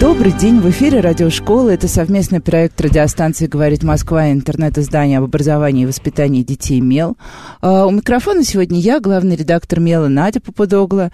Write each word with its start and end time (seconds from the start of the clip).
Добрый 0.00 0.32
день, 0.32 0.60
в 0.60 0.70
эфире 0.70 1.00
радиошкола. 1.00 1.68
Это 1.68 1.86
совместный 1.86 2.40
проект 2.40 2.80
радиостанции 2.80 3.46
«Говорит 3.46 3.82
Москва» 3.82 4.28
и 4.28 4.32
интернет-издание 4.32 5.18
об 5.18 5.24
образовании 5.24 5.82
и 5.82 5.86
воспитании 5.86 6.42
детей 6.42 6.80
«Мел». 6.80 7.18
А, 7.60 7.84
у 7.84 7.90
микрофона 7.90 8.42
сегодня 8.42 8.80
я, 8.80 8.98
главный 8.98 9.36
редактор 9.36 9.78
«Мела» 9.78 10.08
Надя 10.08 10.40
Попудогла. 10.40 11.10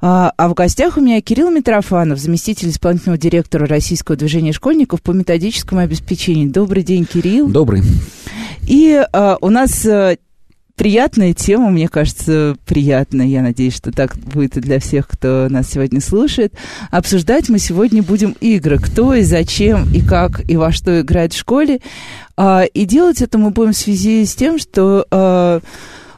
А, 0.00 0.32
а 0.38 0.48
в 0.48 0.54
гостях 0.54 0.96
у 0.96 1.02
меня 1.02 1.20
Кирилл 1.20 1.50
Митрофанов, 1.50 2.18
заместитель 2.20 2.70
исполнительного 2.70 3.18
директора 3.18 3.66
Российского 3.66 4.16
движения 4.16 4.52
школьников 4.52 5.02
по 5.02 5.10
методическому 5.10 5.82
обеспечению. 5.82 6.50
Добрый 6.50 6.84
день, 6.84 7.04
Кирилл. 7.04 7.48
Добрый. 7.48 7.82
И 8.66 8.98
а, 9.12 9.36
у 9.42 9.50
нас 9.50 9.84
а, 9.84 10.16
приятная 10.82 11.32
тема, 11.32 11.70
мне 11.70 11.86
кажется, 11.86 12.56
приятная. 12.66 13.26
Я 13.26 13.42
надеюсь, 13.42 13.76
что 13.76 13.92
так 13.92 14.16
будет 14.16 14.56
и 14.56 14.60
для 14.60 14.80
всех, 14.80 15.06
кто 15.06 15.46
нас 15.48 15.70
сегодня 15.70 16.00
слушает. 16.00 16.54
Обсуждать 16.90 17.48
мы 17.48 17.60
сегодня 17.60 18.02
будем 18.02 18.34
игры. 18.40 18.80
Кто 18.80 19.14
и 19.14 19.22
зачем, 19.22 19.84
и 19.94 20.00
как, 20.04 20.42
и 20.50 20.56
во 20.56 20.72
что 20.72 21.00
играть 21.00 21.34
в 21.34 21.38
школе. 21.38 21.78
А, 22.36 22.64
и 22.64 22.84
делать 22.84 23.22
это 23.22 23.38
мы 23.38 23.50
будем 23.50 23.74
в 23.74 23.76
связи 23.76 24.24
с 24.24 24.34
тем, 24.34 24.58
что... 24.58 25.06
А, 25.12 25.60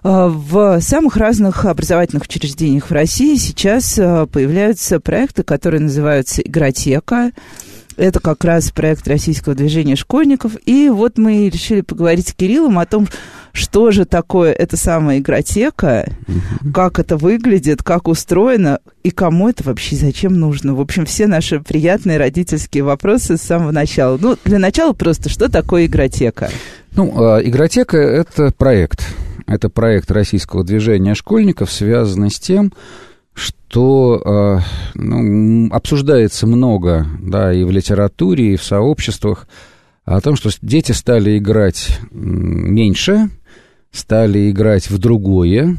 а 0.02 0.28
в 0.28 0.80
самых 0.80 1.18
разных 1.18 1.66
образовательных 1.66 2.24
учреждениях 2.24 2.88
в 2.88 2.92
России 2.92 3.36
сейчас 3.36 3.94
появляются 3.94 4.98
проекты, 4.98 5.42
которые 5.42 5.82
называются 5.82 6.40
«Игротека», 6.40 7.32
это 7.96 8.20
как 8.20 8.44
раз 8.44 8.70
проект 8.70 9.06
российского 9.08 9.54
движения 9.54 9.96
школьников. 9.96 10.56
И 10.66 10.88
вот 10.88 11.18
мы 11.18 11.48
решили 11.48 11.80
поговорить 11.80 12.28
с 12.28 12.32
Кириллом 12.32 12.78
о 12.78 12.86
том, 12.86 13.08
что 13.52 13.90
же 13.90 14.04
такое 14.04 14.52
эта 14.52 14.76
самая 14.76 15.18
игротека, 15.18 16.08
угу. 16.26 16.72
как 16.72 16.98
это 16.98 17.16
выглядит, 17.16 17.82
как 17.82 18.08
устроено 18.08 18.80
и 19.02 19.10
кому 19.10 19.48
это 19.48 19.64
вообще 19.64 19.96
зачем 19.96 20.34
нужно. 20.34 20.74
В 20.74 20.80
общем, 20.80 21.06
все 21.06 21.26
наши 21.26 21.60
приятные 21.60 22.18
родительские 22.18 22.82
вопросы 22.82 23.36
с 23.36 23.42
самого 23.42 23.70
начала. 23.70 24.18
Ну, 24.20 24.36
для 24.44 24.58
начала 24.58 24.92
просто, 24.92 25.28
что 25.28 25.48
такое 25.48 25.86
игротека? 25.86 26.50
Ну, 26.96 27.12
а, 27.16 27.38
игротека– 27.38 27.96
это 27.98 28.52
проект. 28.56 29.04
Это 29.46 29.68
проект 29.68 30.10
российского 30.10 30.64
движения 30.64 31.14
школьников, 31.14 31.70
связанный 31.70 32.30
с 32.30 32.40
тем, 32.40 32.72
что 33.74 34.22
э, 34.24 34.58
ну, 34.94 35.66
обсуждается 35.72 36.46
много, 36.46 37.08
да, 37.20 37.52
и 37.52 37.64
в 37.64 37.72
литературе, 37.72 38.54
и 38.54 38.56
в 38.56 38.62
сообществах 38.62 39.48
о 40.04 40.20
том, 40.20 40.36
что 40.36 40.50
дети 40.62 40.92
стали 40.92 41.38
играть 41.38 41.98
меньше, 42.12 43.30
стали 43.90 44.52
играть 44.52 44.88
в 44.88 44.98
другое, 44.98 45.76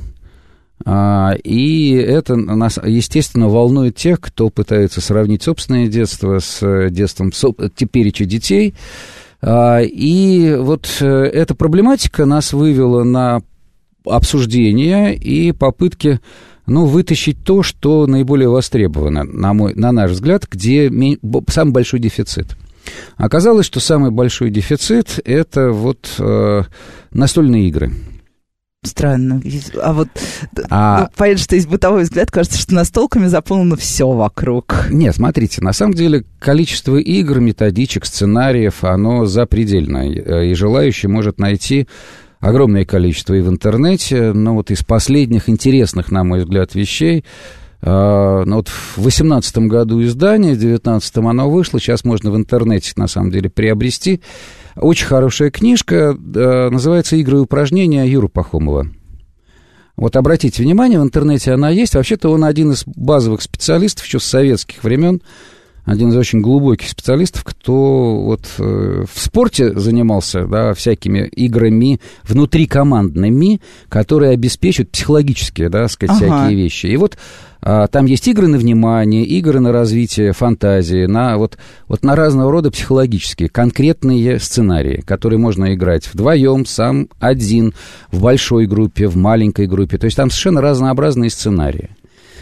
а, 0.83 1.35
и 1.41 1.91
это 1.93 2.35
нас, 2.35 2.77
естественно, 2.83 3.47
волнует 3.47 3.95
тех, 3.95 4.19
кто 4.19 4.49
пытается 4.49 4.99
сравнить 4.99 5.43
собственное 5.43 5.87
детство 5.87 6.39
с 6.39 6.89
детством 6.89 7.31
тепереча 7.31 8.25
детей. 8.25 8.75
А, 9.41 9.79
и 9.79 10.53
вот 10.59 10.85
э, 10.99 11.05
эта 11.07 11.55
проблематика 11.55 12.25
нас 12.25 12.51
вывела 12.51 13.05
на 13.05 13.41
обсуждение 14.05 15.15
и 15.15 15.53
попытки 15.53 16.19
ну, 16.67 16.85
вытащить 16.85 17.43
то, 17.43 17.63
что 17.63 18.07
наиболее 18.07 18.49
востребовано, 18.49 19.23
на, 19.23 19.53
мой, 19.53 19.73
на 19.75 19.91
наш 19.91 20.11
взгляд, 20.11 20.47
где 20.49 20.91
самый 21.49 21.71
большой 21.71 21.99
дефицит. 21.99 22.57
Оказалось, 23.17 23.65
что 23.65 23.79
самый 23.79 24.11
большой 24.11 24.49
дефицит– 24.49 25.19
это 25.25 25.71
вот 25.71 26.15
э, 26.19 26.63
настольные 27.11 27.67
игры. 27.67 27.91
Странно. 28.83 29.41
А 29.81 29.93
вот 29.93 30.09
а... 30.69 31.01
Ну, 31.01 31.07
понятно, 31.15 31.43
что 31.43 31.55
есть 31.55 31.67
бытовой 31.67 32.03
взгляд, 32.03 32.29
кажется, 32.29 32.59
что 32.59 32.75
настолками 32.75 33.25
заполнено 33.25 33.75
все 33.75 34.07
вокруг. 34.07 34.87
Нет, 34.91 35.15
смотрите, 35.15 35.61
на 35.63 35.73
самом 35.73 35.95
деле 35.95 36.23
количество 36.39 36.97
игр, 36.97 37.39
методичек, 37.39 38.05
сценариев, 38.05 38.83
оно 38.83 39.25
запредельное. 39.25 40.43
И 40.43 40.53
желающий 40.53 41.07
может 41.07 41.39
найти 41.39 41.87
огромное 42.45 42.85
количество 42.85 43.33
и 43.33 43.41
в 43.41 43.49
интернете, 43.49 44.31
но 44.31 44.53
вот 44.53 44.71
из 44.71 44.83
последних 44.83 45.49
интересных, 45.49 46.11
на 46.11 46.23
мой 46.23 46.43
взгляд, 46.43 46.75
вещей, 46.75 47.23
Uh, 47.81 48.45
ну 48.45 48.55
вот 48.55 48.69
в 48.69 48.95
2018 48.95 49.57
году 49.67 50.01
издание, 50.01 50.55
в 50.55 50.57
2019 50.57 51.17
оно 51.17 51.51
вышло, 51.51 51.79
сейчас 51.79 52.03
можно 52.03 52.31
в 52.31 52.35
интернете, 52.35 52.93
на 52.95 53.05
самом 53.05 53.29
деле, 53.29 53.47
приобрести. 53.47 54.21
Очень 54.75 55.05
хорошая 55.05 55.51
книжка, 55.51 56.17
называется 56.17 57.15
«Игры 57.15 57.37
и 57.37 57.41
упражнения» 57.41 58.05
Юры 58.05 58.27
Пахомова. 58.27 58.87
Вот 59.97 60.15
обратите 60.15 60.63
внимание, 60.63 60.99
в 60.99 61.03
интернете 61.03 61.51
она 61.51 61.69
есть. 61.69 61.93
Вообще-то 61.93 62.31
он 62.31 62.43
один 62.43 62.71
из 62.71 62.85
базовых 62.87 63.43
специалистов 63.43 64.05
еще 64.05 64.19
с 64.19 64.23
советских 64.23 64.83
времен, 64.83 65.21
один 65.85 66.09
из 66.09 66.17
очень 66.17 66.41
глубоких 66.41 66.89
специалистов, 66.89 67.43
кто 67.43 68.17
вот 68.21 68.45
э, 68.57 69.05
в 69.11 69.19
спорте 69.19 69.77
занимался, 69.77 70.45
да, 70.45 70.73
всякими 70.73 71.27
играми 71.27 71.99
внутрикомандными, 72.23 73.61
которые 73.87 74.31
обеспечивают 74.31 74.91
психологические, 74.91 75.69
да, 75.69 75.87
сказать, 75.87 76.21
ага. 76.21 76.37
всякие 76.37 76.57
вещи. 76.57 76.87
И 76.87 76.97
вот 76.97 77.17
а, 77.67 77.87
там 77.87 78.05
есть 78.05 78.27
игры 78.27 78.47
на 78.47 78.57
внимание, 78.57 79.25
игры 79.25 79.59
на 79.59 79.71
развитие 79.71 80.33
фантазии, 80.33 81.07
на, 81.07 81.37
вот, 81.37 81.57
вот 81.87 82.03
на 82.03 82.15
разного 82.15 82.51
рода 82.51 82.69
психологические, 82.69 83.49
конкретные 83.49 84.39
сценарии, 84.39 85.01
которые 85.05 85.39
можно 85.39 85.73
играть 85.73 86.07
вдвоем, 86.11 86.67
сам 86.67 87.09
один, 87.19 87.73
в 88.11 88.21
большой 88.21 88.67
группе, 88.67 89.07
в 89.07 89.17
маленькой 89.17 89.65
группе. 89.65 89.97
То 89.97 90.05
есть 90.05 90.15
там 90.15 90.29
совершенно 90.29 90.61
разнообразные 90.61 91.31
сценарии. 91.31 91.89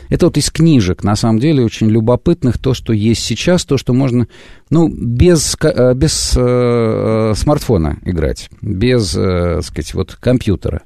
Это 0.10 0.26
вот 0.28 0.38
из 0.38 0.50
книжек, 0.50 1.04
на 1.04 1.16
самом 1.16 1.40
деле, 1.40 1.64
очень 1.64 1.90
любопытных, 1.90 2.58
то, 2.58 2.74
что 2.74 2.94
есть 2.94 3.24
сейчас, 3.24 3.66
то, 3.66 3.78
что 3.78 3.94
можно, 3.94 4.28
ну, 4.70 4.88
без, 4.88 5.58
э, 5.62 5.94
без 5.96 6.34
э, 6.36 7.34
смартфона 7.36 7.98
играть, 8.04 8.50
без, 8.62 9.16
э, 9.16 9.62
сказать, 9.64 9.94
вот 9.94 10.16
компьютера. 10.16 10.82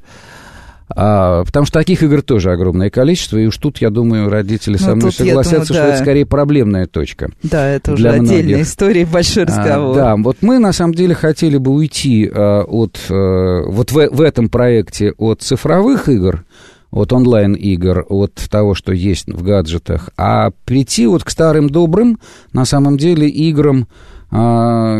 А, 0.89 1.43
потому 1.43 1.65
что 1.65 1.79
таких 1.79 2.01
игр 2.01 2.21
тоже 2.21 2.51
огромное 2.51 2.89
количество, 2.89 3.37
и 3.37 3.45
уж 3.45 3.57
тут, 3.57 3.79
я 3.79 3.89
думаю, 3.89 4.29
родители 4.29 4.77
со 4.77 4.91
ну, 4.91 4.95
мной 4.95 5.11
согласятся, 5.11 5.51
думаю, 5.51 5.67
да. 5.67 5.73
что 5.73 5.83
это 5.83 5.97
скорее 5.99 6.25
проблемная 6.25 6.87
точка. 6.87 7.29
Да, 7.43 7.67
это 7.67 7.93
уже 7.93 8.09
многих. 8.09 8.31
отдельная 8.31 8.61
история, 8.61 9.05
большой 9.05 9.43
а, 9.43 9.47
разговор. 9.47 9.97
А, 9.97 10.01
да, 10.01 10.15
вот 10.15 10.37
мы 10.41 10.59
на 10.59 10.71
самом 10.71 10.93
деле 10.93 11.13
хотели 11.13 11.57
бы 11.57 11.71
уйти 11.71 12.31
а, 12.33 12.63
от, 12.63 12.99
а, 13.09 13.63
вот 13.67 13.91
в, 13.91 14.09
в 14.09 14.21
этом 14.21 14.47
проекте 14.47 15.11
от 15.17 15.41
цифровых 15.41 16.07
игр, 16.07 16.45
от 16.91 17.13
онлайн-игр, 17.13 18.05
от 18.09 18.35
того, 18.49 18.73
что 18.73 18.93
есть 18.93 19.27
в 19.27 19.43
гаджетах, 19.43 20.09
а 20.17 20.51
прийти 20.65 21.05
вот 21.07 21.23
к 21.23 21.29
старым 21.29 21.69
добрым, 21.69 22.19
на 22.53 22.65
самом 22.65 22.97
деле, 22.97 23.27
играм 23.27 23.87
а, 24.31 24.99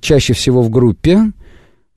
чаще 0.00 0.34
всего 0.34 0.62
в 0.62 0.70
группе, 0.70 1.32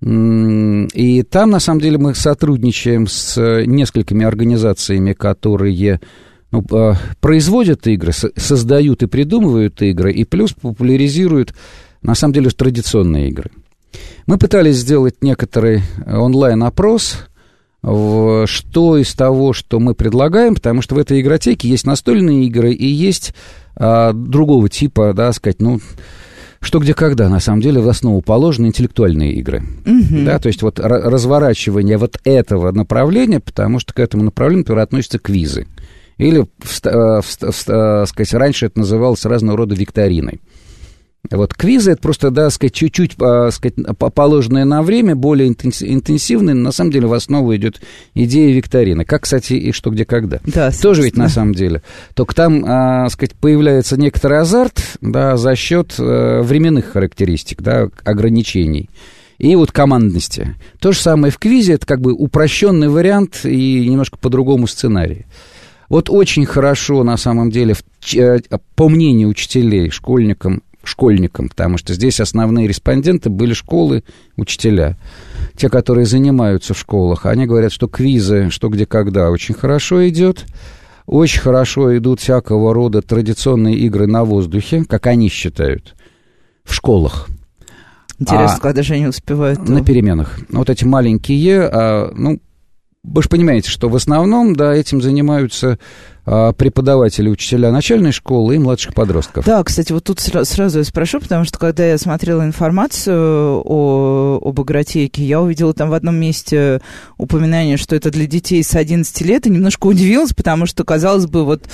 и 0.02 1.24
там, 1.24 1.50
на 1.50 1.60
самом 1.60 1.82
деле, 1.82 1.98
мы 1.98 2.14
сотрудничаем 2.14 3.08
с 3.08 3.64
несколькими 3.66 4.26
организациями, 4.26 5.14
которые 5.14 6.00
ну, 6.52 6.64
а, 6.72 6.94
производят 7.22 7.88
игры, 7.88 8.12
создают 8.14 9.04
и 9.04 9.08
придумывают 9.08 9.82
игры, 9.82 10.14
и 10.14 10.24
плюс 10.24 10.54
популяризируют, 10.54 11.56
на 12.02 12.14
самом 12.14 12.34
деле, 12.34 12.50
традиционные 12.52 13.30
игры. 13.30 13.52
Мы 14.28 14.38
пытались 14.38 14.78
сделать 14.78 15.22
некоторый 15.22 15.82
онлайн-опрос, 16.06 17.28
что 17.86 18.98
из 18.98 19.14
того, 19.14 19.54
что 19.54 19.80
мы 19.80 19.94
предлагаем, 19.94 20.56
потому 20.56 20.82
что 20.82 20.96
в 20.96 20.98
этой 20.98 21.22
игротеке 21.22 21.70
есть 21.70 21.86
настольные 21.86 22.46
игры 22.46 22.72
и 22.72 22.88
есть 22.88 23.34
а, 23.76 24.12
другого 24.14 24.70
типа, 24.70 25.14
да, 25.14 25.32
сказать, 25.34 25.62
ну, 25.62 25.80
что 26.62 26.80
где 26.80 26.96
когда, 26.96 27.30
на 27.30 27.40
самом 27.40 27.62
деле, 27.62 27.80
в 27.82 27.88
основу 27.88 28.22
положены 28.22 28.68
интеллектуальные 28.68 29.34
игры. 29.34 29.62
Mm-hmm. 29.84 30.26
Да, 30.26 30.40
то 30.40 30.48
есть 30.48 30.64
вот 30.64 30.80
разворачивание 30.80 31.98
вот 31.98 32.20
этого 32.24 32.72
направления, 32.72 33.40
потому 33.40 33.80
что 33.80 33.94
к 33.94 34.00
этому 34.00 34.24
направлению, 34.24 34.62
например, 34.62 34.82
относятся 34.82 35.20
квизы. 35.20 35.68
Или, 36.18 36.40
в, 36.40 36.82
в, 36.82 37.22
в, 37.22 37.52
в, 37.52 38.06
сказать, 38.08 38.34
раньше 38.34 38.66
это 38.68 38.80
называлось 38.80 39.26
разного 39.26 39.58
рода 39.58 39.76
викториной. 39.76 40.40
Вот 41.32 41.54
квизы 41.54 41.92
это 41.92 42.02
просто, 42.02 42.32
да, 42.32 42.50
сказать, 42.50 42.74
чуть-чуть, 42.74 43.16
а, 43.20 43.50
сказать, 43.52 43.76
положенное 43.98 44.66
на 44.66 44.82
время, 44.82 45.16
более 45.16 45.48
интенсивное, 45.48 46.54
на 46.54 46.72
самом 46.72 46.92
деле 46.92 47.08
в 47.08 47.14
основу 47.14 47.56
идет 47.56 47.82
идея 48.14 48.54
викторины. 48.54 49.06
Как, 49.06 49.24
кстати, 49.24 49.54
и 49.54 49.72
что, 49.72 49.90
где, 49.90 50.06
когда. 50.06 50.40
Да, 50.46 50.72
Тоже 50.72 51.04
ведь 51.04 51.18
на 51.18 51.30
самом 51.30 51.54
деле. 51.54 51.82
Только 52.14 52.36
там, 52.36 52.64
а, 52.66 53.10
сказать, 53.10 53.34
появляется 53.34 53.98
некоторый 53.98 54.40
азарт, 54.40 54.82
да, 55.02 55.38
за 55.38 55.56
счет 55.56 55.96
а, 56.00 56.42
временных 56.42 56.92
характеристик, 56.92 57.62
да, 57.62 57.90
ограничений 58.04 58.90
и 59.38 59.56
вот 59.56 59.72
командности. 59.72 60.56
То 60.80 60.92
же 60.92 61.00
самое 61.00 61.32
в 61.32 61.38
квизе, 61.38 61.74
это 61.74 61.86
как 61.86 62.02
бы 62.02 62.14
упрощенный 62.14 62.88
вариант 62.88 63.42
и 63.44 63.88
немножко 63.88 64.18
по-другому 64.18 64.68
сценарий. 64.68 65.26
Вот 65.90 66.10
очень 66.10 66.46
хорошо, 66.46 67.04
на 67.04 67.18
самом 67.18 67.52
деле, 67.52 67.76
э, 68.16 68.40
по 68.76 68.90
мнению 68.90 69.30
учителей, 69.30 69.90
школьникам, 69.90 70.64
школьникам, 70.88 71.50
потому 71.50 71.78
что 71.78 71.94
здесь 71.94 72.20
основные 72.20 72.68
респонденты 72.68 73.30
были 73.30 73.54
школы, 73.54 74.04
учителя. 74.38 74.98
Те, 75.56 75.70
которые 75.70 76.06
занимаются 76.06 76.74
в 76.74 76.80
школах, 76.80 77.26
они 77.26 77.46
говорят, 77.46 77.72
что 77.72 77.88
квизы, 77.88 78.50
что 78.50 78.70
где 78.70 78.86
когда, 78.86 79.30
очень 79.30 79.56
хорошо 79.56 80.08
идет. 80.08 80.46
Очень 81.06 81.42
хорошо 81.42 81.96
идут 81.98 82.20
всякого 82.20 82.74
рода 82.74 83.02
традиционные 83.02 83.76
игры 83.76 84.08
на 84.08 84.24
воздухе, 84.24 84.84
как 84.88 85.06
они 85.06 85.30
считают, 85.30 85.96
в 86.64 86.74
школах. 86.74 87.28
Интересно, 88.18 88.58
а, 88.58 88.60
когда 88.60 88.82
же 88.82 88.94
они 88.96 89.08
успевают? 89.08 89.68
На 89.68 89.84
переменах. 89.84 90.40
Вот 90.50 90.70
эти 90.70 90.84
маленькие, 90.84 91.62
а, 91.62 92.12
ну, 92.16 92.40
вы 93.06 93.22
же 93.22 93.30
понимаете, 93.30 93.70
что 93.70 93.90
в 93.90 93.96
основном, 93.96 94.56
да, 94.56 94.74
этим 94.74 95.02
занимаются 95.02 95.78
а, 96.26 96.54
преподаватели, 96.54 97.30
учителя 97.30 97.72
начальной 97.72 98.12
школы 98.12 98.56
и 98.56 98.60
младших 98.60 98.96
подростков. 98.96 99.46
Да, 99.46 99.64
кстати, 99.64 99.92
вот 99.92 100.06
тут 100.06 100.20
сразу, 100.20 100.52
сразу 100.52 100.80
я 100.80 100.84
спрошу, 100.84 101.20
потому 101.20 101.46
что 101.46 101.60
когда 101.60 101.86
я 101.86 102.00
смотрела 102.00 102.44
информацию 102.44 103.62
о, 103.64 104.40
об 104.44 104.60
игротеке, 104.60 105.24
я 105.24 105.40
увидела 105.40 105.74
там 105.74 105.92
в 105.92 105.94
одном 105.94 106.16
месте 106.16 106.82
упоминание, 107.18 107.78
что 107.78 107.96
это 107.96 108.10
для 108.10 108.26
детей 108.26 108.64
с 108.64 108.76
11 108.76 109.22
лет, 109.22 109.46
и 109.46 109.52
немножко 109.52 109.86
удивилась, 109.86 110.34
потому 110.34 110.66
что, 110.66 110.84
казалось 110.84 111.28
бы, 111.28 111.46
вот 111.46 111.66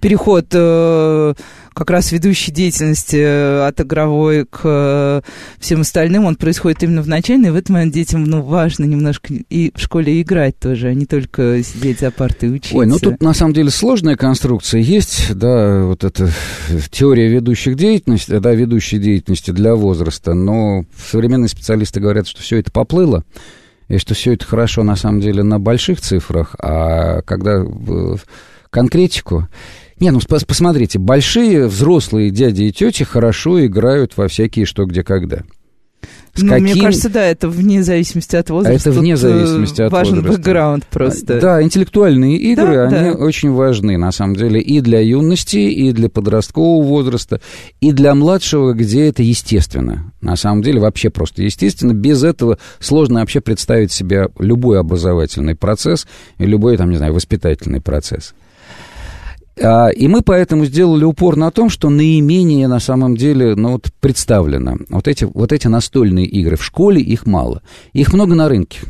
переход 0.00 0.46
э, 0.52 1.34
как 1.76 1.90
раз 1.90 2.10
ведущей 2.10 2.52
деятельности 2.52 3.16
э, 3.16 3.66
от 3.66 3.78
игровой 3.82 4.46
к 4.46 4.60
э, 4.64 5.20
всем 5.58 5.82
остальным, 5.82 6.24
он 6.24 6.36
происходит 6.36 6.82
именно 6.82 7.02
в 7.02 7.08
начале, 7.08 7.48
и 7.48 7.50
в 7.50 7.54
этот 7.54 7.68
момент 7.68 7.92
детям 7.92 8.24
ну, 8.24 8.40
важно 8.40 8.84
немножко 8.84 9.34
и 9.34 9.70
в 9.74 9.78
школе 9.78 10.22
играть 10.22 10.58
тоже, 10.58 10.88
а 10.88 10.94
не 10.94 11.04
только 11.04 11.62
сидеть 11.62 12.00
за 12.00 12.10
партой 12.10 12.48
и 12.48 12.52
учиться. 12.52 12.78
Ой, 12.78 12.86
ну 12.86 12.98
тут 12.98 13.20
на 13.20 13.34
самом 13.34 13.52
деле 13.52 13.68
сложная 13.68 14.16
конструкция 14.16 14.80
есть, 14.80 15.34
да, 15.34 15.82
вот 15.84 16.02
эта 16.02 16.30
теория 16.90 17.28
ведущих 17.28 17.76
деятельности, 17.76 18.38
да, 18.38 18.54
ведущей 18.54 18.98
деятельности 18.98 19.50
для 19.50 19.74
возраста, 19.74 20.32
но 20.32 20.86
современные 21.10 21.50
специалисты 21.50 22.00
говорят, 22.00 22.26
что 22.26 22.40
все 22.40 22.56
это 22.56 22.72
поплыло, 22.72 23.22
и 23.88 23.98
что 23.98 24.14
все 24.14 24.32
это 24.32 24.46
хорошо 24.46 24.82
на 24.82 24.96
самом 24.96 25.20
деле 25.20 25.42
на 25.42 25.60
больших 25.60 26.00
цифрах, 26.00 26.54
а 26.58 27.20
когда 27.20 27.66
конкретику, 28.70 29.46
не, 29.98 30.10
ну 30.10 30.20
посмотрите, 30.28 30.98
большие 30.98 31.66
взрослые 31.66 32.30
дяди 32.30 32.64
и 32.64 32.72
тети 32.72 33.02
хорошо 33.02 33.64
играют 33.64 34.16
во 34.16 34.28
всякие 34.28 34.66
что, 34.66 34.84
где, 34.84 35.02
когда. 35.02 35.42
С 36.34 36.42
ну, 36.42 36.50
каким... 36.50 36.64
Мне 36.64 36.82
кажется, 36.82 37.08
да, 37.08 37.24
это 37.24 37.48
вне 37.48 37.82
зависимости 37.82 38.36
от 38.36 38.50
возраста. 38.50 38.90
А 38.90 38.90
это 38.90 39.00
вне 39.00 39.14
Тут 39.14 39.22
зависимости 39.22 39.80
от 39.80 39.90
важен 39.90 40.16
возраста. 40.16 40.38
бэкграунд 40.38 40.86
просто. 40.86 41.40
Да, 41.40 41.62
интеллектуальные 41.62 42.36
игры, 42.36 42.74
да, 42.74 42.82
они 42.88 43.10
да. 43.10 43.16
очень 43.16 43.50
важны, 43.52 43.96
на 43.96 44.12
самом 44.12 44.36
деле, 44.36 44.60
и 44.60 44.82
для 44.82 45.00
юности, 45.00 45.56
и 45.56 45.92
для 45.92 46.10
подросткового 46.10 46.86
возраста, 46.86 47.40
и 47.80 47.90
для 47.92 48.14
младшего, 48.14 48.74
где 48.74 49.08
это 49.08 49.22
естественно. 49.22 50.12
На 50.20 50.36
самом 50.36 50.62
деле, 50.62 50.78
вообще 50.78 51.08
просто 51.08 51.42
естественно. 51.42 51.94
Без 51.94 52.22
этого 52.22 52.58
сложно 52.80 53.20
вообще 53.20 53.40
представить 53.40 53.90
себе 53.90 54.28
любой 54.38 54.78
образовательный 54.78 55.54
процесс 55.54 56.06
и 56.36 56.44
любой, 56.44 56.76
там, 56.76 56.90
не 56.90 56.98
знаю, 56.98 57.14
воспитательный 57.14 57.80
процесс. 57.80 58.34
А, 59.60 59.88
и 59.88 60.06
мы 60.08 60.22
поэтому 60.22 60.66
сделали 60.66 61.04
упор 61.04 61.36
на 61.36 61.50
том, 61.50 61.70
что 61.70 61.88
наименее 61.88 62.68
на 62.68 62.80
самом 62.80 63.16
деле 63.16 63.54
ну, 63.54 63.72
вот, 63.72 63.90
представлено. 64.00 64.76
Вот 64.90 65.08
эти, 65.08 65.24
вот 65.24 65.52
эти 65.52 65.66
настольные 65.66 66.26
игры. 66.26 66.56
В 66.56 66.64
школе 66.64 67.00
их 67.00 67.26
мало. 67.26 67.62
Их 67.92 68.12
много 68.12 68.34
на 68.34 68.48
рынке. 68.48 68.80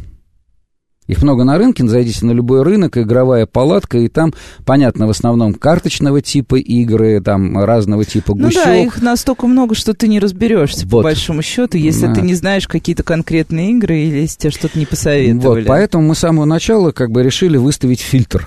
Их 1.06 1.22
много 1.22 1.44
на 1.44 1.56
рынке, 1.56 1.86
зайдите 1.86 2.26
на 2.26 2.32
любой 2.32 2.64
рынок, 2.64 2.98
игровая 2.98 3.46
палатка, 3.46 3.98
и 3.98 4.08
там, 4.08 4.34
понятно, 4.64 5.06
в 5.06 5.10
основном 5.10 5.54
карточного 5.54 6.20
типа 6.20 6.56
игры, 6.56 7.20
там 7.20 7.62
разного 7.62 8.04
типа 8.04 8.34
гусек. 8.34 8.56
Ну 8.56 8.64
да, 8.64 8.76
их 8.76 9.02
настолько 9.02 9.46
много, 9.46 9.76
что 9.76 9.94
ты 9.94 10.08
не 10.08 10.18
разберешься, 10.18 10.84
вот. 10.86 11.02
по 11.02 11.02
большому 11.04 11.42
счету, 11.42 11.78
если 11.78 12.06
а. 12.06 12.14
ты 12.14 12.22
не 12.22 12.34
знаешь 12.34 12.66
какие-то 12.66 13.04
конкретные 13.04 13.70
игры 13.70 13.98
или 13.98 14.18
если 14.22 14.36
тебе 14.38 14.50
что-то 14.50 14.76
не 14.76 14.86
посоветовали. 14.86 15.60
Вот, 15.60 15.68
поэтому 15.68 16.08
мы 16.08 16.16
с 16.16 16.18
самого 16.18 16.44
начала 16.44 16.90
как 16.90 17.12
бы 17.12 17.22
решили 17.22 17.56
выставить 17.56 18.00
фильтр 18.00 18.44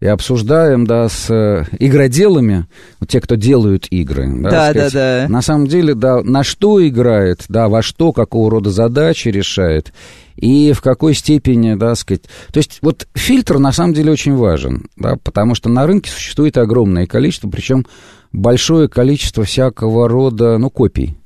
и 0.00 0.06
обсуждаем, 0.06 0.86
да, 0.86 1.08
с 1.08 1.28
э, 1.28 1.64
игроделами, 1.78 2.66
вот 3.00 3.08
те, 3.08 3.20
кто 3.20 3.34
делают 3.34 3.86
игры. 3.90 4.28
Да, 4.42 4.50
да, 4.50 4.70
сказать, 4.70 4.92
да, 4.92 5.22
да. 5.22 5.28
На 5.28 5.42
самом 5.42 5.66
деле, 5.66 5.94
да, 5.94 6.22
на 6.22 6.44
что 6.44 6.86
играет, 6.86 7.44
да, 7.48 7.68
во 7.68 7.82
что, 7.82 8.12
какого 8.12 8.50
рода 8.50 8.70
задачи 8.70 9.28
решает, 9.28 9.92
и 10.36 10.72
в 10.72 10.82
какой 10.82 11.14
степени, 11.14 11.74
да, 11.74 11.96
сказать... 11.96 12.22
То 12.52 12.58
есть 12.58 12.78
вот 12.80 13.08
фильтр 13.14 13.58
на 13.58 13.72
самом 13.72 13.92
деле 13.92 14.12
очень 14.12 14.36
важен, 14.36 14.88
да, 14.96 15.16
потому 15.16 15.56
что 15.56 15.68
на 15.68 15.84
рынке 15.86 16.10
существует 16.10 16.56
огромное 16.58 17.06
количество, 17.06 17.48
причем 17.48 17.84
большое 18.32 18.88
количество 18.88 19.42
всякого 19.42 20.08
рода, 20.08 20.58
ну, 20.58 20.70
копий. 20.70 21.16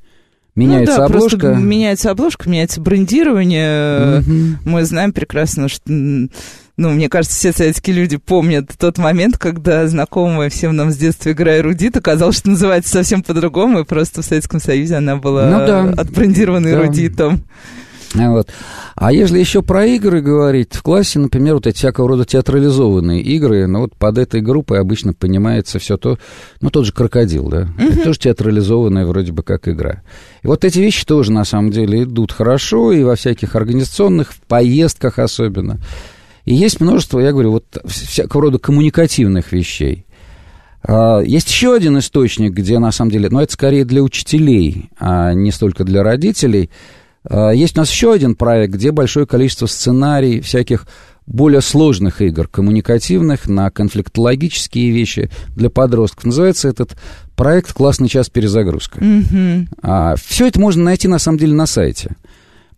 Меняется 0.55 0.93
ну, 0.93 0.99
да, 0.99 1.05
обложка. 1.07 1.55
меняется 1.55 2.11
обложка, 2.11 2.49
меняется 2.49 2.81
брендирование. 2.81 4.21
Угу. 4.21 4.71
Мы 4.71 4.85
знаем 4.85 5.13
прекрасно, 5.15 5.69
что 5.69 5.91
ну, 6.77 6.91
мне 6.91 7.09
кажется, 7.09 7.37
все 7.37 7.53
советские 7.53 7.97
люди 7.97 8.17
помнят 8.17 8.71
тот 8.79 8.99
момент, 8.99 9.37
когда 9.37 9.87
знакомая 9.87 10.49
всем 10.49 10.75
нам 10.75 10.91
с 10.91 10.97
детства 10.97 11.33
игра 11.33 11.59
эрудит 11.59 11.97
оказалось, 11.97 12.39
что 12.39 12.51
называется 12.51 12.93
совсем 12.93 13.23
по-другому, 13.23 13.81
и 13.81 13.85
просто 13.85 14.23
в 14.23 14.25
Советском 14.25 14.61
Союзе 14.61 14.97
она 14.97 15.17
была 15.17 15.47
ну, 15.47 15.67
да. 15.67 15.83
отбрендирована 16.01 16.71
да. 16.71 16.73
эрудитом. 16.73 17.45
А 18.15 18.31
вот. 18.31 18.49
А 18.95 19.13
если 19.13 19.39
еще 19.39 19.63
про 19.63 19.87
игры 19.87 20.21
говорить, 20.21 20.75
в 20.75 20.83
классе, 20.83 21.19
например, 21.19 21.55
вот 21.55 21.67
эти 21.67 21.77
всякого 21.77 22.09
рода 22.09 22.25
театрализованные 22.25 23.23
игры, 23.23 23.67
ну 23.67 23.81
вот 23.81 23.97
под 23.97 24.19
этой 24.19 24.41
группой 24.41 24.81
обычно 24.81 25.15
понимается 25.15 25.79
все 25.79 25.97
то, 25.97 26.19
ну 26.61 26.71
тот 26.71 26.87
же 26.87 26.93
крокодил, 26.93 27.49
да, 27.49 27.63
uh-huh. 27.63 27.93
это 27.93 28.05
тоже 28.05 28.19
театрализованная 28.19 29.07
вроде 29.07 29.33
бы 29.33 29.43
как 29.43 29.67
игра. 29.69 30.03
И 30.43 30.47
вот 30.47 30.65
эти 30.65 30.79
вещи 30.79 31.07
тоже 31.07 31.33
на 31.33 31.45
самом 31.45 31.71
деле 31.71 32.03
идут 32.03 32.33
хорошо 32.33 32.93
и 32.93 33.03
во 33.03 33.17
всяких 33.17 33.57
организационных, 33.57 34.33
в 34.33 34.41
поездках 34.43 35.19
особенно. 35.19 35.79
И 36.45 36.55
есть 36.55 36.81
множество, 36.81 37.21
я 37.21 37.33
говорю, 37.33 37.53
вот 37.53 37.65
всякого 37.85 38.45
рода 38.45 38.59
коммуникативных 38.59 39.53
вещей. 39.53 40.07
А, 40.83 41.21
есть 41.21 41.49
еще 41.49 41.75
один 41.75 41.99
источник, 41.99 42.53
где 42.53 42.79
на 42.79 42.91
самом 42.91 43.11
деле, 43.11 43.29
ну 43.31 43.41
это 43.41 43.53
скорее 43.53 43.85
для 43.85 44.03
учителей, 44.03 44.91
а 44.99 45.33
не 45.33 45.53
столько 45.53 45.85
для 45.85 46.03
родителей. 46.03 46.71
А, 47.25 47.51
есть 47.51 47.77
у 47.77 47.81
нас 47.81 47.91
еще 47.91 48.13
один 48.13 48.35
проект, 48.35 48.75
где 48.75 48.91
большое 48.91 49.27
количество 49.27 49.67
сценариев, 49.67 50.45
всяких 50.45 50.87
более 51.27 51.61
сложных 51.61 52.21
игр, 52.21 52.49
коммуникативных, 52.49 53.47
на 53.49 53.71
конфликтологические 53.71 54.91
вещи 54.91 55.31
для 55.55 55.71
подростков. 55.71 56.25
Называется 56.25 56.69
этот 56.69 56.97
проект 57.37 57.73
«Классный 57.73 58.09
час 58.09 58.29
перезагрузка». 58.29 58.99
Mm-hmm. 58.99 59.69
А, 59.83 60.17
все 60.17 60.49
это 60.49 60.61
можно 60.61 60.83
найти, 60.83 61.07
на 61.07 61.21
самом 61.21 61.39
деле, 61.39 61.55
на 61.55 61.67
сайте. 61.67 62.17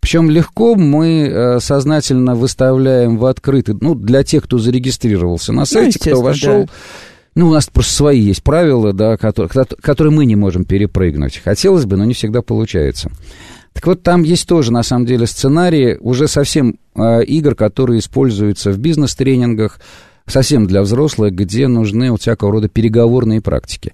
Причем 0.05 0.29
легко 0.29 0.75
мы 0.75 1.27
э, 1.27 1.59
сознательно 1.59 2.35
выставляем 2.35 3.17
в 3.17 3.25
открытый, 3.25 3.75
ну, 3.81 3.95
для 3.95 4.23
тех, 4.23 4.43
кто 4.43 4.59
зарегистрировался 4.59 5.51
на 5.51 5.61
ну, 5.61 5.65
сайте, 5.65 5.99
ну, 6.05 6.11
кто 6.11 6.21
вошел. 6.21 6.65
Да. 6.65 6.71
Ну, 7.33 7.47
у 7.47 7.51
нас 7.51 7.65
просто 7.65 7.91
свои 7.91 8.19
есть 8.19 8.43
правила, 8.43 8.93
да, 8.93 9.17
которые, 9.17 9.65
которые 9.81 10.13
мы 10.13 10.27
не 10.27 10.35
можем 10.35 10.63
перепрыгнуть. 10.63 11.41
Хотелось 11.43 11.85
бы, 11.85 11.97
но 11.97 12.05
не 12.05 12.13
всегда 12.13 12.43
получается. 12.43 13.09
Так 13.73 13.87
вот, 13.87 14.03
там 14.03 14.21
есть 14.21 14.47
тоже, 14.47 14.71
на 14.71 14.83
самом 14.83 15.07
деле, 15.07 15.25
сценарии 15.25 15.97
уже 15.99 16.27
совсем 16.27 16.77
э, 16.93 17.23
игр, 17.23 17.55
которые 17.55 17.97
используются 17.97 18.69
в 18.69 18.77
бизнес-тренингах, 18.77 19.79
совсем 20.27 20.67
для 20.67 20.83
взрослых, 20.83 21.33
где 21.33 21.67
нужны 21.67 22.11
вот 22.11 22.21
всякого 22.21 22.51
рода 22.51 22.69
переговорные 22.69 23.41
практики. 23.41 23.93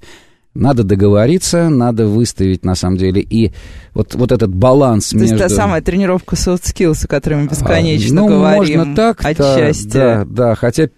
Надо 0.54 0.84
договориться, 0.84 1.70
надо 1.70 2.08
выставить, 2.08 2.66
на 2.66 2.76
самом 2.76 2.98
деле, 2.98 3.22
и 3.22 3.54
вот, 3.94 4.16
вот 4.16 4.34
этот 4.34 4.54
баланс 4.54 5.10
То 5.10 5.18
между... 5.18 5.36
есть 5.36 5.48
та 5.48 5.50
самая 5.50 5.82
тренировка 5.82 6.36
soft 6.36 6.64
skills, 6.64 7.06
о 7.06 7.08
которой 7.08 7.36
мы 7.44 7.48
бесконечно 7.48 8.22
а, 8.22 8.24
ну, 8.24 8.28
говорим. 8.28 8.80
можно 8.80 8.96
так, 8.96 9.24
отчасти. 9.24 9.88
Да, 9.94 10.26
да, 10.26 10.56
хотя 10.56 10.90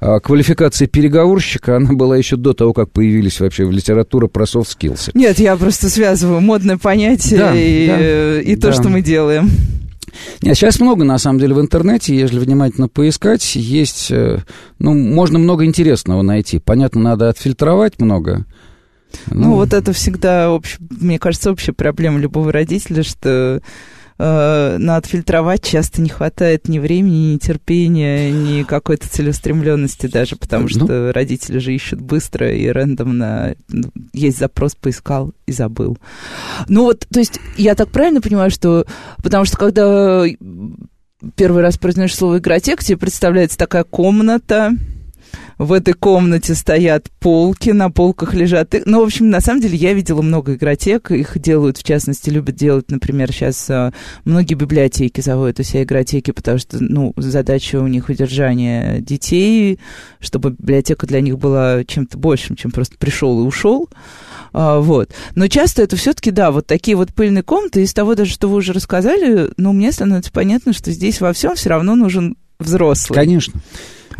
а, 0.00 0.18
квалификация 0.18 0.88
переговорщика, 0.88 1.76
она 1.76 1.92
была 1.92 2.16
еще 2.16 2.36
до 2.36 2.52
того, 2.52 2.72
как 2.72 2.90
появились 2.90 3.38
вообще 3.38 3.64
в 3.64 3.70
литературе 3.70 4.28
про 4.28 4.44
soft 4.44 4.76
skills. 4.76 5.10
Нет, 5.14 5.38
я 5.38 5.56
просто 5.56 5.88
связываю 5.88 6.40
модное 6.40 6.76
понятие 6.76 7.38
да, 7.38 7.54
и, 7.54 7.86
да, 7.86 8.40
и 8.40 8.56
то, 8.56 8.68
да. 8.68 8.72
что 8.72 8.88
мы 8.88 9.02
делаем. 9.02 9.50
Нет, 10.42 10.56
сейчас 10.56 10.80
много, 10.80 11.04
на 11.04 11.18
самом 11.18 11.38
деле, 11.38 11.54
в 11.54 11.60
интернете, 11.60 12.16
если 12.16 12.38
внимательно 12.38 12.88
поискать, 12.88 13.54
есть, 13.54 14.10
э, 14.10 14.38
ну, 14.78 14.94
можно 14.94 15.38
много 15.38 15.64
интересного 15.64 16.22
найти. 16.22 16.58
Понятно, 16.58 17.00
надо 17.00 17.28
отфильтровать 17.28 18.00
много, 18.00 18.44
ну, 19.30 19.40
ну 19.40 19.54
вот 19.54 19.72
это 19.72 19.92
всегда, 19.92 20.50
общ, 20.50 20.78
мне 20.78 21.18
кажется, 21.18 21.50
общая 21.50 21.72
проблема 21.72 22.18
любого 22.18 22.52
родителя, 22.52 23.02
что 23.02 23.60
э, 24.18 24.76
на 24.78 24.96
отфильтровать 24.96 25.64
часто 25.64 26.02
не 26.02 26.08
хватает 26.08 26.68
ни 26.68 26.78
времени, 26.78 27.34
ни 27.34 27.38
терпения, 27.38 28.30
ни 28.30 28.62
какой-то 28.62 29.08
целеустремленности 29.08 30.06
даже, 30.06 30.36
потому 30.36 30.64
ну. 30.64 30.68
что 30.68 30.86
ну, 30.86 31.12
родители 31.12 31.58
же 31.58 31.74
ищут 31.74 32.00
быстро 32.00 32.52
и 32.52 32.68
рандомно. 32.68 33.56
Ну, 33.68 33.90
есть 34.12 34.38
запрос, 34.38 34.74
поискал 34.74 35.32
и 35.46 35.52
забыл. 35.52 35.98
Ну 36.68 36.84
вот, 36.84 37.06
то 37.10 37.20
есть 37.20 37.40
я 37.56 37.74
так 37.74 37.90
правильно 37.90 38.20
понимаю, 38.20 38.50
что... 38.50 38.86
Потому 39.22 39.44
что 39.44 39.56
когда 39.56 40.24
первый 41.34 41.62
раз 41.62 41.78
произносишь 41.78 42.16
слово 42.16 42.38
«игротек», 42.38 42.82
тебе 42.82 42.96
представляется 42.96 43.58
такая 43.58 43.84
комната, 43.84 44.72
в 45.60 45.74
этой 45.74 45.92
комнате 45.92 46.54
стоят 46.54 47.10
полки, 47.20 47.68
на 47.68 47.90
полках 47.90 48.32
лежат... 48.32 48.74
Ну, 48.86 49.02
в 49.02 49.04
общем, 49.04 49.28
на 49.28 49.42
самом 49.42 49.60
деле 49.60 49.76
я 49.76 49.92
видела 49.92 50.22
много 50.22 50.54
игротек, 50.54 51.10
их 51.10 51.38
делают, 51.38 51.76
в 51.76 51.82
частности, 51.82 52.30
любят 52.30 52.54
делать, 52.54 52.90
например, 52.90 53.30
сейчас 53.30 53.68
а, 53.68 53.92
многие 54.24 54.54
библиотеки 54.54 55.20
заводят 55.20 55.60
у 55.60 55.62
себя 55.62 55.82
игротеки, 55.82 56.30
потому 56.30 56.56
что, 56.56 56.82
ну, 56.82 57.12
задача 57.18 57.76
у 57.76 57.86
них 57.88 58.08
удержание 58.08 59.02
детей, 59.02 59.78
чтобы 60.18 60.52
библиотека 60.52 61.06
для 61.06 61.20
них 61.20 61.38
была 61.38 61.84
чем-то 61.84 62.16
большим, 62.16 62.56
чем 62.56 62.70
просто 62.70 62.96
пришел 62.96 63.42
и 63.42 63.46
ушел. 63.46 63.90
А, 64.54 64.78
вот. 64.78 65.10
Но 65.34 65.46
часто 65.48 65.82
это 65.82 65.94
все-таки, 65.96 66.30
да, 66.30 66.52
вот 66.52 66.66
такие 66.66 66.96
вот 66.96 67.12
пыльные 67.12 67.42
комнаты. 67.42 67.82
Из 67.82 67.92
того 67.92 68.14
даже, 68.14 68.32
что 68.32 68.48
вы 68.48 68.56
уже 68.56 68.72
рассказали, 68.72 69.50
ну, 69.58 69.74
мне 69.74 69.92
становится 69.92 70.32
понятно, 70.32 70.72
что 70.72 70.90
здесь 70.90 71.20
во 71.20 71.34
всем 71.34 71.54
все 71.54 71.68
равно 71.68 71.96
нужен 71.96 72.38
взрослый. 72.58 73.14
Конечно. 73.14 73.60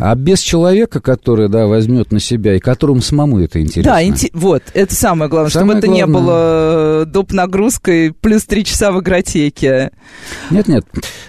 А 0.01 0.15
без 0.15 0.39
человека, 0.39 0.99
который, 0.99 1.47
да, 1.47 1.67
возьмет 1.67 2.11
на 2.11 2.19
себя, 2.19 2.55
и 2.55 2.59
которому 2.59 3.01
самому 3.01 3.39
это 3.39 3.61
интересно. 3.61 3.91
Да, 3.91 4.03
инте- 4.03 4.31
вот, 4.33 4.63
это 4.73 4.95
самое 4.95 5.29
главное, 5.29 5.51
самое 5.51 5.79
чтобы 5.79 5.87
главное... 5.87 6.05
это 6.05 6.07
не 6.07 6.11
было 6.11 7.03
э, 7.03 7.05
доп. 7.05 7.31
нагрузкой 7.31 8.11
плюс 8.11 8.45
три 8.45 8.65
часа 8.65 8.91
в 8.91 8.99
игротеке. 8.99 9.91
Нет-нет, 10.49 10.85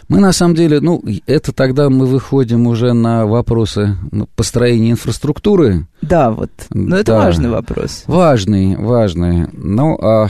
мы 0.09 0.21
на 0.21 0.33
самом 0.33 0.55
деле, 0.55 0.81
ну, 0.81 1.03
это 1.27 1.53
тогда 1.53 1.91
мы 1.91 2.07
выходим 2.07 2.67
уже 2.67 2.95
на 2.95 3.27
вопросы 3.27 3.97
ну, 4.11 4.27
построения 4.35 4.93
инфраструктуры. 4.93 5.87
Да, 6.01 6.31
вот, 6.31 6.51
но 6.71 6.97
это 6.97 7.13
да. 7.13 7.19
важный 7.19 7.51
вопрос. 7.51 8.05
Важный, 8.07 8.77
важный. 8.77 9.49
Ну, 9.53 9.99
а 10.03 10.29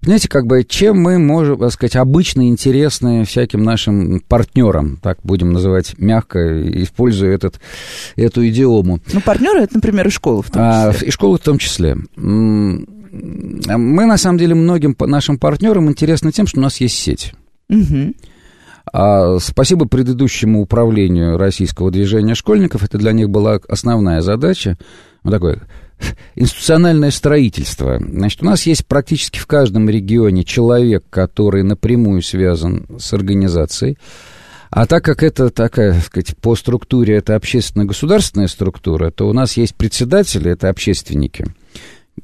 Понимаете, 0.00 0.28
как 0.28 0.46
бы, 0.46 0.64
чем 0.64 0.98
мы 0.98 1.18
можем, 1.18 1.58
так 1.58 1.72
сказать, 1.72 1.96
обычно 1.96 2.48
интересны 2.48 3.24
всяким 3.24 3.62
нашим 3.62 4.20
партнерам, 4.20 4.98
так 5.02 5.18
будем 5.22 5.52
называть 5.52 5.94
мягко, 5.98 6.38
используя 6.82 7.34
этот, 7.34 7.60
эту 8.16 8.46
идиому. 8.48 9.00
Ну, 9.12 9.20
партнеры, 9.20 9.60
это, 9.60 9.74
например, 9.74 10.06
и 10.06 10.10
школы 10.10 10.42
в 10.42 10.50
том 10.50 10.62
а, 10.64 10.92
числе. 10.92 11.06
А, 11.06 11.08
и 11.08 11.10
школы 11.10 11.36
в 11.36 11.42
том 11.42 11.58
числе. 11.58 11.96
Мы, 12.16 12.86
на 14.06 14.16
самом 14.16 14.38
деле, 14.38 14.54
многим 14.54 14.96
нашим 14.98 15.38
партнерам 15.38 15.90
интересны 15.90 16.32
тем, 16.32 16.46
что 16.46 16.60
у 16.60 16.62
нас 16.62 16.80
есть 16.80 16.96
сеть. 16.96 17.34
Угу. 17.68 18.14
А 18.92 19.38
спасибо 19.38 19.86
предыдущему 19.86 20.62
управлению 20.62 21.36
российского 21.36 21.90
движения 21.90 22.34
школьников, 22.34 22.82
это 22.82 22.96
для 22.96 23.12
них 23.12 23.28
была 23.28 23.60
основная 23.68 24.22
задача. 24.22 24.78
Вот 25.22 25.32
такое 25.32 25.60
институциональное 26.34 27.10
строительство. 27.10 27.98
Значит, 27.98 28.42
у 28.42 28.46
нас 28.46 28.64
есть 28.66 28.86
практически 28.86 29.38
в 29.38 29.46
каждом 29.46 29.88
регионе 29.88 30.44
человек, 30.44 31.04
который 31.10 31.62
напрямую 31.62 32.22
связан 32.22 32.86
с 32.98 33.12
организацией. 33.12 33.98
А 34.70 34.86
так 34.86 35.04
как 35.04 35.22
это 35.24 35.50
такая, 35.50 35.94
так 35.94 36.04
сказать, 36.04 36.36
по 36.36 36.54
структуре 36.54 37.16
это 37.16 37.34
общественно-государственная 37.34 38.46
структура, 38.46 39.10
то 39.10 39.28
у 39.28 39.32
нас 39.32 39.56
есть 39.56 39.74
председатели, 39.74 40.52
это 40.52 40.68
общественники, 40.68 41.46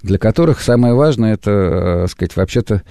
для 0.02 0.18
которых 0.18 0.60
самое 0.60 0.94
важное 0.94 1.34
это, 1.34 1.50
э, 1.50 2.00
так 2.02 2.10
сказать, 2.10 2.36
вообще-то 2.36 2.82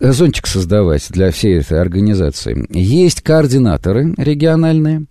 зонтик 0.00 0.46
создавать 0.46 1.06
для 1.10 1.30
всей 1.30 1.58
этой 1.58 1.80
организации. 1.80 2.66
Есть 2.70 3.22
координаторы 3.22 4.14
региональные. 4.16 5.04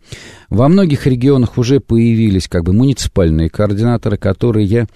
Во 0.50 0.67
многих 0.67 1.07
регионах 1.07 1.57
уже 1.57 1.79
появились 1.79 2.47
как 2.47 2.63
бы 2.63 2.74
муниципальные 2.74 3.50
координаторы, 3.50 4.17
которые 4.17 4.88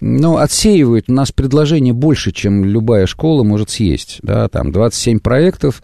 ну, 0.00 0.38
отсеивают 0.38 1.06
у 1.08 1.12
нас 1.12 1.32
предложение 1.32 1.92
больше, 1.92 2.32
чем 2.32 2.64
любая 2.64 3.06
школа 3.06 3.42
может 3.42 3.70
съесть. 3.70 4.18
Да, 4.22 4.48
там 4.48 4.72
27 4.72 5.20
проектов, 5.20 5.82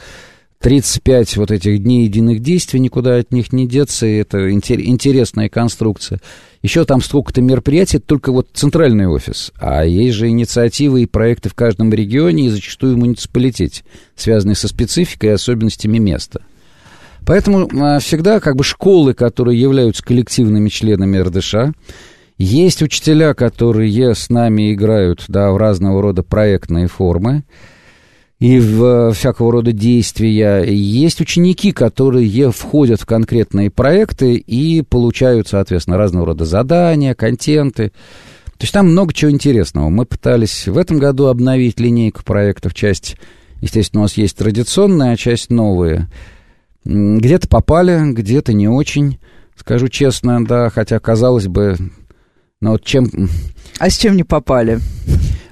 35 0.61 1.37
вот 1.37 1.51
этих 1.51 1.83
дней 1.83 2.05
единых 2.05 2.41
действий, 2.41 2.81
никуда 2.81 3.17
от 3.17 3.33
них 3.33 3.53
не 3.53 3.69
деться, 3.69 4.07
и 4.07 4.17
это 4.17 4.51
интересная 4.51 5.49
конструкция. 5.49 6.21
Еще 6.63 6.85
там 6.85 7.01
сколько-то 7.01 7.41
мероприятий, 7.41 7.99
только 7.99 8.33
вот 8.33 8.49
центральный 8.53 9.07
офис. 9.07 9.53
А 9.61 9.85
есть 9.85 10.17
же 10.17 10.29
инициативы 10.29 11.03
и 11.03 11.07
проекты 11.07 11.49
в 11.49 11.55
каждом 11.55 11.93
регионе 11.93 12.47
и 12.47 12.51
зачастую 12.51 12.97
в 12.97 12.99
муниципалитете, 12.99 13.85
связанные 14.17 14.57
со 14.57 14.67
спецификой 14.67 15.31
и 15.31 15.33
особенностями 15.35 15.99
места. 15.99 16.43
Поэтому 17.25 17.69
а, 17.81 18.01
всегда 18.01 18.41
как 18.41 18.57
бы 18.57 18.65
школы, 18.65 19.15
которые 19.15 19.61
являются 19.61 20.03
коллективными 20.03 20.69
членами 20.69 21.19
РДШ, 21.19 21.55
есть 22.39 22.83
учителя, 22.83 23.35
которые 23.35 24.15
с 24.15 24.29
нами 24.31 24.73
играют 24.73 25.25
да, 25.29 25.51
в 25.51 25.57
разного 25.57 26.01
рода 26.01 26.23
проектные 26.23 26.87
формы, 26.87 27.45
и 28.41 28.61
в 28.61 28.85
э, 28.85 29.13
всякого 29.13 29.53
рода 29.53 29.73
действия. 29.73 30.63
Есть 30.63 31.21
ученики, 31.21 31.73
которые 31.73 32.51
входят 32.53 33.01
в 33.01 33.07
конкретные 33.07 33.71
проекты 33.71 34.35
и 34.35 34.83
получают, 34.83 35.49
соответственно, 35.49 35.99
разного 35.99 36.27
рода 36.27 36.45
задания, 36.45 37.15
контенты. 37.15 37.91
То 38.59 38.65
есть 38.65 38.73
там 38.73 38.89
много 38.89 39.13
чего 39.13 39.31
интересного. 39.31 39.89
Мы 39.89 40.05
пытались 40.05 40.69
в 40.69 40.79
этом 40.79 40.99
году 40.99 41.27
обновить 41.27 41.81
линейку 41.81 42.25
проектов. 42.25 42.75
Часть, 42.75 43.17
естественно, 43.61 44.03
у 44.03 44.05
нас 44.05 44.17
есть 44.17 44.37
традиционная, 44.37 45.13
а 45.13 45.17
часть 45.17 45.51
новые. 45.51 46.09
Где-то 46.85 47.49
попали, 47.49 48.13
где-то 48.13 48.53
не 48.53 48.69
очень. 48.69 49.19
Скажу 49.57 49.89
честно, 49.89 50.45
да, 50.45 50.71
хотя, 50.71 51.01
казалось 51.01 51.49
бы, 51.49 51.77
ну 52.61 52.71
вот 52.73 52.85
чем... 52.85 53.11
А 53.79 53.91
с 53.91 53.97
чем 53.97 54.17
не 54.17 54.25
попали? 54.25 54.81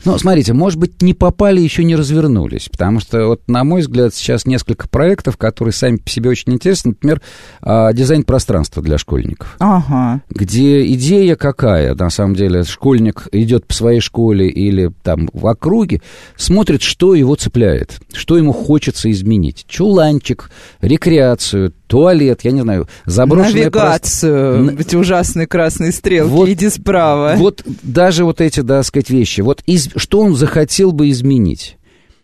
Ну, 0.06 0.16
смотрите, 0.18 0.52
может 0.52 0.78
быть, 0.78 1.02
не 1.02 1.14
попали, 1.14 1.60
еще 1.60 1.82
не 1.82 1.96
развернулись, 1.96 2.68
потому 2.68 3.00
что, 3.00 3.26
вот, 3.26 3.40
на 3.48 3.64
мой 3.64 3.80
взгляд, 3.80 4.14
сейчас 4.14 4.46
несколько 4.46 4.88
проектов, 4.88 5.36
которые 5.36 5.72
сами 5.72 5.96
по 5.96 6.08
себе 6.08 6.30
очень 6.30 6.52
интересны, 6.52 6.90
например, 6.90 7.20
а, 7.60 7.92
дизайн 7.92 8.22
пространства 8.22 8.80
для 8.84 8.98
школьников. 8.98 9.56
Ага. 9.58 10.22
Где 10.30 10.86
идея 10.92 11.34
какая, 11.34 11.96
на 11.96 12.10
самом 12.10 12.36
деле, 12.36 12.62
школьник 12.62 13.26
идет 13.32 13.66
по 13.66 13.74
своей 13.74 13.98
школе 13.98 14.48
или 14.48 14.92
там 15.02 15.28
в 15.32 15.44
округе, 15.44 16.02
смотрит, 16.36 16.82
что 16.82 17.16
его 17.16 17.34
цепляет, 17.34 17.98
что 18.12 18.36
ему 18.36 18.52
хочется 18.52 19.10
изменить. 19.10 19.64
Чуланчик, 19.66 20.52
рекреацию, 20.80 21.72
туалет, 21.88 22.40
я 22.42 22.52
не 22.52 22.60
знаю, 22.60 22.88
заброшенная... 23.06 23.64
Навигацию, 23.64 24.66
прост... 24.66 24.80
эти 24.80 24.96
ужасные 24.96 25.46
красные 25.46 25.92
стрелки, 25.92 26.30
вот, 26.30 26.48
иди 26.48 26.68
справа. 26.68 27.34
Вот 27.36 27.64
даже 28.06 28.24
вот 28.24 28.40
эти, 28.40 28.60
да, 28.60 28.84
сказать, 28.84 29.10
вещи. 29.10 29.40
Вот 29.40 29.62
из 29.66 29.88
что 29.96 30.20
он 30.20 30.36
захотел 30.36 30.92
бы 30.92 31.10
изменить. 31.10 31.76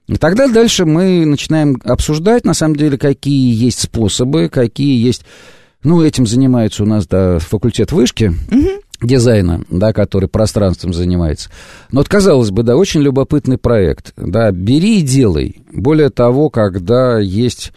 И 0.07 0.15
тогда 0.15 0.47
дальше 0.47 0.85
мы 0.85 1.27
начинаем 1.27 1.77
обсуждать, 1.85 2.45
на 2.45 2.55
самом 2.55 2.77
деле, 2.77 2.97
какие 2.97 3.53
есть 3.53 3.81
способы, 3.81 4.49
какие 4.49 5.05
есть... 5.05 5.25
Ну, 5.83 6.01
этим 6.01 6.25
занимается 6.25 6.85
у 6.85 6.87
нас, 6.87 7.09
да, 7.09 7.41
факультет 7.41 7.91
вышки, 7.91 8.33
угу. 8.53 8.69
дизайна, 9.03 9.65
да, 9.69 9.93
который 9.93 10.29
пространством 10.29 10.95
занимается. 10.95 11.51
Но 11.91 11.99
вот, 11.99 12.09
казалось 12.09 12.53
бы, 12.53 12.63
да, 12.63 12.77
очень 12.77 13.01
любопытный 13.01 13.59
проект. 13.59 14.13
Да, 14.17 14.53
бери 14.53 15.01
и 15.01 15.03
делай. 15.03 15.63
Более 15.73 16.11
того, 16.11 16.49
когда 16.49 17.19
есть 17.19 17.73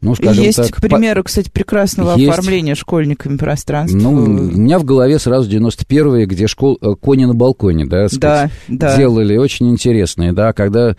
ну, 0.00 0.14
скажем 0.14 0.44
Есть 0.44 0.58
так, 0.58 0.80
примеры, 0.80 1.22
по... 1.22 1.28
кстати, 1.28 1.48
прекрасного 1.50 2.16
есть... 2.16 2.30
оформления 2.30 2.74
школьниками 2.74 3.38
пространства. 3.38 3.96
Ну, 3.96 4.12
у 4.12 4.26
меня 4.26 4.78
в 4.78 4.84
голове 4.84 5.18
сразу 5.18 5.50
91-е, 5.50 6.26
где 6.26 6.46
школ... 6.46 6.78
Э, 6.80 6.94
кони 6.94 7.24
на 7.24 7.34
балконе, 7.34 7.86
да, 7.86 8.08
сказать, 8.08 8.50
да, 8.68 8.90
да. 8.90 8.96
делали, 8.96 9.36
очень 9.38 9.70
интересные, 9.70 10.32
да, 10.32 10.52
когда 10.52 10.94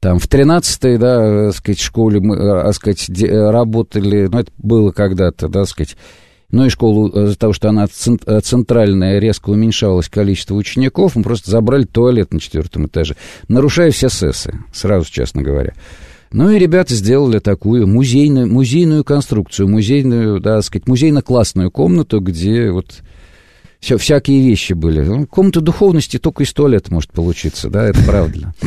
там 0.00 0.18
в 0.18 0.26
13-й, 0.26 0.96
да, 0.96 1.48
э, 1.48 1.52
сказать, 1.52 1.80
школе 1.80 2.20
мы, 2.20 2.36
так 2.36 2.66
э, 2.66 2.72
сказать, 2.72 3.10
работали, 3.30 4.28
ну, 4.32 4.38
это 4.38 4.50
было 4.56 4.90
когда-то, 4.90 5.48
да, 5.48 5.66
сказать, 5.66 5.96
ну 6.50 6.64
и 6.64 6.70
школу, 6.70 7.08
из-за 7.08 7.36
того, 7.36 7.52
что 7.52 7.68
она 7.68 7.86
центральная, 7.88 9.18
резко 9.18 9.50
уменьшалось 9.50 10.08
количество 10.08 10.54
учеников, 10.54 11.16
мы 11.16 11.22
просто 11.22 11.50
забрали 11.50 11.84
туалет 11.84 12.32
на 12.32 12.40
четвертом 12.40 12.86
этаже, 12.86 13.16
нарушая 13.48 13.90
все 13.90 14.08
СЭСы, 14.08 14.60
сразу, 14.72 15.10
честно 15.10 15.42
говоря. 15.42 15.74
Ну 16.32 16.50
и 16.50 16.58
ребята 16.58 16.94
сделали 16.94 17.38
такую 17.38 17.86
музейную, 17.86 18.46
музейную 18.46 19.04
конструкцию, 19.04 19.68
музейную, 19.68 20.40
да, 20.40 20.60
сказать, 20.62 20.88
музейно-классную 20.88 21.70
комнату, 21.70 22.20
где 22.20 22.70
вот 22.70 23.02
все, 23.80 23.98
всякие 23.98 24.42
вещи 24.42 24.72
были. 24.72 25.00
Ну, 25.02 25.26
комната 25.26 25.60
духовности 25.60 26.18
только 26.18 26.42
из 26.42 26.52
туалета 26.52 26.92
может 26.92 27.12
получиться, 27.12 27.70
да, 27.70 27.84
это 27.84 28.02
правда. 28.02 28.54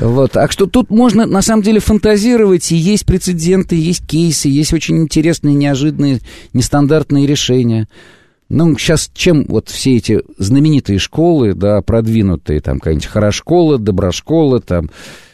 Вот, 0.00 0.30
так 0.30 0.52
что 0.52 0.66
тут 0.66 0.90
можно, 0.90 1.26
на 1.26 1.42
самом 1.42 1.64
деле, 1.64 1.80
фантазировать, 1.80 2.70
и 2.70 2.76
есть 2.76 3.04
прецеденты, 3.04 3.74
есть 3.74 4.06
кейсы, 4.06 4.48
есть 4.48 4.72
очень 4.72 4.98
интересные, 4.98 5.56
неожиданные, 5.56 6.20
нестандартные 6.52 7.26
решения. 7.26 7.88
Ну, 8.48 8.78
сейчас 8.78 9.10
чем 9.12 9.44
вот 9.48 9.68
все 9.70 9.96
эти 9.96 10.22
знаменитые 10.38 11.00
школы, 11.00 11.52
да, 11.52 11.82
продвинутые, 11.82 12.60
там, 12.60 12.78
какая-нибудь 12.78 13.06
Хорошкола, 13.06 13.76
Доброшкола, 13.76 14.60
там, 14.60 14.88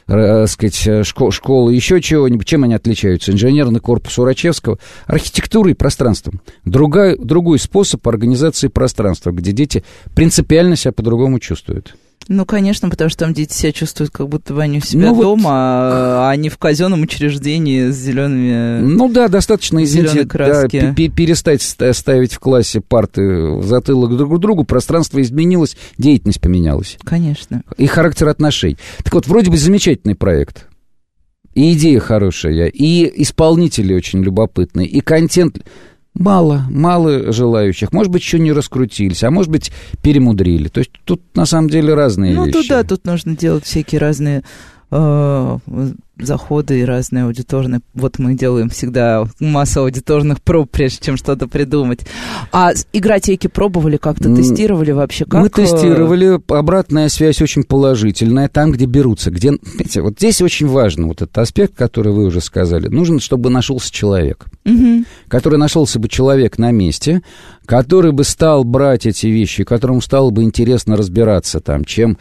э, 0.06 0.46
сказать, 0.46 0.86
э, 0.86 1.02
школ, 1.04 1.30
школы, 1.30 1.74
еще 1.74 2.00
чего-нибудь. 2.00 2.46
Чем 2.46 2.64
они 2.64 2.74
отличаются? 2.74 3.32
Инженерный 3.32 3.80
корпус 3.80 4.18
Урачевского. 4.18 4.78
Архитектурой 5.06 5.72
и 5.72 5.76
пространством. 5.76 6.40
Другой, 6.64 7.18
другой 7.18 7.58
способ 7.58 8.06
организации 8.06 8.68
пространства, 8.68 9.30
где 9.30 9.52
дети 9.52 9.84
принципиально 10.14 10.76
себя 10.76 10.92
по-другому 10.92 11.38
чувствуют. 11.38 11.96
Ну, 12.28 12.46
конечно, 12.46 12.88
потому 12.88 13.10
что 13.10 13.20
там 13.20 13.34
дети 13.34 13.52
себя 13.52 13.72
чувствуют, 13.72 14.10
как 14.10 14.28
будто 14.28 14.54
бы 14.54 14.62
они 14.62 14.78
у 14.78 14.80
себя 14.80 15.08
Ну, 15.08 15.14
вот- 15.14 15.22
дома, 15.22 15.50
а 15.50 16.30
они 16.30 16.48
в 16.48 16.56
казенном 16.58 17.02
учреждении 17.02 17.90
с 17.90 17.96
зелеными... 17.96 18.80
Ну 18.80 19.08
да, 19.08 19.28
достаточно, 19.28 19.84
извините, 19.84 20.24
да, 20.24 20.66
перестать 20.94 21.62
ста- 21.62 21.92
ставить 21.92 22.32
в 22.32 22.38
классе 22.38 22.80
парты 22.80 23.22
в 23.22 23.66
затылок 23.66 24.16
друг 24.16 24.36
к 24.36 24.40
другу, 24.40 24.64
пространство 24.64 25.20
изменилось, 25.20 25.76
деятельность 25.98 26.40
поменялась. 26.40 26.96
Конечно. 27.04 27.62
и 27.76 27.86
характер 27.86 28.28
отношений. 28.28 28.78
Так 29.02 29.12
вот, 29.14 29.26
вроде 29.26 29.50
бы 29.50 29.56
замечательный 29.56 30.14
проект. 30.14 30.68
И 31.54 31.72
идея 31.74 32.00
хорошая, 32.00 32.66
и 32.66 33.22
исполнители 33.22 33.94
очень 33.94 34.22
любопытные, 34.22 34.86
и 34.88 35.00
контент... 35.00 35.58
Мало, 36.14 36.62
мало 36.70 37.32
желающих. 37.32 37.92
Может 37.92 38.12
быть, 38.12 38.22
еще 38.22 38.38
не 38.38 38.52
раскрутились, 38.52 39.24
а 39.24 39.30
может 39.32 39.50
быть, 39.50 39.72
перемудрили. 40.00 40.68
То 40.68 40.78
есть 40.78 40.92
тут 41.04 41.22
на 41.34 41.44
самом 41.44 41.68
деле 41.68 41.92
разные 41.94 42.34
Ну, 42.34 42.44
вещи. 42.44 42.52
тут 42.58 42.68
да, 42.68 42.84
тут 42.84 43.04
нужно 43.04 43.36
делать 43.36 43.64
всякие 43.64 44.00
разные 44.00 44.44
э, 44.90 45.58
заходы 46.18 46.80
и 46.80 46.84
разные 46.84 47.24
аудиторные. 47.24 47.80
Вот 47.94 48.18
мы 48.18 48.34
делаем 48.34 48.68
всегда 48.68 49.24
массу 49.40 49.80
аудиторных 49.80 50.40
проб, 50.40 50.70
прежде 50.70 50.98
чем 51.06 51.16
что-то 51.16 51.48
придумать. 51.48 52.00
А 52.52 52.72
игротеки 52.92 53.48
пробовали 53.48 53.96
как-то, 53.96 54.34
тестировали 54.34 54.92
вообще? 54.92 55.24
Как, 55.24 55.40
Мы 55.40 55.46
э, 55.48 55.50
тестировали, 55.50 56.40
обратная 56.52 57.08
связь 57.08 57.42
очень 57.42 57.64
положительная, 57.64 58.48
там, 58.48 58.70
где 58.70 58.86
берутся. 58.86 59.30
Где, 59.30 59.52
знаете, 59.62 60.02
вот 60.02 60.14
здесь 60.18 60.40
очень 60.40 60.68
важно 60.68 61.08
вот 61.08 61.22
этот 61.22 61.36
аспект, 61.38 61.74
который 61.74 62.12
вы 62.12 62.24
уже 62.24 62.40
сказали. 62.40 62.88
Нужно, 62.88 63.20
чтобы 63.20 63.50
нашелся 63.50 63.92
человек. 63.92 64.46
мгм. 64.64 65.06
который 65.28 65.58
нашелся 65.58 65.98
бы 65.98 66.08
человек 66.08 66.58
на 66.58 66.70
месте, 66.70 67.22
который 67.66 68.12
бы 68.12 68.24
стал 68.24 68.64
брать 68.64 69.06
эти 69.06 69.26
вещи, 69.26 69.64
которому 69.64 70.00
стало 70.00 70.30
бы 70.30 70.42
интересно 70.42 70.96
разбираться 70.96 71.60
там, 71.60 71.84
чем 71.84 72.18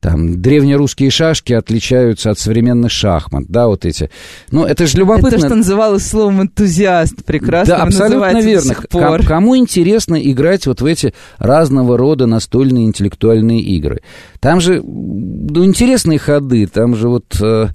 там 0.00 0.40
древнерусские 0.40 1.10
шашки 1.10 1.52
отличаются 1.52 2.30
от 2.30 2.38
современных 2.38 2.90
шахмат, 2.90 3.44
да, 3.48 3.66
вот 3.68 3.84
эти. 3.84 4.10
Ну, 4.50 4.64
это 4.64 4.86
же 4.86 4.96
любопытно. 4.96 5.28
Это 5.28 5.36
то, 5.40 5.46
что 5.46 5.54
называлось 5.56 6.06
словом 6.06 6.42
энтузиаст. 6.42 7.24
Прекрасно 7.24 7.76
Да, 7.76 7.82
абсолютно 7.82 8.40
верно. 8.40 8.74
пор. 8.88 9.18
Ком- 9.18 9.26
Кому 9.26 9.56
интересно 9.56 10.16
играть 10.16 10.66
вот 10.66 10.80
в 10.80 10.86
эти 10.86 11.12
разного 11.38 11.98
рода 11.98 12.26
настольные 12.26 12.86
интеллектуальные 12.86 13.60
игры? 13.60 14.00
Там 14.40 14.60
же, 14.60 14.82
ну, 14.82 15.64
интересные 15.64 16.18
ходы, 16.18 16.66
там 16.66 16.96
же 16.96 17.08
вот... 17.08 17.24
э, 17.40 17.68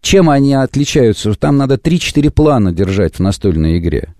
чем 0.00 0.30
они 0.30 0.54
отличаются? 0.54 1.34
Там 1.34 1.56
надо 1.56 1.74
3-4 1.74 2.30
плана 2.30 2.72
держать 2.72 3.16
в 3.16 3.20
настольной 3.20 3.78
игре. 3.78 4.14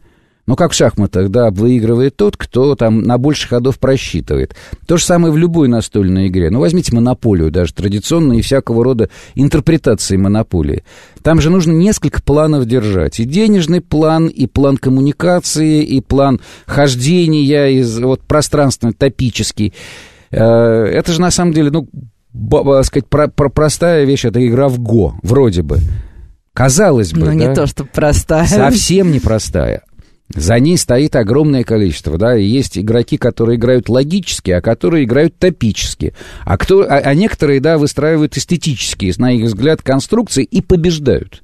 Ну, 0.49 0.57
как 0.57 0.73
в 0.73 0.75
шахматах, 0.75 1.29
да, 1.29 1.51
выигрывает 1.51 2.17
тот, 2.17 2.39
кто 2.39 2.75
там 2.75 3.03
на 3.03 3.19
больше 3.19 3.47
ходов 3.47 3.79
просчитывает. 3.79 4.57
То 4.87 4.97
же 4.97 5.05
самое 5.05 5.31
в 5.31 5.37
любой 5.37 5.69
настольной 5.69 6.29
игре. 6.29 6.49
Ну, 6.49 6.59
возьмите 6.61 6.95
монополию, 6.95 7.51
даже 7.51 7.75
традиционные 7.75 8.39
и 8.39 8.43
всякого 8.43 8.83
рода 8.83 9.11
интерпретации 9.35 10.17
монополии. 10.17 10.85
Там 11.23 11.43
же 11.43 11.51
нужно 11.51 11.73
несколько 11.73 12.23
планов 12.23 12.65
держать. 12.65 13.21
И 13.21 13.25
денежный 13.27 13.83
план, 13.83 14.29
и 14.29 14.47
план 14.47 14.79
коммуникации, 14.79 15.83
и 15.85 16.01
план 16.01 16.41
хождения 16.65 17.69
из 17.69 17.99
вот 17.99 18.23
пространственный, 18.23 18.95
топический. 18.95 19.75
Э, 20.31 20.39
Это 20.39 21.13
же 21.13 21.21
на 21.21 21.31
самом 21.31 21.53
деле, 21.53 21.71
ну, 21.71 21.89
сказать, 22.85 23.07
про- 23.07 23.29
про- 23.29 23.51
простая 23.51 24.05
вещь, 24.07 24.25
это 24.25 24.43
игра 24.47 24.69
в 24.69 24.79
Го, 24.79 25.15
вроде 25.23 25.61
бы. 25.61 25.77
Казалось 26.55 27.13
бы, 27.13 27.21
Ну, 27.21 27.27
да? 27.27 27.35
не 27.35 27.55
то, 27.55 27.67
что 27.67 27.85
простая. 27.85 28.47
Совсем 28.47 29.13
непростая. 29.13 29.83
За 30.35 30.59
ней 30.59 30.77
стоит 30.77 31.17
огромное 31.17 31.65
количество, 31.65 32.19
да, 32.19 32.37
и 32.37 32.45
есть 32.45 32.77
игроки, 32.77 33.17
которые 33.17 33.57
играют 33.57 33.89
логически, 33.89 34.51
а 34.51 34.61
которые 34.61 35.05
играют 35.05 35.39
топически, 35.39 36.13
а, 36.45 36.59
кто, 36.59 36.83
а, 36.83 36.99
а 36.99 37.15
некоторые, 37.15 37.61
да, 37.61 37.79
выстраивают 37.79 38.37
эстетические, 38.37 39.15
на 39.17 39.33
их 39.33 39.45
взгляд, 39.45 39.81
конструкции 39.81 40.45
и 40.45 40.61
побеждают. 40.61 41.43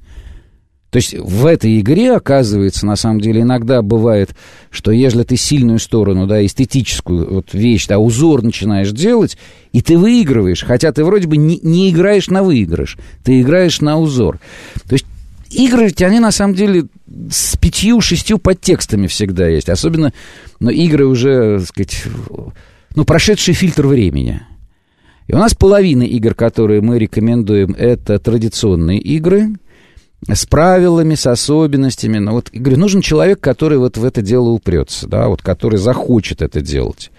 То 0.90 0.98
есть 0.98 1.12
в 1.18 1.46
этой 1.46 1.80
игре, 1.80 2.12
оказывается, 2.12 2.86
на 2.86 2.94
самом 2.94 3.20
деле 3.20 3.40
иногда 3.40 3.82
бывает, 3.82 4.36
что 4.70 4.92
если 4.92 5.24
ты 5.24 5.36
сильную 5.36 5.80
сторону, 5.80 6.28
да, 6.28 6.44
эстетическую 6.44 7.34
вот 7.34 7.52
вещь, 7.52 7.88
да, 7.88 7.98
узор 7.98 8.42
начинаешь 8.42 8.92
делать, 8.92 9.36
и 9.72 9.82
ты 9.82 9.98
выигрываешь, 9.98 10.62
хотя 10.62 10.92
ты 10.92 11.02
вроде 11.04 11.26
бы 11.26 11.36
не, 11.36 11.58
не 11.62 11.90
играешь 11.90 12.28
на 12.28 12.44
выигрыш, 12.44 12.96
ты 13.24 13.40
играешь 13.40 13.80
на 13.80 13.98
узор. 13.98 14.38
То 14.86 14.92
есть 14.92 15.06
игры, 15.50 15.92
они 16.00 16.20
на 16.20 16.30
самом 16.30 16.54
деле 16.54 16.84
с 17.30 17.56
пятью-шестью 17.56 18.38
подтекстами 18.38 19.06
всегда 19.06 19.48
есть. 19.48 19.68
Особенно, 19.68 20.12
но 20.60 20.70
игры 20.70 21.06
уже, 21.06 21.58
так 21.58 21.68
сказать, 21.68 22.04
ну, 22.94 23.04
прошедший 23.04 23.54
фильтр 23.54 23.86
времени. 23.86 24.42
И 25.26 25.32
у 25.32 25.38
нас 25.38 25.54
половина 25.54 26.02
игр, 26.02 26.34
которые 26.34 26.80
мы 26.80 26.98
рекомендуем, 26.98 27.74
это 27.78 28.18
традиционные 28.18 28.98
игры 28.98 29.54
с 30.28 30.46
правилами, 30.46 31.14
с 31.14 31.26
особенностями. 31.26 32.18
Но 32.18 32.32
вот, 32.32 32.50
говорю, 32.52 32.78
нужен 32.78 33.00
человек, 33.00 33.40
который 33.40 33.78
вот 33.78 33.96
в 33.96 34.04
это 34.04 34.22
дело 34.22 34.50
упрется, 34.50 35.08
да, 35.08 35.28
вот, 35.28 35.42
который 35.42 35.78
захочет 35.78 36.42
это 36.42 36.60
делать. 36.60 37.10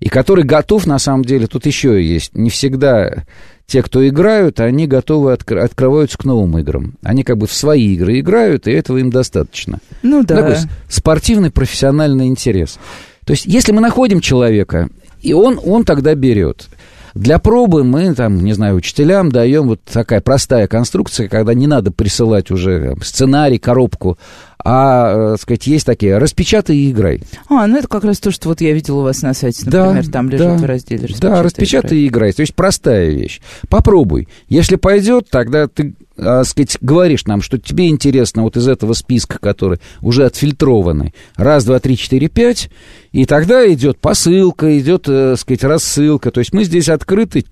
И 0.00 0.08
который 0.08 0.44
готов, 0.44 0.86
на 0.86 0.98
самом 0.98 1.24
деле, 1.24 1.46
тут 1.46 1.66
еще 1.66 2.02
есть, 2.02 2.34
не 2.34 2.50
всегда 2.50 3.24
те, 3.66 3.82
кто 3.82 4.06
играют, 4.06 4.60
они 4.60 4.86
готовы, 4.86 5.32
откр- 5.32 5.58
открываются 5.58 6.18
к 6.18 6.24
новым 6.24 6.58
играм. 6.58 6.94
Они 7.02 7.22
как 7.24 7.38
бы 7.38 7.46
в 7.46 7.52
свои 7.52 7.94
игры 7.94 8.20
играют, 8.20 8.68
и 8.68 8.72
этого 8.72 8.98
им 8.98 9.10
достаточно. 9.10 9.78
Ну 10.02 10.22
да. 10.22 10.36
Такой 10.36 10.56
спортивный 10.88 11.50
профессиональный 11.50 12.26
интерес. 12.26 12.78
То 13.24 13.32
есть, 13.32 13.46
если 13.46 13.72
мы 13.72 13.80
находим 13.80 14.20
человека, 14.20 14.88
и 15.22 15.32
он, 15.32 15.58
он 15.64 15.84
тогда 15.84 16.14
берет. 16.14 16.68
Для 17.14 17.38
пробы 17.38 17.84
мы, 17.84 18.12
там, 18.14 18.44
не 18.44 18.52
знаю, 18.52 18.74
учителям 18.74 19.30
даем 19.30 19.68
вот 19.68 19.80
такая 19.84 20.20
простая 20.20 20.66
конструкция, 20.66 21.28
когда 21.28 21.54
не 21.54 21.66
надо 21.68 21.92
присылать 21.92 22.50
уже 22.50 22.88
там, 22.90 23.02
сценарий, 23.02 23.58
коробку, 23.58 24.18
а, 24.64 25.34
э, 25.34 25.36
сказать, 25.38 25.66
есть 25.66 25.84
такие, 25.84 26.16
распечатай 26.16 26.74
и 26.74 26.90
играй. 26.90 27.20
А, 27.48 27.66
ну 27.66 27.76
это 27.76 27.86
как 27.86 28.02
раз 28.04 28.18
то, 28.18 28.30
что 28.30 28.48
вот 28.48 28.62
я 28.62 28.72
видела 28.72 29.00
у 29.00 29.02
вас 29.02 29.20
на 29.20 29.34
сайте, 29.34 29.62
Да, 29.66 29.92
например, 29.92 30.10
там 30.10 30.30
лежит 30.30 30.46
да, 30.46 30.56
в 30.56 30.64
разделе 30.64 31.14
Да, 31.20 31.42
распечатай 31.42 31.98
и 31.98 32.08
играй. 32.08 32.32
То 32.32 32.40
есть 32.40 32.54
простая 32.54 33.10
вещь. 33.10 33.42
Попробуй. 33.68 34.28
Если 34.48 34.76
пойдет, 34.76 35.28
тогда 35.30 35.68
ты, 35.68 35.94
а, 36.16 36.44
сказать, 36.44 36.78
говоришь 36.80 37.26
нам, 37.26 37.42
что 37.42 37.58
тебе 37.58 37.88
интересно 37.88 38.42
вот 38.42 38.56
из 38.56 38.66
этого 38.66 38.94
списка, 38.94 39.38
который 39.38 39.80
уже 40.00 40.24
отфильтрованный. 40.24 41.14
Раз, 41.36 41.64
два, 41.64 41.78
три, 41.78 41.98
четыре, 41.98 42.28
пять. 42.28 42.70
И 43.12 43.26
тогда 43.26 43.70
идет 43.70 43.98
посылка, 43.98 44.78
идет, 44.78 45.04
э, 45.08 45.36
сказать, 45.36 45.62
рассылка. 45.62 46.30
То 46.30 46.40
есть 46.40 46.54
мы 46.54 46.64
здесь 46.64 46.88
открыты. 46.88 47.44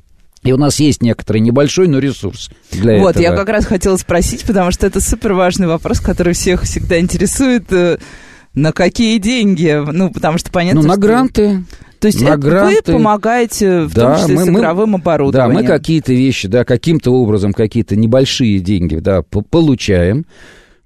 И 0.44 0.52
у 0.52 0.56
нас 0.56 0.80
есть 0.80 1.02
некоторый 1.02 1.38
небольшой, 1.38 1.86
но 1.86 1.98
ресурс 2.00 2.50
для 2.72 2.98
Вот, 2.98 3.10
этого. 3.10 3.22
я 3.22 3.32
как 3.36 3.48
раз 3.48 3.64
хотела 3.64 3.96
спросить, 3.96 4.42
потому 4.44 4.72
что 4.72 4.86
это 4.86 5.00
супер 5.00 5.34
важный 5.34 5.68
вопрос, 5.68 6.00
который 6.00 6.34
всех 6.34 6.62
всегда 6.62 6.98
интересует. 6.98 7.72
э, 7.72 7.98
На 8.54 8.72
какие 8.72 9.16
деньги? 9.18 9.82
Ну, 9.92 10.10
потому 10.10 10.36
что 10.36 10.50
понятно, 10.50 10.82
Ну, 10.82 10.88
на 10.88 10.94
что- 10.94 11.00
гранты. 11.00 11.64
То 12.00 12.08
есть 12.08 12.20
на 12.20 12.36
гранты. 12.36 12.92
вы 12.92 12.98
помогаете, 12.98 13.82
в 13.84 13.94
Да, 13.94 14.14
том 14.16 14.20
числе 14.22 14.34
мы- 14.34 14.44
с 14.44 14.48
мы- 14.48 14.58
игровым 14.60 14.90
Да, 14.90 14.96
оборудованием. 14.98 15.54
мы 15.62 15.66
какие-то 15.66 16.12
вещи, 16.12 16.48
да, 16.48 16.64
каким-то 16.64 17.12
образом 17.12 17.52
какие-то 17.54 17.96
небольшие 17.96 18.58
деньги, 18.58 18.96
да, 18.96 19.22
получаем, 19.22 20.26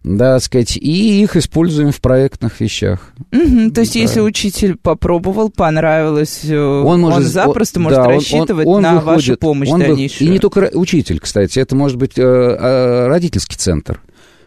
да, 0.07 0.39
сказать, 0.39 0.77
и 0.77 1.23
их 1.23 1.37
используем 1.37 1.91
в 1.91 2.01
проектных 2.01 2.61
вещах. 2.61 3.13
Мгм, 3.33 3.73
то 3.73 3.81
есть, 3.81 3.95
Да. 3.95 3.99
если 4.01 4.21
учитель 4.21 4.77
попробовал, 4.81 5.51
понравилось, 5.51 6.41
э, 6.45 6.57
он, 6.57 6.87
Он 6.87 7.01
может 7.01 7.25
запросто 7.27 7.81
он- 7.81 7.85
может 7.85 7.97
да, 7.99 8.03
он- 8.05 8.09
он- 8.09 8.15
рассчитывать 8.15 8.67
он 8.67 8.83
на 8.83 8.95
выходит, 8.95 9.29
вашу 9.29 9.37
помощь 9.37 9.69
он 9.69 9.81
вы- 9.81 9.87
дальнейшую. 9.89 10.29
И 10.29 10.31
не 10.31 10.39
только 10.39 10.71
учитель, 10.75 11.19
кстати, 11.19 11.59
это 11.59 11.75
может 11.75 11.99
быть 11.99 12.13
э, 12.17 12.23
э, 12.23 13.07
родительский 13.09 13.57
центр. 13.57 14.01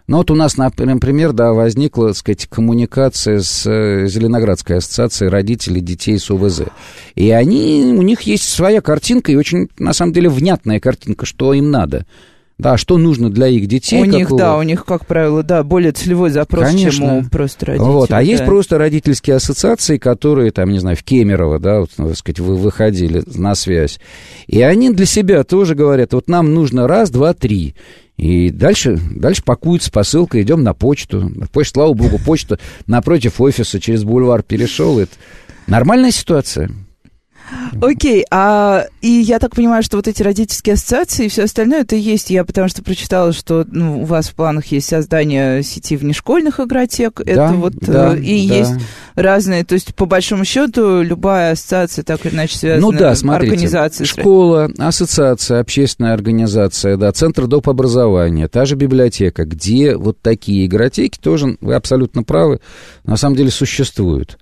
Но 0.07 0.17
вот 0.17 0.31
у 0.31 0.35
нас, 0.35 0.57
нап- 0.57 0.83
например, 0.83 1.33
да, 1.33 1.51
возникла, 1.53 2.07
так 2.07 2.17
сказать, 2.17 2.47
коммуникация 2.47 3.41
с 3.41 3.69
э, 3.69 4.07
Зеленоградской 4.07 4.77
ассоциацией 4.77 5.29
родителей 5.29 5.81
детей 5.81 6.17
с 6.17 6.31
ОВЗ. 6.31 6.63
И 7.13 7.29
они, 7.29 7.93
у 7.95 8.01
них 8.01 8.21
есть 8.21 8.45
своя 8.49 8.81
картинка, 8.81 9.31
и 9.31 9.35
очень, 9.35 9.67
на 9.77 9.93
самом 9.93 10.13
деле, 10.13 10.29
внятная 10.29 10.79
картинка, 10.79 11.27
что 11.27 11.53
им 11.53 11.69
надо. 11.69 12.05
Да, 12.59 12.75
что 12.75 12.97
нужно 12.97 13.29
для 13.29 13.47
их 13.47 13.67
детей. 13.67 14.01
у 14.01 14.05
них, 14.05 14.29
да, 14.35 14.57
у 14.57 14.63
них, 14.63 14.83
как 14.83 15.05
правило, 15.05 15.43
да, 15.43 15.63
более 15.63 15.93
целевой 15.93 16.29
запрос, 16.29 16.65
Конечно. 16.65 16.91
чем 16.91 17.17
у 17.17 17.23
просто 17.23 17.67
родителей. 17.67 17.89
Вот. 17.89 18.11
А 18.11 18.21
есть 18.21 18.41
да. 18.41 18.45
просто 18.45 18.77
родительские 18.77 19.37
ассоциации, 19.37 19.97
которые, 19.97 20.51
там, 20.51 20.69
не 20.69 20.79
знаю, 20.79 20.97
в 20.97 21.03
Кемерово, 21.03 21.59
да, 21.59 21.79
вот, 21.79 21.91
ну, 21.97 22.09
так 22.09 22.17
сказать, 22.17 22.39
вы 22.41 22.57
выходили 22.57 23.23
на 23.33 23.55
связь. 23.55 24.01
И 24.47 24.61
они 24.61 24.91
для 24.91 25.05
себя 25.05 25.45
тоже 25.45 25.73
говорят, 25.73 26.11
вот 26.11 26.27
нам 26.27 26.53
нужно 26.53 26.85
раз, 26.85 27.09
два, 27.09 27.33
три. 27.33 27.75
И 28.17 28.49
дальше, 28.49 28.99
дальше 29.15 29.41
пакуется 29.41 29.89
посылка, 29.89 30.41
идем 30.41 30.61
на 30.61 30.73
почту. 30.73 31.31
Почта, 31.53 31.75
слава 31.75 31.93
богу, 31.93 32.19
почта 32.19 32.59
напротив 32.87 33.39
офиса 33.39 33.79
через 33.79 34.03
бульвар 34.03 34.43
перешел. 34.43 34.99
Это 34.99 35.13
нормальная 35.65 36.11
ситуация. 36.11 36.69
Окей, 37.81 38.25
а 38.31 38.85
и 39.01 39.09
я 39.09 39.39
так 39.39 39.55
понимаю, 39.55 39.83
что 39.83 39.97
вот 39.97 40.07
эти 40.07 40.21
родительские 40.23 40.73
ассоциации 40.73 41.25
и 41.25 41.29
все 41.29 41.43
остальное 41.43 41.81
это 41.81 41.95
есть. 41.95 42.29
Я 42.29 42.43
потому 42.43 42.67
что 42.67 42.83
прочитала, 42.83 43.31
что 43.31 43.65
ну, 43.67 44.01
у 44.01 44.05
вас 44.05 44.29
в 44.29 44.35
планах 44.35 44.67
есть 44.67 44.87
создание 44.87 45.63
сети 45.63 45.95
внешкольных 45.95 46.59
игротек. 46.59 47.21
Да, 47.23 47.31
это 47.31 47.53
вот 47.53 47.73
да, 47.75 48.15
э, 48.15 48.19
и 48.19 48.47
да. 48.47 48.55
есть 48.55 48.73
разные. 49.15 49.63
То 49.63 49.73
есть, 49.73 49.95
по 49.95 50.05
большому 50.05 50.45
счету, 50.45 51.01
любая 51.01 51.53
ассоциация 51.53 52.03
так 52.03 52.25
или 52.25 52.33
иначе 52.33 52.57
связана 52.57 52.91
Ну 52.91 52.97
да, 52.97 53.15
смотрите, 53.15 53.53
организацией. 53.53 54.07
школа, 54.07 54.69
ассоциация, 54.77 55.59
общественная 55.59 56.13
организация, 56.13 56.97
да, 56.97 57.11
центр 57.11 57.47
доп. 57.47 57.69
образования, 57.69 58.47
та 58.47 58.65
же 58.65 58.75
библиотека, 58.75 59.45
где 59.45 59.95
вот 59.95 60.21
такие 60.21 60.65
игротеки 60.65 61.19
тоже, 61.19 61.57
вы 61.61 61.75
абсолютно 61.75 62.23
правы, 62.23 62.59
на 63.05 63.17
самом 63.17 63.35
деле 63.35 63.51
существуют. 63.51 64.37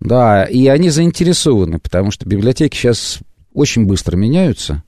Да, 0.00 0.44
и 0.44 0.66
они 0.68 0.90
заинтересованы, 0.90 1.78
потому 1.78 2.10
что 2.10 2.26
библиотеки 2.28 2.76
сейчас 2.76 3.18
очень 3.52 3.84
быстро 3.86 4.16
меняются, 4.16 4.84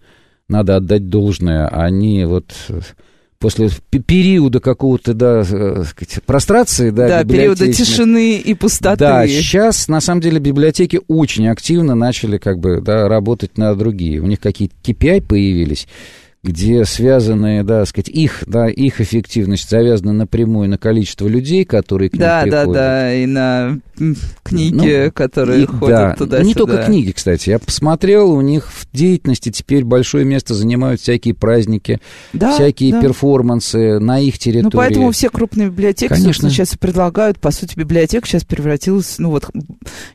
надо 0.48 0.76
отдать 0.76 1.08
должное, 1.08 1.66
они 1.68 2.24
вот 2.24 2.52
э, 2.68 2.80
после 3.40 3.70
пе- 3.90 3.98
периода 3.98 4.60
какого-то, 4.60 5.14
да, 5.14 5.40
э, 5.48 5.84
сказать, 5.88 6.22
прострации, 6.24 6.90
да, 6.90 7.08
Да, 7.08 7.24
периода 7.24 7.72
тишины 7.72 8.36
и 8.36 8.54
пустоты. 8.54 8.98
да, 8.98 9.26
сейчас, 9.26 9.88
на 9.88 10.00
самом 10.00 10.20
деле, 10.20 10.38
библиотеки 10.38 11.00
очень 11.08 11.48
активно 11.48 11.94
начали 11.96 12.38
как 12.38 12.58
бы, 12.60 12.80
да, 12.80 13.08
работать 13.08 13.58
на 13.58 13.74
другие. 13.74 14.20
У 14.20 14.26
них 14.26 14.38
какие-то 14.40 14.74
KPI 14.84 15.22
появились, 15.22 15.88
где 16.42 16.86
связаны, 16.86 17.62
да, 17.64 17.84
сказать, 17.84 18.08
их, 18.08 18.44
да, 18.46 18.66
их 18.68 19.00
эффективность 19.02 19.68
завязана 19.68 20.12
напрямую 20.14 20.70
на 20.70 20.78
количество 20.78 21.28
людей, 21.28 21.66
которые 21.66 22.08
к 22.08 22.14
ним 22.14 22.20
Да, 22.20 22.44
да, 22.44 22.50
приходят. 22.62 22.72
да, 22.72 23.14
и 23.14 23.26
на 23.26 23.78
книги, 24.42 25.04
Ну, 25.06 25.12
которые 25.12 25.64
И- 25.64 25.66
ходят 25.66 25.88
да, 25.88 26.14
туда 26.16 26.42
Не 26.42 26.54
только 26.54 26.82
книги, 26.84 27.10
кстати. 27.12 27.50
Я 27.50 27.58
посмотрел, 27.58 28.30
у 28.32 28.40
них 28.40 28.70
в 28.72 28.86
деятельности 28.92 29.50
теперь 29.52 29.84
большое 29.84 30.24
место 30.24 30.54
занимают 30.54 31.02
всякие 31.02 31.34
праздники, 31.34 32.00
Да, 32.32 32.54
всякие 32.54 32.92
да. 32.92 33.02
перформансы 33.02 33.98
на 33.98 34.18
их 34.18 34.38
территории. 34.38 34.64
Ну, 34.64 34.70
поэтому 34.70 35.10
все 35.10 35.28
крупные 35.28 35.68
библиотеки, 35.68 36.14
Конечно. 36.14 36.48
сейчас 36.48 36.74
предлагают. 36.78 37.38
По 37.38 37.50
сути, 37.50 37.78
библиотека 37.78 38.26
сейчас 38.26 38.44
превратилась, 38.44 39.16
ну 39.18 39.28
вот, 39.28 39.50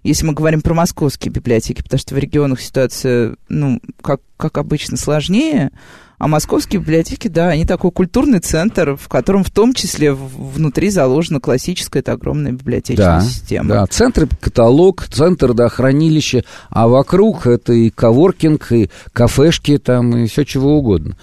если 0.04 0.26
мы 0.26 0.34
говорим 0.34 0.62
про 0.62 0.74
московские 0.74 1.32
библиотеки, 1.32 1.84
потому 1.84 2.00
что 2.00 2.16
в 2.16 2.18
регионах 2.18 2.60
ситуация, 2.62 3.36
ну, 3.48 3.80
как, 4.02 4.22
как 4.38 4.58
обычно, 4.58 4.98
сложнее. 4.98 5.72
А 6.18 6.28
московские 6.28 6.80
библиотеки, 6.80 7.28
да, 7.28 7.50
они 7.50 7.66
такой 7.66 7.92
культурный 7.92 8.40
центр, 8.40 8.96
в 8.96 9.10
котором 9.10 9.44
в 9.44 9.52
том 9.52 9.74
числе 9.74 10.14
внутри 10.14 10.90
заложена 10.90 11.42
классическая, 11.42 12.00
это 12.00 12.14
огромная 12.14 12.54
библиотечная 12.54 13.20
Да, 13.20 13.22
система. 13.22 13.70
Да, 13.70 13.88
центр 13.88 14.28
каталог, 14.40 15.06
центр, 15.12 15.54
да, 15.54 15.68
хранилище, 15.68 16.46
а 16.70 16.88
вокруг 16.88 17.48
это 17.48 17.74
и 17.74 17.90
коворкинг, 17.90 18.72
и 18.72 18.90
кафешки 19.12 19.78
там, 19.78 20.16
и 20.16 20.28
все 20.28 20.46
чего 20.46 20.78
угодно. 20.78 21.18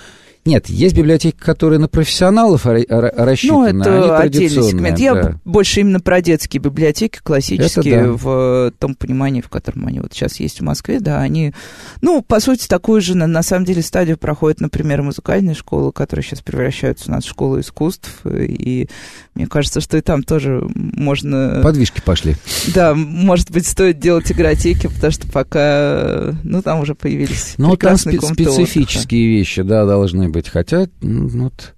Нет, 0.44 0.68
есть 0.68 0.96
библиотеки, 0.96 1.36
которые 1.38 1.78
на 1.78 1.86
профессионалов 1.86 2.66
ра- 2.66 2.84
ра- 2.84 3.12
Ну, 3.16 3.24
рассчитаны, 3.24 3.80
это 3.82 4.16
они 4.18 4.26
отдельный 4.26 4.62
сегмент. 4.64 4.98
Я 4.98 5.14
да. 5.14 5.22
б- 5.30 5.38
больше 5.44 5.80
именно 5.80 6.00
про 6.00 6.20
детские 6.20 6.60
библиотеки, 6.60 7.20
классические, 7.22 7.94
Это 7.94 8.06
да. 8.06 8.12
в 8.14 8.72
том 8.76 8.96
понимании, 8.96 9.40
в 9.40 9.48
котором 9.48 9.86
они 9.86 10.00
вот 10.00 10.12
сейчас 10.12 10.40
есть 10.40 10.58
в 10.58 10.64
Москве, 10.64 10.98
да, 10.98 11.20
они, 11.20 11.52
ну, 12.00 12.22
по 12.22 12.40
сути, 12.40 12.66
такую 12.66 13.00
же, 13.00 13.16
на, 13.16 13.28
на 13.28 13.44
самом 13.44 13.64
деле, 13.64 13.82
стадию 13.82 14.18
проходят, 14.18 14.60
например, 14.60 15.02
музыкальные 15.02 15.54
школы, 15.54 15.92
которые 15.92 16.24
сейчас 16.24 16.40
превращаются 16.40 17.08
у 17.10 17.14
нас 17.14 17.24
в 17.24 17.28
школу 17.30 17.60
искусств, 17.60 18.10
и 18.26 18.88
мне 19.36 19.46
кажется, 19.46 19.80
что 19.80 19.96
и 19.96 20.00
там 20.00 20.24
тоже 20.24 20.60
можно... 20.74 21.60
Подвижки 21.62 22.02
пошли. 22.04 22.34
Да, 22.74 22.94
может 22.94 23.52
быть, 23.52 23.66
стоит 23.66 24.00
делать 24.00 24.32
игротеки, 24.32 24.88
потому 24.88 25.12
что 25.12 25.30
пока, 25.30 26.34
ну, 26.42 26.62
там 26.62 26.80
уже 26.80 26.96
появились 26.96 27.54
Ну, 27.58 27.76
там 27.76 27.94
спе- 27.94 28.16
комнаты 28.16 28.42
отдыха. 28.42 28.50
специфические 28.64 29.28
вещи, 29.28 29.62
да, 29.62 29.86
должны 29.86 30.31
быть. 30.32 30.48
Хотя, 30.48 30.88
м, 31.02 31.28
вот, 31.28 31.74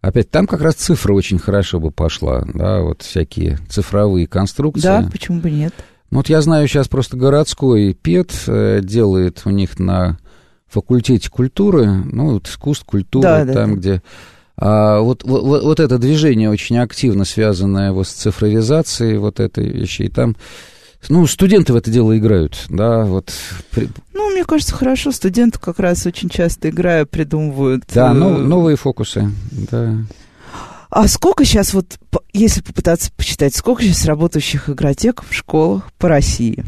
опять, 0.00 0.30
там 0.30 0.46
как 0.46 0.60
раз 0.62 0.74
цифра 0.74 1.12
очень 1.14 1.38
хорошо 1.38 1.78
бы 1.80 1.90
пошла, 1.92 2.44
да, 2.52 2.80
вот 2.80 3.02
всякие 3.02 3.58
цифровые 3.68 4.26
конструкции. 4.26 4.82
Да, 4.82 5.08
почему 5.12 5.40
бы 5.40 5.50
нет? 5.50 5.72
Ну, 6.10 6.18
вот 6.18 6.28
я 6.28 6.40
знаю, 6.40 6.66
сейчас 6.66 6.88
просто 6.88 7.16
городской 7.16 7.94
ПЕТ 7.94 8.32
э, 8.46 8.80
делает 8.82 9.42
у 9.44 9.50
них 9.50 9.78
на 9.78 10.18
факультете 10.66 11.30
культуры, 11.30 11.86
ну, 11.86 12.32
вот 12.32 12.48
искусств, 12.48 12.84
культуры, 12.84 13.22
Да, 13.22 13.44
да, 13.44 13.52
там, 13.52 13.70
да. 13.74 13.76
где... 13.76 14.02
а, 14.56 15.00
вот, 15.00 15.22
вот- 15.24 15.62
вот 15.62 15.80
это 15.80 15.98
движение 15.98 16.50
очень 16.50 16.78
активно 16.78 17.24
связанное 17.24 17.92
вот 17.92 18.06
с 18.08 18.12
цифровизацией 18.12 19.18
вот 19.18 19.38
этой 19.40 19.68
вещи, 19.68 20.02
и 20.02 20.08
там, 20.08 20.36
ну, 21.08 21.26
студенты 21.26 21.72
в 21.72 21.76
это 21.76 21.90
дело 21.90 22.16
играют, 22.18 22.64
да, 22.68 23.04
вот... 23.04 23.32
Ну, 24.14 24.30
мне 24.32 24.44
кажется, 24.44 24.74
хорошо. 24.74 25.12
Студенты 25.12 25.58
как 25.58 25.78
раз 25.78 26.04
очень 26.06 26.28
часто 26.28 26.70
играя 26.70 27.04
придумывают. 27.06 27.84
да, 27.94 28.10
э, 28.10 28.14
нов- 28.14 28.40
новые 28.40 28.76
фокусы, 28.76 29.30
да. 29.70 29.96
А 30.90 31.06
сколько 31.06 31.44
сейчас, 31.44 31.74
вот, 31.74 31.98
если 32.32 32.62
попытаться 32.62 33.10
посчитать, 33.14 33.54
сколько 33.54 33.82
сейчас 33.82 34.06
работающих 34.06 34.70
игротек 34.70 35.22
в 35.28 35.34
школах 35.34 35.92
по 35.98 36.08
России? 36.08 36.64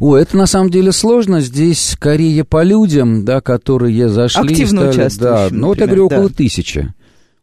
О, 0.00 0.16
это 0.16 0.36
на 0.36 0.46
самом 0.46 0.68
деле 0.70 0.90
сложно. 0.90 1.40
Здесь 1.40 1.90
скорее 1.90 2.42
по 2.44 2.64
людям, 2.64 3.24
да, 3.24 3.40
которые 3.40 4.08
зашли. 4.08 4.50
Активно 4.50 4.92
стали- 4.92 4.96
Да, 4.96 5.00
участвующим, 5.04 5.58
ну 5.60 5.66
вот 5.68 5.78
я 5.78 5.86
говорю, 5.86 6.06
около 6.06 6.28
да. 6.28 6.34
тысячи. 6.34 6.92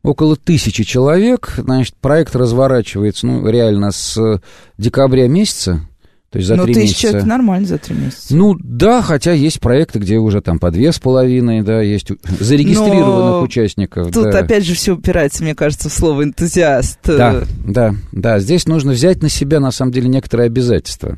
Около 0.03 0.35
тысячи 0.37 0.83
человек, 0.83 1.53
значит, 1.57 1.95
проект 1.95 2.35
разворачивается, 2.35 3.27
ну, 3.27 3.47
реально 3.49 3.91
с 3.91 4.41
декабря 4.77 5.27
месяца, 5.27 5.87
то 6.31 6.37
есть 6.37 6.47
за 6.47 6.55
ну, 6.55 6.65
три 6.65 6.75
тысяча 6.75 7.07
месяца. 7.07 7.17
это 7.17 7.25
нормально 7.25 7.67
за 7.67 7.77
три 7.79 7.95
месяца. 7.95 8.35
Ну, 8.35 8.55
да, 8.59 9.01
хотя 9.01 9.31
есть 9.31 9.59
проекты, 9.59 9.97
где 9.97 10.17
уже 10.17 10.41
там 10.41 10.59
по 10.59 10.69
две 10.69 10.91
с 10.91 10.99
половиной, 10.99 11.63
да, 11.63 11.81
есть 11.81 12.11
зарегистрированных 12.39 13.31
Но 13.31 13.41
участников. 13.41 14.11
Тут 14.11 14.31
да. 14.31 14.39
опять 14.39 14.63
же 14.63 14.75
все 14.75 14.93
упирается, 14.93 15.43
мне 15.43 15.55
кажется, 15.55 15.89
в 15.89 15.93
слово 15.93 16.23
энтузиаст. 16.23 16.99
Да, 17.03 17.43
да, 17.65 17.95
да. 18.11 18.39
Здесь 18.39 18.67
нужно 18.67 18.91
взять 18.91 19.23
на 19.23 19.29
себя, 19.29 19.59
на 19.59 19.71
самом 19.71 19.91
деле, 19.91 20.07
некоторые 20.07 20.47
обязательства. 20.47 21.17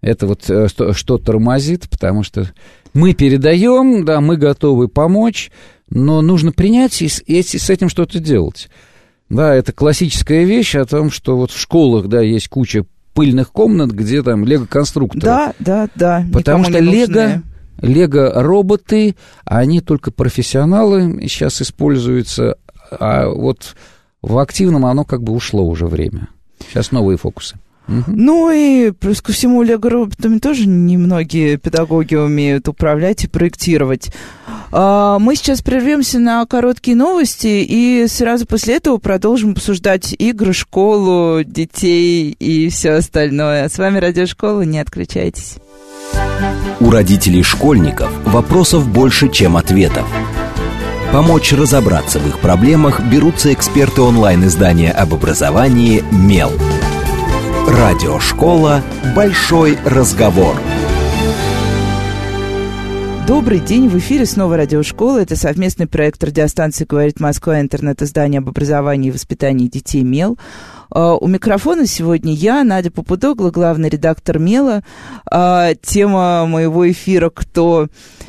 Это 0.00 0.26
вот 0.26 0.48
э, 0.48 0.68
что, 0.68 0.94
что 0.94 1.18
тормозит, 1.18 1.88
потому 1.90 2.22
что 2.22 2.50
мы 2.94 3.12
передаем, 3.12 4.06
да, 4.06 4.22
мы 4.22 4.38
готовы 4.38 4.88
помочь, 4.88 5.50
но 5.90 6.22
нужно 6.22 6.52
принять 6.52 7.02
и 7.02 7.08
с, 7.08 7.22
и 7.26 7.42
с 7.42 7.68
этим 7.68 7.90
что-то 7.90 8.20
делать. 8.20 8.70
Да, 9.28 9.54
это 9.54 9.72
классическая 9.72 10.44
вещь 10.44 10.76
о 10.76 10.86
том, 10.86 11.10
что 11.10 11.36
вот 11.36 11.50
в 11.50 11.60
школах, 11.60 12.06
да, 12.06 12.22
есть 12.22 12.48
куча 12.48 12.86
пыльных 13.16 13.50
комнат, 13.50 13.90
где 13.90 14.22
там 14.22 14.44
лего-конструкторы. 14.44 15.24
Да, 15.24 15.54
да, 15.58 15.88
да. 15.94 16.24
Потому 16.32 16.64
что 16.64 16.78
лего, 16.78 17.42
лего-роботы, 17.80 19.16
они 19.44 19.80
только 19.80 20.10
профессионалы 20.12 21.22
сейчас 21.22 21.62
используются, 21.62 22.58
а 22.90 23.28
вот 23.28 23.74
в 24.20 24.38
активном 24.38 24.84
оно 24.84 25.04
как 25.04 25.22
бы 25.22 25.32
ушло 25.32 25.66
уже 25.66 25.86
время. 25.86 26.28
Сейчас 26.68 26.92
новые 26.92 27.16
фокусы. 27.16 27.56
Мгм. 27.88 28.04
Ну 28.08 28.50
и 28.50 28.90
плюс 28.90 29.22
ко 29.22 29.32
всему 29.32 29.62
лего-роботами 29.62 30.38
тоже 30.38 30.66
немногие 30.66 31.56
педагоги 31.56 32.16
умеют 32.16 32.68
управлять 32.68 33.24
и 33.24 33.28
проектировать. 33.28 34.10
А, 34.72 35.18
Мы 35.18 35.36
сейчас 35.36 35.62
прервемся 35.62 36.18
на 36.18 36.44
короткие 36.46 36.96
новости 36.96 37.64
и 37.66 38.06
сразу 38.08 38.46
после 38.46 38.76
этого 38.76 38.98
продолжим 38.98 39.52
обсуждать 39.52 40.14
игры, 40.18 40.52
школу, 40.52 41.42
детей 41.44 42.30
и 42.38 42.68
все 42.68 42.92
остальное. 42.92 43.68
С 43.68 43.78
вами 43.78 43.98
Радиошкола, 43.98 44.62
не 44.62 44.78
отключайтесь. 44.78 45.56
У 46.80 46.90
родителей 46.90 47.42
школьников 47.42 48.10
вопросов 48.26 48.86
больше, 48.88 49.30
чем 49.30 49.56
ответов. 49.56 50.06
Помочь 51.12 51.52
разобраться 51.52 52.18
в 52.18 52.26
их 52.28 52.40
проблемах 52.40 53.00
берутся 53.00 53.52
эксперты 53.52 54.02
онлайн-издания 54.02 54.90
об 54.90 55.14
образовании 55.14 56.04
«Мел». 56.10 56.52
Радиошкола 57.68 58.82
«Большой 59.14 59.78
разговор». 59.84 60.56
Добрый 63.26 63.58
день, 63.58 63.88
в 63.88 63.98
эфире 63.98 64.24
снова 64.24 64.56
Радиошкола. 64.56 65.18
Это 65.18 65.34
совместный 65.34 65.88
проект 65.88 66.22
радиостанции 66.22 66.84
«Говорит 66.84 67.18
Москва», 67.18 67.60
интернет-издание 67.60 68.38
об 68.38 68.48
образовании 68.48 69.08
и 69.08 69.12
воспитании 69.12 69.66
детей 69.66 70.04
«Мел». 70.04 70.38
А, 70.90 71.16
У 71.16 71.26
микрофона 71.26 71.86
сегодня 71.86 72.32
я, 72.32 72.64
Надя 72.64 72.90
Попудогла, 72.90 73.50
главный 73.50 73.88
редактор 73.88 74.38
«Мела». 74.38 74.82
А, 75.30 75.74
Тема 75.82 76.46
моего 76.46 76.90
эфира 76.90 77.30
«Кто 77.30 77.88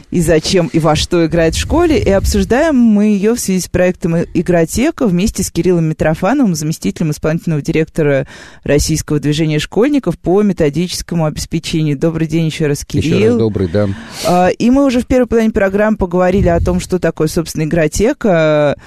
и 0.09 0.21
зачем 0.21 0.67
и 0.67 0.79
во 0.79 0.95
что 0.95 1.25
играет 1.25 1.55
в 1.55 1.59
школе?» 1.59 1.99
И 1.99 2.09
обсуждаем 2.09 2.75
мы 2.77 3.05
ее 3.05 3.33
в 3.35 3.39
связи 3.39 3.61
с 3.61 3.67
проектом 3.67 4.15
«Игротека» 4.33 5.07
вместе 5.07 5.43
с 5.43 5.51
Кириллом 5.51 5.85
Митрофановым, 5.85 6.55
заместителем 6.55 7.11
исполнительного 7.11 7.61
директора 7.61 8.27
Российского 8.63 9.19
движения 9.19 9.59
школьников 9.59 10.17
по 10.17 10.41
методическому 10.41 11.25
обеспечению. 11.25 11.97
Добрый 11.97 12.27
день 12.27 12.45
еще 12.45 12.67
раз, 12.67 12.85
Кирилл. 12.85 13.17
Еще 13.17 13.27
раз 13.29 13.37
добрый, 13.37 13.67
да. 13.67 13.89
А, 14.25 14.47
И 14.47 14.69
мы 14.69 14.85
уже 14.85 15.01
в 15.01 15.07
первой 15.07 15.27
половине 15.27 15.51
программы 15.51 15.97
поговорили 15.97 16.47
о 16.47 16.59
том, 16.59 16.79
что 16.79 16.99
такое, 16.99 17.27
собственно, 17.27 17.63
игротека. 17.63 18.77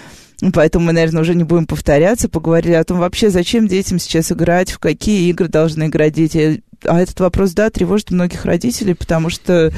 Поэтому 0.54 0.86
мы, 0.86 0.92
наверное, 0.92 1.22
уже 1.22 1.34
не 1.34 1.44
будем 1.44 1.66
повторяться. 1.66 2.28
Поговорили 2.28 2.72
о 2.72 2.84
том 2.84 2.98
вообще, 2.98 3.30
зачем 3.30 3.68
детям 3.68 3.98
сейчас 3.98 4.32
играть, 4.32 4.70
в 4.70 4.78
какие 4.78 5.28
игры 5.28 5.48
должны 5.48 5.86
играть 5.86 6.14
дети. 6.14 6.62
А 6.86 6.98
этот 7.00 7.20
вопрос, 7.20 7.52
да, 7.52 7.68
тревожит 7.68 8.10
многих 8.10 8.46
родителей, 8.46 8.94
потому 8.94 9.28
что 9.28 9.70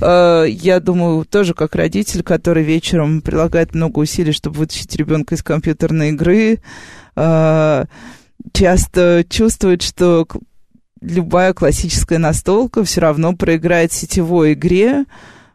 э, 0.00 0.46
я 0.48 0.78
думаю, 0.78 1.24
тоже 1.24 1.52
как 1.52 1.74
родитель, 1.74 2.22
который 2.22 2.62
вечером 2.62 3.22
прилагает 3.22 3.74
много 3.74 3.98
усилий, 3.98 4.30
чтобы 4.30 4.58
вытащить 4.58 4.94
ребенка 4.94 5.34
из 5.34 5.42
компьютерной 5.42 6.10
игры, 6.10 6.60
э, 7.16 7.84
часто 8.52 9.24
чувствует, 9.28 9.82
что 9.82 10.28
любая 11.00 11.52
классическая 11.54 12.18
настолка 12.18 12.84
все 12.84 13.00
равно 13.00 13.34
проиграет 13.34 13.92
сетевой 13.92 14.52
игре, 14.52 15.06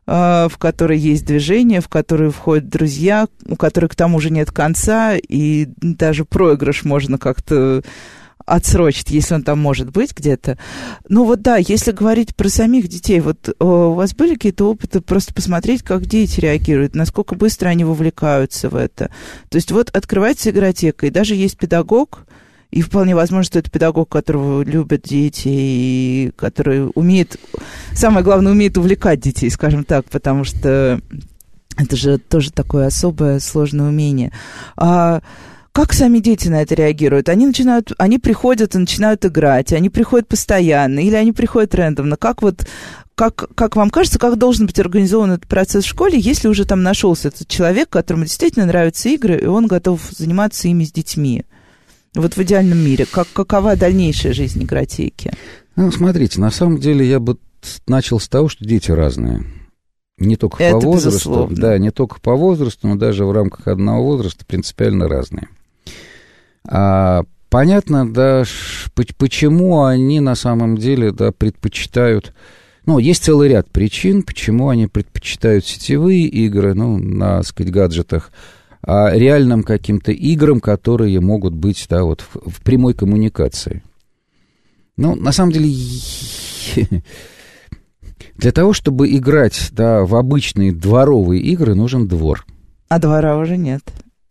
в 0.09 0.57
которой 0.57 0.97
есть 0.97 1.23
движение, 1.23 1.81
в 1.81 1.87
которой 1.87 2.31
входят 2.31 2.67
друзья, 2.67 3.27
у 3.47 3.55
которой 3.55 3.89
к 3.89 3.95
тому 3.95 4.19
же 4.19 4.31
нет 4.31 4.49
конца, 4.49 5.15
и 5.15 5.67
даже 5.81 6.25
проигрыш 6.25 6.83
можно 6.83 7.19
как-то 7.19 7.83
отсрочит, 8.43 9.09
если 9.11 9.35
он 9.35 9.43
там 9.43 9.59
может 9.59 9.91
быть 9.91 10.15
где-то. 10.17 10.57
Ну 11.07 11.25
вот 11.25 11.43
да, 11.43 11.57
если 11.57 11.91
говорить 11.91 12.35
про 12.35 12.49
самих 12.49 12.87
детей, 12.87 13.19
вот 13.19 13.55
у 13.59 13.91
вас 13.91 14.15
были 14.15 14.33
какие-то 14.33 14.71
опыты 14.71 15.01
просто 15.01 15.31
посмотреть, 15.31 15.83
как 15.83 16.07
дети 16.07 16.39
реагируют, 16.39 16.95
насколько 16.95 17.35
быстро 17.35 17.69
они 17.69 17.83
вовлекаются 17.83 18.69
в 18.69 18.75
это. 18.75 19.11
То 19.49 19.57
есть 19.57 19.71
вот 19.71 19.91
открывается 19.95 20.49
игротека, 20.49 21.05
и 21.05 21.11
даже 21.11 21.35
есть 21.35 21.59
педагог, 21.59 22.25
и 22.71 22.81
вполне 22.81 23.15
возможно, 23.15 23.43
что 23.43 23.59
это 23.59 23.71
педагог, 23.71 24.09
которого 24.09 24.61
любят 24.61 25.03
дети, 25.03 25.47
и 25.47 26.31
который 26.35 26.89
умеет, 26.93 27.37
самое 27.93 28.23
главное, 28.23 28.51
умеет 28.51 28.77
увлекать 28.77 29.19
детей, 29.19 29.49
скажем 29.49 29.83
так, 29.83 30.05
потому 30.05 30.43
что 30.43 31.01
это 31.77 31.95
же 31.95 32.17
тоже 32.17 32.51
такое 32.51 32.87
особое 32.87 33.39
сложное 33.39 33.87
умение. 33.87 34.31
А 34.75 35.21
как 35.71 35.93
сами 35.93 36.19
дети 36.19 36.47
на 36.47 36.61
это 36.61 36.75
реагируют? 36.75 37.29
Они 37.29 37.47
начинают, 37.47 37.93
они 37.97 38.19
приходят 38.19 38.75
и 38.75 38.79
начинают 38.79 39.25
играть, 39.25 39.73
они 39.73 39.89
приходят 39.89 40.27
постоянно, 40.27 40.99
или 40.99 41.15
они 41.15 41.31
приходят 41.31 41.73
рандомно. 41.73 42.17
Как 42.17 42.41
вот, 42.41 42.67
как, 43.15 43.49
как 43.55 43.75
вам 43.75 43.89
кажется, 43.89 44.19
как 44.19 44.37
должен 44.37 44.67
быть 44.67 44.79
организован 44.79 45.31
этот 45.31 45.47
процесс 45.47 45.85
в 45.85 45.89
школе, 45.89 46.19
если 46.19 46.47
уже 46.47 46.65
там 46.65 46.83
нашелся 46.83 47.29
этот 47.29 47.47
человек, 47.47 47.89
которому 47.89 48.25
действительно 48.25 48.65
нравятся 48.65 49.09
игры, 49.09 49.39
и 49.39 49.45
он 49.45 49.67
готов 49.67 50.01
заниматься 50.11 50.67
ими 50.67 50.83
с 50.83 50.91
детьми? 50.91 51.45
Вот 52.15 52.35
в 52.35 52.41
идеальном 52.41 52.79
мире. 52.79 53.05
Как, 53.09 53.27
какова 53.33 53.75
дальнейшая 53.75 54.33
жизнь 54.33 54.63
игротеки? 54.63 55.31
Ну, 55.75 55.91
смотрите, 55.91 56.41
на 56.41 56.51
самом 56.51 56.79
деле 56.79 57.07
я 57.07 57.19
бы 57.19 57.37
начал 57.87 58.19
с 58.19 58.27
того, 58.27 58.49
что 58.49 58.65
дети 58.65 58.91
разные. 58.91 59.43
Не 60.17 60.35
только 60.35 60.61
Это 60.61 60.79
по 60.79 60.85
возрасту, 60.85 61.09
безусловно. 61.29 61.55
да, 61.55 61.77
не 61.77 61.91
только 61.91 62.19
по 62.19 62.35
возрасту, 62.35 62.87
но 62.87 62.95
даже 62.95 63.25
в 63.25 63.31
рамках 63.31 63.67
одного 63.67 64.03
возраста 64.03 64.45
принципиально 64.45 65.07
разные. 65.07 65.47
А, 66.67 67.23
понятно, 67.49 68.11
да, 68.11 68.43
почему 69.17 69.83
они 69.83 70.19
на 70.19 70.35
самом 70.35 70.77
деле, 70.77 71.11
да, 71.11 71.31
предпочитают... 71.31 72.33
Ну, 72.85 72.97
есть 72.97 73.23
целый 73.23 73.49
ряд 73.49 73.69
причин, 73.69 74.23
почему 74.23 74.69
они 74.69 74.87
предпочитают 74.87 75.65
сетевые 75.65 76.25
игры, 76.25 76.73
ну, 76.73 76.97
на, 76.97 77.37
так 77.37 77.47
сказать, 77.47 77.71
гаджетах, 77.71 78.31
реальным 78.85 79.63
каким-то 79.63 80.11
играм, 80.11 80.59
которые 80.59 81.19
могут 81.19 81.53
быть, 81.53 81.85
да, 81.89 82.03
вот 82.03 82.21
в, 82.21 82.49
в 82.49 82.61
прямой 82.61 82.93
коммуникации. 82.93 83.83
Ну, 84.97 85.15
на 85.15 85.31
самом 85.31 85.51
деле, 85.51 85.69
для 88.35 88.51
того, 88.51 88.73
чтобы 88.73 89.09
играть, 89.15 89.69
да, 89.71 90.03
в 90.05 90.15
обычные 90.15 90.71
дворовые 90.73 91.41
игры, 91.41 91.75
нужен 91.75 92.07
двор. 92.07 92.45
А 92.87 92.99
двора 92.99 93.37
уже 93.37 93.57
нет. 93.57 93.81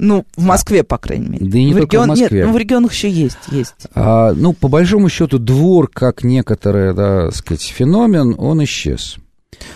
Ну, 0.01 0.25
в 0.37 0.45
Москве, 0.45 0.85
по 0.85 0.97
крайней 0.97 1.29
мере. 1.29 1.47
Да 1.47 1.59
и 1.59 1.65
не 1.65 1.73
в 1.73 1.79
только 1.79 1.89
в 1.89 1.93
регион- 1.93 2.09
Москве. 2.09 2.39
Нет, 2.39 2.47
ну 2.47 2.53
в 2.53 2.57
регионах 2.57 2.93
еще 2.93 3.11
есть, 3.11 3.39
есть. 3.51 3.75
А, 3.95 4.33
ну, 4.33 4.53
по 4.53 4.69
большому 4.69 5.09
счету, 5.09 5.39
двор, 5.39 5.91
как 5.93 6.23
некоторый, 6.23 6.95
да, 6.95 7.31
сказать, 7.33 7.63
феномен, 7.63 8.35
он 8.39 8.63
исчез. 8.65 9.17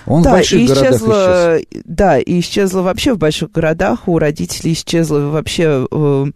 Он 0.07 0.23
в 0.23 0.25
больших 0.25 0.61
и 0.61 0.67
городах 0.67 0.95
исчез. 0.95 1.83
да, 1.85 2.19
и 2.19 2.41
исчезла 2.41 2.83
вообще 2.83 3.15
в 3.15 3.19
больших 3.19 3.53
городах, 3.53 4.09
у 4.09 4.19
родителей 4.19 4.73
исчезло 4.73 5.19
вообще 5.31 5.87
э, 5.91 6.27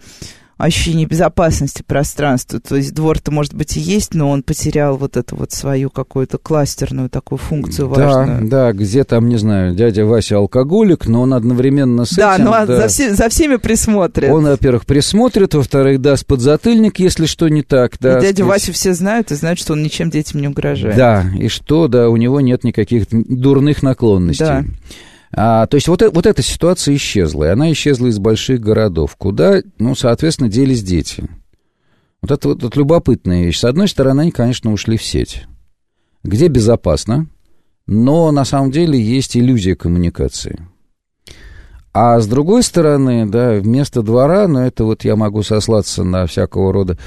ощущение 0.56 1.06
безопасности 1.06 1.82
пространства. 1.86 2.60
То 2.60 2.76
есть 2.76 2.94
двор-то, 2.94 3.30
может 3.30 3.54
быть, 3.54 3.76
и 3.76 3.80
есть, 3.80 4.14
но 4.14 4.30
он 4.30 4.42
потерял 4.42 4.96
вот 4.96 5.16
эту 5.16 5.36
вот 5.36 5.52
свою 5.52 5.90
какую-то 5.90 6.38
кластерную 6.38 7.10
такую 7.10 7.38
функцию 7.38 7.88
Да, 7.94 8.06
важную. 8.06 8.48
да, 8.48 8.72
где 8.72 9.04
там, 9.04 9.28
не 9.28 9.36
знаю, 9.36 9.74
дядя 9.74 10.06
Вася 10.06 10.36
алкоголик, 10.38 11.06
но 11.06 11.22
он 11.22 11.34
одновременно 11.34 12.04
с 12.06 12.10
Да, 12.14 12.34
этим... 12.36 12.44
ну 12.46 12.52
а 12.52 12.66
За, 12.66 12.88
все- 12.88 13.14
за 13.14 13.28
всеми 13.28 13.56
присмотрят. 13.56 14.30
Он, 14.32 14.44
во-первых, 14.44 14.86
присмотрит, 14.86 15.54
во-вторых, 15.54 16.00
даст 16.00 16.24
подзатыльник, 16.26 16.98
если 17.00 17.26
что 17.26 17.48
не 17.48 17.62
так. 17.62 17.92
Да, 18.00 18.18
и 18.18 18.22
дядю 18.22 18.44
сказать. 18.44 18.48
Васю 18.62 18.72
все 18.72 18.94
знают 18.94 19.30
и 19.32 19.34
знают, 19.34 19.58
что 19.58 19.74
он 19.74 19.82
ничем 19.82 20.08
детям 20.10 20.40
не 20.40 20.48
угрожает. 20.48 20.96
Да, 20.96 21.24
и 21.38 21.48
что, 21.48 21.88
да, 21.88 22.08
у 22.08 22.16
него 22.16 22.40
нет 22.40 22.64
никаких 22.64 23.04
дурных 23.10 23.82
наклонностей. 23.82 24.46
Да. 24.46 24.64
А, 25.32 25.66
то 25.66 25.76
есть 25.76 25.88
вот, 25.88 26.02
э- 26.02 26.10
вот 26.10 26.26
эта 26.26 26.42
ситуация 26.42 26.94
исчезла, 26.96 27.44
и 27.44 27.48
она 27.48 27.72
исчезла 27.72 28.06
из 28.06 28.18
больших 28.18 28.60
городов, 28.60 29.16
куда, 29.16 29.60
ну, 29.78 29.94
соответственно, 29.94 30.48
делись 30.48 30.82
дети. 30.82 31.28
Вот 32.22 32.30
это 32.30 32.48
вот, 32.48 32.62
вот 32.62 32.76
любопытная 32.76 33.44
вещь. 33.44 33.58
С 33.58 33.64
одной 33.64 33.88
стороны, 33.88 34.22
они, 34.22 34.30
конечно, 34.30 34.72
ушли 34.72 34.96
в 34.96 35.02
сеть, 35.02 35.44
где 36.22 36.48
безопасно, 36.48 37.26
но 37.86 38.30
на 38.32 38.44
самом 38.44 38.70
деле 38.70 39.00
есть 39.00 39.36
иллюзия 39.36 39.76
коммуникации. 39.76 40.66
А 41.92 42.20
с 42.20 42.26
другой 42.26 42.62
стороны, 42.62 43.26
да, 43.26 43.54
вместо 43.54 44.02
двора, 44.02 44.46
но 44.48 44.66
это 44.66 44.84
вот 44.84 45.04
я 45.04 45.16
могу 45.16 45.42
сослаться 45.42 46.04
на 46.04 46.26
всякого 46.26 46.72
рода 46.72 46.98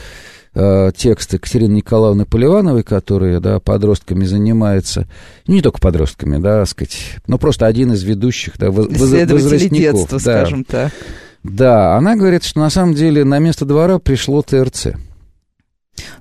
э, 0.53 0.91
тексты 0.95 1.37
Екатерины 1.37 1.75
Николаевны 1.77 2.25
Поливановой, 2.25 2.83
которые, 2.83 3.39
да, 3.39 3.59
подростками 3.59 4.25
занимается, 4.25 5.07
ну, 5.47 5.55
не 5.55 5.61
только 5.61 5.79
подростками, 5.79 6.37
да, 6.37 6.65
сказать, 6.65 6.97
но 7.27 7.37
просто 7.37 7.65
один 7.65 7.93
из 7.93 8.03
ведущих, 8.03 8.57
да, 8.57 8.71
воз- 8.71 8.87
возрастников, 8.87 9.77
детства, 9.77 10.19
да. 10.19 10.19
скажем 10.19 10.63
так. 10.63 10.91
Да, 11.43 11.95
она 11.95 12.15
говорит, 12.15 12.43
что 12.43 12.59
на 12.59 12.69
самом 12.69 12.93
деле 12.93 13.23
на 13.23 13.39
место 13.39 13.65
двора 13.65 13.99
пришло 13.99 14.41
ТРЦ. 14.41 14.87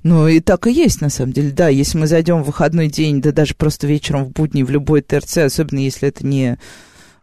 Ну, 0.03 0.29
и 0.29 0.41
так 0.41 0.67
и 0.67 0.73
есть, 0.73 1.01
на 1.01 1.09
самом 1.09 1.33
деле, 1.33 1.51
да. 1.51 1.69
Если 1.69 1.99
мы 1.99 2.07
зайдем 2.07 2.43
в 2.43 2.47
выходной 2.47 2.89
день, 2.89 3.21
да 3.21 3.33
даже 3.33 3.55
просто 3.55 3.87
вечером 3.87 4.25
в 4.25 4.33
будни 4.33 4.63
в 4.63 4.71
любой 4.71 5.03
ТРЦ, 5.03 5.39
особенно 5.39 5.81
если 5.81 6.09
это 6.09 6.27
не 6.27 6.59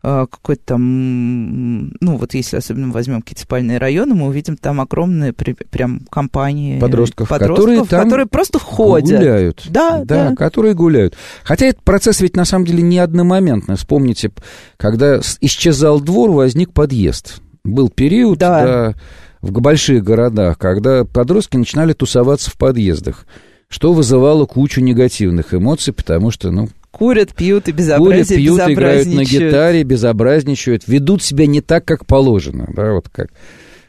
какой-то 0.05 0.61
там, 0.65 1.89
ну, 1.99 2.17
вот 2.17 2.33
если 2.35 2.57
особенно 2.57 2.91
возьмем 2.91 3.21
какие-то 3.21 3.41
спальные 3.41 3.79
районы, 3.79 4.13
мы 4.13 4.27
увидим 4.27 4.55
там 4.55 4.79
огромные 4.79 5.33
при- 5.33 5.53
прям 5.53 6.01
компании 6.11 6.79
Подростков, 6.79 7.27
подростков 7.27 7.57
которые 7.57 7.85
там 7.85 8.03
которые 8.03 8.25
просто 8.27 8.59
ходят. 8.59 9.19
Гуляют. 9.19 9.63
Да, 9.69 10.03
да. 10.05 10.35
которые 10.35 10.75
гуляют. 10.75 11.15
Хотя 11.43 11.65
этот 11.65 11.83
процесс 11.83 12.21
ведь 12.21 12.35
на 12.35 12.45
самом 12.45 12.65
деле 12.65 12.83
не 12.83 12.99
одномоментный. 12.99 13.75
Вспомните, 13.77 14.31
когда 14.77 15.19
исчезал 15.41 15.99
двор, 15.99 16.29
возник 16.31 16.71
подъезд. 16.71 17.41
Был 17.63 17.89
период 17.89 18.37
Да. 18.37 18.65
да, 18.65 18.93
в 19.41 19.51
больших 19.59 20.03
городах, 20.03 20.57
когда 20.59 21.03
подростки 21.03 21.57
начинали 21.57 21.93
тусоваться 21.93 22.51
в 22.51 22.57
подъездах, 22.57 23.25
что 23.69 23.93
вызывало 23.93 24.45
кучу 24.45 24.81
негативных 24.81 25.53
эмоций, 25.53 25.93
потому 25.93 26.29
что, 26.31 26.51
ну, 26.51 26.69
Курят, 26.97 27.35
пьют 27.35 27.67
и 27.67 27.71
курят, 27.71 27.77
безобразие, 27.77 28.37
пьют, 28.39 28.59
играют 28.69 29.07
на 29.07 29.25
гитаре, 29.25 29.83
безобразничают, 29.83 30.87
ведут 30.87 31.21
себя 31.21 31.45
не 31.45 31.59
так, 31.59 31.83
как 31.83 32.05
положено, 32.05 32.69
да, 32.73 32.93
вот 32.93 33.09
как, 33.09 33.31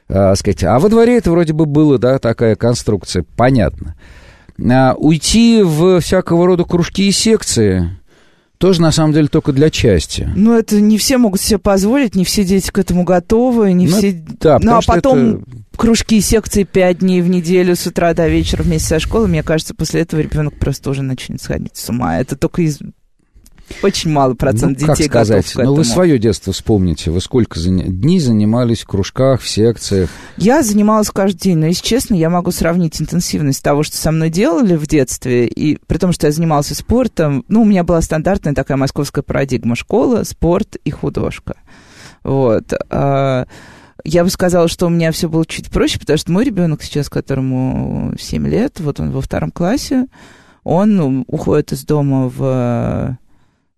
а, 0.08 0.34
сказать. 0.34 0.64
А 0.64 0.78
во 0.80 0.88
дворе 0.88 1.16
это 1.18 1.30
вроде 1.30 1.52
бы 1.52 1.66
было, 1.66 1.98
да, 1.98 2.18
такая 2.18 2.56
конструкция, 2.56 3.24
понятно. 3.36 3.94
А, 4.60 4.94
уйти 4.98 5.62
в 5.62 6.00
всякого 6.00 6.46
рода 6.46 6.64
кружки 6.64 7.06
и 7.06 7.12
секции 7.12 7.90
тоже, 8.58 8.80
на 8.80 8.90
самом 8.90 9.12
деле, 9.12 9.28
только 9.28 9.52
для 9.52 9.70
части. 9.70 10.28
Ну, 10.34 10.54
это 10.54 10.80
не 10.80 10.96
все 10.98 11.18
могут 11.18 11.40
себе 11.40 11.58
позволить, 11.58 12.14
не 12.14 12.24
все 12.24 12.42
дети 12.42 12.70
к 12.70 12.78
этому 12.78 13.04
готовы, 13.04 13.72
не 13.72 13.86
Ну, 13.86 13.96
все... 13.98 14.24
да, 14.40 14.58
ну, 14.62 14.76
а 14.76 14.80
потом 14.86 15.18
это- 15.18 15.44
кружки 15.76 16.16
и 16.16 16.20
секции 16.22 16.64
пять 16.64 17.00
дней 17.00 17.20
в 17.20 17.28
неделю 17.28 17.76
с 17.76 17.86
утра 17.86 18.14
до 18.14 18.28
вечера 18.28 18.62
вместе 18.62 18.88
со 18.88 18.98
школой, 18.98 19.28
мне 19.28 19.42
кажется, 19.42 19.74
после 19.74 20.00
этого 20.00 20.20
ребенок 20.20 20.58
просто 20.58 20.88
уже 20.90 21.02
начнет 21.02 21.42
сходить 21.42 21.76
с 21.76 21.88
ума. 21.90 22.18
Это 22.18 22.34
только 22.36 22.62
из... 22.62 22.78
Очень 23.82 24.10
мало 24.12 24.34
процент 24.34 24.80
ну, 24.80 24.86
как 24.86 24.96
детей 24.96 25.08
сказать, 25.08 25.38
готов 25.44 25.52
к 25.52 25.56
ну 25.56 25.62
этому. 25.62 25.76
вы 25.76 25.84
свое 25.84 26.18
детство 26.18 26.52
вспомните, 26.52 27.10
вы 27.10 27.20
сколько 27.20 27.58
заня- 27.58 27.88
дней 27.88 28.20
занимались 28.20 28.82
в 28.82 28.86
кружках, 28.86 29.40
в 29.40 29.48
секциях, 29.48 30.08
Я 30.36 30.62
занималась 30.62 31.10
каждый 31.10 31.38
день, 31.40 31.58
но, 31.58 31.66
если 31.66 31.84
честно, 31.84 32.14
я 32.14 32.30
могу 32.30 32.52
сравнить 32.52 33.00
интенсивность 33.00 33.62
того, 33.62 33.82
что 33.82 33.96
со 33.96 34.12
мной 34.12 34.30
делали 34.30 34.76
в 34.76 34.86
детстве, 34.86 35.46
и 35.46 35.78
при 35.86 35.98
том, 35.98 36.12
что 36.12 36.26
я 36.26 36.32
занималась 36.32 36.68
спортом, 36.68 37.44
ну, 37.48 37.62
у 37.62 37.64
меня 37.64 37.82
была 37.84 38.00
стандартная 38.02 38.54
такая 38.54 38.76
московская 38.76 39.22
парадигма 39.22 39.74
школа, 39.76 40.22
спорт 40.24 40.76
и 40.84 40.90
художка. 40.90 41.56
Вот. 42.22 42.72
А, 42.90 43.46
Я 44.04 44.22
бы 44.22 44.30
сказала, 44.30 44.68
что 44.68 44.86
у 44.86 44.90
меня 44.90 45.10
все 45.10 45.28
было 45.28 45.44
чуть 45.44 45.70
проще, 45.70 45.98
потому 45.98 46.16
что 46.18 46.30
мой 46.30 46.44
ребенок 46.44 46.82
сейчас, 46.82 47.08
которому 47.08 48.14
7 48.18 48.46
лет, 48.46 48.78
вот 48.78 49.00
он 49.00 49.10
во 49.10 49.20
втором 49.20 49.50
классе, 49.50 50.06
он 50.62 50.94
ну, 50.96 51.24
уходит 51.26 51.72
из 51.72 51.84
дома 51.84 52.30
в 52.34 53.18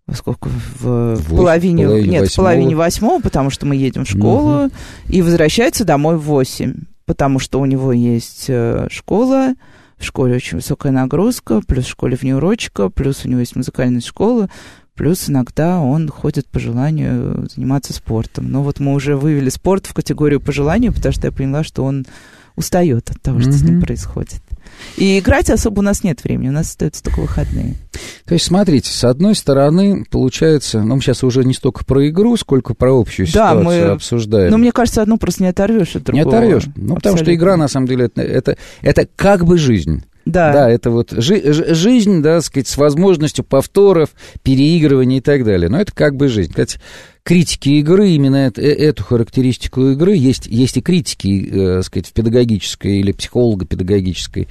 во 0.09 0.15
сколько? 0.15 0.49
В, 0.49 1.15
в 1.15 1.15
В 1.15 1.35
половине, 1.35 1.85
половине 1.85 2.09
нет, 2.09 2.19
в 2.19 2.23
восьмого. 2.25 2.47
половине 2.47 2.75
восьмого, 2.75 3.21
потому 3.21 3.49
что 3.49 3.65
мы 3.65 3.75
едем 3.75 4.05
в 4.05 4.09
школу, 4.09 4.69
и 5.07 5.21
возвращается 5.21 5.85
домой 5.85 6.17
в 6.17 6.21
восемь, 6.21 6.73
потому 7.05 7.39
что 7.39 7.59
у 7.59 7.65
него 7.65 7.91
есть 7.93 8.45
э, 8.47 8.87
школа, 8.91 9.53
в 9.97 10.05
школе 10.05 10.35
очень 10.35 10.57
высокая 10.57 10.91
нагрузка, 10.91 11.61
плюс 11.67 11.85
в 11.85 11.89
школе 11.89 12.15
внеурочка, 12.15 12.89
плюс 12.89 13.25
у 13.25 13.29
него 13.29 13.39
есть 13.39 13.55
музыкальная 13.55 14.01
школа, 14.01 14.49
Плюс 14.99 15.29
иногда 15.29 15.79
он 15.79 16.09
ходит 16.09 16.45
по 16.47 16.59
желанию 16.59 17.47
заниматься 17.55 17.93
спортом. 17.93 18.51
Но 18.51 18.63
вот 18.63 18.81
мы 18.81 18.93
уже 18.93 19.15
вывели 19.15 19.47
спорт 19.47 19.85
в 19.85 19.93
категорию 19.93 20.41
по 20.41 20.51
желанию, 20.51 20.91
потому 20.91 21.13
что 21.13 21.27
я 21.27 21.31
поняла, 21.31 21.63
что 21.63 21.85
он 21.85 22.05
устает 22.57 23.09
от 23.09 23.21
того, 23.21 23.39
что 23.39 23.51
mm-hmm. 23.51 23.53
с 23.53 23.61
ним 23.61 23.79
происходит. 23.79 24.41
И 24.97 25.19
играть 25.19 25.49
особо 25.49 25.79
у 25.79 25.81
нас 25.81 26.03
нет 26.03 26.23
времени, 26.23 26.49
у 26.49 26.51
нас 26.51 26.67
остаются 26.67 27.03
только 27.03 27.21
выходные. 27.21 27.75
То 28.25 28.33
есть, 28.33 28.45
смотрите, 28.45 28.91
с 28.91 29.03
одной 29.03 29.35
стороны, 29.35 30.05
получается, 30.09 30.81
ну, 30.81 30.95
мы 30.95 31.01
сейчас 31.01 31.23
уже 31.23 31.43
не 31.43 31.53
столько 31.53 31.83
про 31.85 32.07
игру, 32.09 32.37
сколько 32.37 32.73
про 32.73 32.97
общую 32.97 33.25
да, 33.27 33.31
ситуацию 33.31 33.63
мы, 33.63 33.79
обсуждаем. 33.91 34.51
Но 34.51 34.57
мне 34.57 34.71
кажется, 34.71 35.01
одну 35.01 35.17
просто 35.17 35.43
не 35.43 35.49
оторвешь 35.49 35.95
от 35.95 36.03
другого. 36.03 36.23
Не 36.23 36.29
оторвешь. 36.29 36.65
Ну, 36.65 36.71
Абсолютно. 36.71 36.95
потому 36.95 37.17
что 37.17 37.33
игра, 37.33 37.57
на 37.57 37.67
самом 37.67 37.87
деле, 37.87 38.05
это, 38.05 38.21
это, 38.21 38.57
это 38.81 39.07
как 39.15 39.45
бы 39.45 39.57
жизнь. 39.57 40.03
Да. 40.29 40.53
Да, 40.53 40.69
это 40.69 40.91
вот 40.91 41.11
жи- 41.11 41.73
жизнь, 41.73 42.21
да, 42.21 42.41
сказать, 42.41 42.67
с 42.67 42.77
возможностью 42.77 43.43
повторов, 43.43 44.09
переигрываний 44.43 45.17
и 45.17 45.21
так 45.21 45.43
далее. 45.43 45.69
Но 45.69 45.79
это 45.79 45.91
как 45.93 46.15
бы 46.15 46.27
жизнь. 46.27 46.51
Кстати, 46.51 46.79
критики 47.23 47.69
игры, 47.69 48.09
именно 48.09 48.35
это, 48.37 48.61
э, 48.61 48.73
эту 48.73 49.03
характеристику 49.03 49.91
игры, 49.91 50.15
есть, 50.15 50.47
есть 50.47 50.77
и 50.77 50.81
критики, 50.81 51.49
э, 51.51 51.81
сказать, 51.83 52.07
в 52.07 52.13
педагогической 52.13 52.99
или 52.99 53.11
психолого-педагогической 53.11 54.47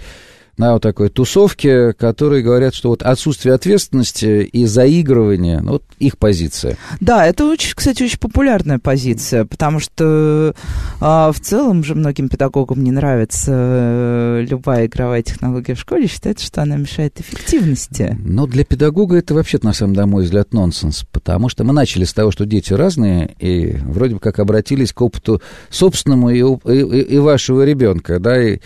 на 0.58 0.74
вот 0.74 0.82
такой 0.82 1.08
тусовке, 1.08 1.92
которые 1.92 2.42
говорят, 2.42 2.74
что 2.74 2.90
вот 2.90 3.02
отсутствие 3.02 3.54
ответственности 3.54 4.42
и 4.44 4.66
заигрывание, 4.66 5.60
ну, 5.60 5.72
вот 5.72 5.84
их 5.98 6.18
позиция. 6.18 6.76
Да, 7.00 7.26
это, 7.26 7.46
очень, 7.46 7.74
кстати, 7.74 8.02
очень 8.02 8.18
популярная 8.18 8.78
позиция, 8.78 9.44
потому 9.44 9.80
что 9.80 10.54
а, 11.00 11.32
в 11.32 11.40
целом 11.40 11.84
же 11.84 11.94
многим 11.94 12.28
педагогам 12.28 12.82
не 12.82 12.90
нравится 12.90 13.52
э, 13.54 14.46
любая 14.48 14.86
игровая 14.86 15.22
технология 15.22 15.74
в 15.74 15.80
школе, 15.80 16.08
считают, 16.08 16.40
что 16.40 16.62
она 16.62 16.76
мешает 16.76 17.20
эффективности. 17.20 18.16
Но 18.18 18.46
для 18.46 18.64
педагога 18.64 19.16
это 19.16 19.34
вообще-то, 19.34 19.66
на 19.66 19.72
самом 19.72 19.94
деле, 19.94 20.06
на 20.06 20.12
мой 20.12 20.24
взгляд, 20.24 20.52
нонсенс, 20.52 21.04
потому 21.12 21.48
что 21.48 21.62
мы 21.62 21.72
начали 21.72 22.04
с 22.04 22.12
того, 22.12 22.32
что 22.32 22.46
дети 22.46 22.72
разные, 22.72 23.34
и 23.38 23.76
вроде 23.84 24.14
бы 24.14 24.20
как 24.20 24.40
обратились 24.40 24.92
к 24.92 25.00
опыту 25.00 25.40
собственному 25.70 26.30
и, 26.30 26.40
и, 26.40 27.00
и 27.00 27.18
вашего 27.18 27.64
ребенка, 27.64 28.18
да, 28.18 28.42
и 28.42 28.58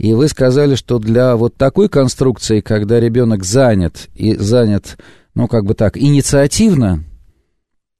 и 0.00 0.14
вы 0.14 0.28
сказали, 0.28 0.76
что 0.76 0.98
для 0.98 1.36
вот 1.36 1.56
такой 1.56 1.90
конструкции, 1.90 2.62
когда 2.62 2.98
ребенок 2.98 3.44
занят 3.44 4.08
и 4.14 4.34
занят, 4.34 4.96
ну, 5.34 5.46
как 5.46 5.66
бы 5.66 5.74
так, 5.74 5.98
инициативно, 5.98 7.04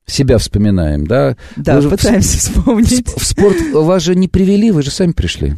себя 0.07 0.39
вспоминаем, 0.39 1.07
да? 1.07 1.37
Да, 1.57 1.79
вы 1.79 1.91
пытаемся 1.91 2.39
в, 2.39 2.41
вспомнить. 2.41 3.07
В, 3.07 3.21
в 3.21 3.27
спорт 3.27 3.57
вас 3.75 4.03
же 4.03 4.15
не 4.15 4.29
привели, 4.29 4.71
вы 4.71 4.83
же 4.83 4.91
сами 4.91 5.13
пришли. 5.13 5.57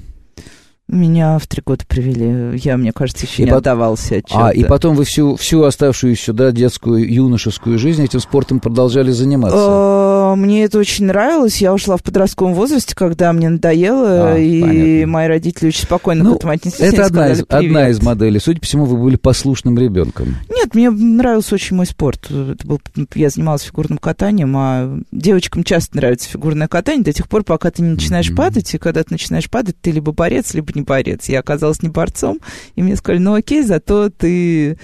Меня 0.92 1.38
в 1.38 1.46
три 1.46 1.62
года 1.64 1.84
привели. 1.88 2.58
Я, 2.58 2.76
мне 2.76 2.92
кажется, 2.92 3.24
еще 3.24 3.42
и 3.42 3.44
не 3.46 3.50
по... 3.50 3.56
отдавался 3.56 4.20
А, 4.30 4.50
и 4.50 4.62
потом 4.62 4.94
вы 4.94 5.04
всю, 5.04 5.36
всю 5.36 5.62
оставшуюся, 5.62 6.34
да, 6.34 6.52
детскую, 6.52 7.10
юношескую 7.10 7.78
жизнь 7.78 8.04
этим 8.04 8.20
спортом 8.20 8.60
продолжали 8.60 9.10
заниматься? 9.10 9.56
А, 9.58 10.36
мне 10.36 10.64
это 10.64 10.78
очень 10.78 11.06
нравилось. 11.06 11.62
Я 11.62 11.72
ушла 11.72 11.96
в 11.96 12.02
подростковом 12.02 12.52
возрасте, 12.52 12.94
когда 12.94 13.32
мне 13.32 13.48
надоело, 13.48 14.34
а, 14.34 14.36
и 14.36 14.60
понятно. 14.60 15.06
мои 15.06 15.28
родители 15.28 15.68
очень 15.68 15.84
спокойно 15.84 16.24
ну, 16.24 16.34
к 16.34 16.36
этому 16.36 16.52
отнеслись. 16.52 16.92
Это 16.92 17.06
одна 17.06 17.30
из, 17.30 17.42
одна 17.48 17.88
из 17.88 18.02
моделей. 18.02 18.38
Судя 18.38 18.60
по 18.60 18.66
всему, 18.66 18.84
вы 18.84 18.98
были 18.98 19.16
послушным 19.16 19.78
ребенком. 19.78 20.36
Нет, 20.54 20.74
мне 20.74 20.90
нравился 20.90 21.54
очень 21.54 21.74
мой 21.74 21.86
спорт. 21.86 22.30
Это 22.30 22.66
был, 22.66 22.82
я 23.14 23.30
занималась 23.30 23.62
фигурным 23.62 23.96
катанием, 23.96 24.54
а 24.58 24.98
девочкам 25.10 25.64
часто 25.64 25.96
нравится 25.96 26.28
фигурное 26.28 26.68
катание 26.68 27.02
до 27.02 27.14
тех 27.14 27.30
пор, 27.30 27.44
пока 27.44 27.70
ты 27.70 27.80
не 27.80 27.92
начинаешь 27.92 28.30
mm-hmm. 28.30 28.36
падать, 28.36 28.74
и 28.74 28.78
когда 28.78 29.02
ты 29.02 29.08
начинаешь 29.12 29.48
падать, 29.48 29.76
ты 29.80 29.90
либо 29.90 30.12
борец, 30.12 30.52
либо 30.52 30.70
не 30.74 30.81
борец. 30.82 31.28
Я 31.28 31.40
оказалась 31.40 31.82
не 31.82 31.88
борцом, 31.88 32.40
и 32.74 32.82
мне 32.82 32.96
сказали, 32.96 33.20
ну 33.20 33.34
окей, 33.34 33.62
зато 33.62 34.10
ты 34.10 34.72
э, 34.72 34.76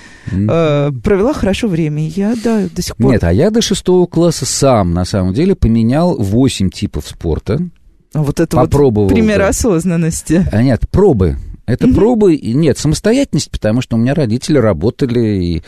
провела 1.02 1.32
хорошо 1.32 1.68
время. 1.68 2.06
И 2.06 2.11
я, 2.11 2.34
да, 2.42 2.68
до 2.74 2.82
сих 2.82 2.96
пор... 2.96 3.12
Нет, 3.12 3.24
а 3.24 3.32
я 3.32 3.50
до 3.50 3.61
шестого 3.61 4.06
класса 4.06 4.46
сам, 4.46 4.92
на 4.92 5.04
самом 5.04 5.34
деле, 5.34 5.54
поменял 5.54 6.16
восемь 6.16 6.70
типов 6.70 7.06
спорта. 7.06 7.58
Вот 8.14 8.40
это 8.40 8.56
Попробовал, 8.56 9.08
вот 9.08 9.14
пример 9.14 9.38
да. 9.38 9.48
осознанности. 9.48 10.46
А 10.50 10.62
нет, 10.62 10.88
пробы. 10.90 11.37
Это 11.66 11.87
mm-hmm. 11.87 11.94
пробы, 11.94 12.38
нет, 12.38 12.78
самостоятельность, 12.78 13.50
потому 13.50 13.82
что 13.82 13.96
у 13.96 13.98
меня 13.98 14.14
родители 14.14 14.56
работали, 14.56 15.44
и 15.44 15.62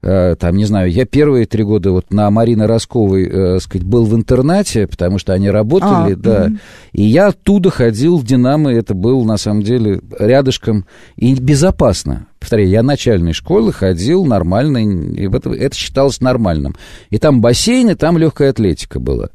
там, 0.00 0.56
не 0.56 0.64
знаю, 0.64 0.90
я 0.90 1.04
первые 1.04 1.44
три 1.44 1.62
года 1.62 1.90
вот 1.90 2.10
на 2.10 2.30
Марины 2.30 2.66
Росковой, 2.66 3.28
э, 3.28 3.60
сказать, 3.60 3.86
был 3.86 4.04
в 4.04 4.14
интернате, 4.14 4.86
потому 4.86 5.18
что 5.18 5.34
они 5.34 5.50
работали, 5.50 6.14
а, 6.14 6.16
да, 6.16 6.44
угу. 6.46 6.56
и 6.92 7.02
я 7.02 7.28
оттуда 7.28 7.70
ходил 7.70 8.16
в 8.16 8.24
«Динамо», 8.24 8.72
это 8.72 8.94
был, 8.94 9.24
на 9.24 9.36
самом 9.36 9.62
деле, 9.62 10.00
рядышком 10.18 10.86
и 11.16 11.34
безопасно. 11.34 12.28
Повторяю, 12.38 12.70
я 12.70 12.82
начальной 12.82 13.34
школы 13.34 13.72
ходил 13.72 14.24
нормально, 14.24 14.78
и 14.78 15.28
это, 15.28 15.50
это 15.50 15.76
считалось 15.76 16.22
нормальным. 16.22 16.74
И 17.10 17.18
там 17.18 17.42
бассейн, 17.42 17.90
и 17.90 17.94
там 17.94 18.16
легкая 18.16 18.50
атлетика 18.50 18.98
была. 19.00 19.28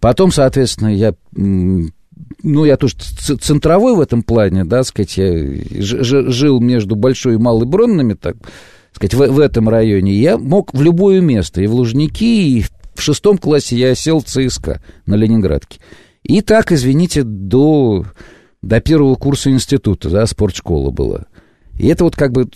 Потом, 0.00 0.32
соответственно, 0.32 0.88
я 0.88 1.14
ну, 2.42 2.64
я 2.64 2.76
тоже 2.76 2.96
центровой 2.96 3.94
в 3.94 4.00
этом 4.00 4.22
плане, 4.22 4.64
да, 4.64 4.82
сказать, 4.82 5.16
я 5.16 5.46
жил 5.70 6.60
между 6.60 6.96
Большой 6.96 7.34
и 7.34 7.38
Малой 7.38 7.66
Бронными, 7.66 8.14
так, 8.14 8.36
сказать, 8.92 9.14
в, 9.14 9.18
в 9.18 9.38
этом 9.38 9.68
районе, 9.68 10.12
я 10.12 10.38
мог 10.38 10.72
в 10.74 10.82
любое 10.82 11.20
место, 11.20 11.62
и 11.62 11.66
в 11.66 11.74
Лужники, 11.74 12.58
и 12.58 12.64
в 12.94 13.00
шестом 13.00 13.38
классе 13.38 13.76
я 13.76 13.94
сел 13.94 14.20
в 14.20 14.24
ЦСКА 14.24 14.82
на 15.06 15.14
Ленинградке. 15.14 15.80
И 16.22 16.40
так, 16.40 16.72
извините, 16.72 17.22
до, 17.24 18.04
до 18.62 18.80
первого 18.80 19.14
курса 19.16 19.50
института, 19.50 20.08
да, 20.10 20.26
спортшкола 20.26 20.90
была. 20.90 21.26
И 21.78 21.88
это 21.88 22.04
вот 22.04 22.16
как 22.16 22.32
бы 22.32 22.48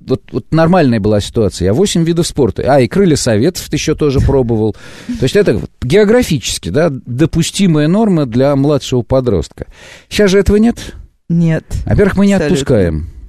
вот, 0.00 0.22
вот 0.32 0.46
нормальная 0.50 1.00
была 1.00 1.20
ситуация. 1.20 1.66
Я 1.66 1.74
8 1.74 2.04
видов 2.04 2.26
спорта. 2.26 2.62
А, 2.66 2.80
и 2.80 2.88
крылья 2.88 3.16
советов 3.16 3.68
ты 3.68 3.76
еще 3.76 3.94
тоже 3.94 4.20
пробовал. 4.20 4.74
То 5.06 5.24
есть 5.24 5.36
это 5.36 5.60
географически, 5.82 6.70
да, 6.70 6.88
допустимая 6.90 7.86
норма 7.86 8.24
для 8.24 8.56
младшего 8.56 9.02
подростка. 9.02 9.66
Сейчас 10.08 10.30
же 10.30 10.38
этого 10.38 10.56
нет? 10.56 10.94
Нет. 11.28 11.64
Во-первых, 11.84 12.16
мы 12.16 12.26
не 12.26 12.32
абсолютно. 12.32 12.54
отпускаем 12.56 13.19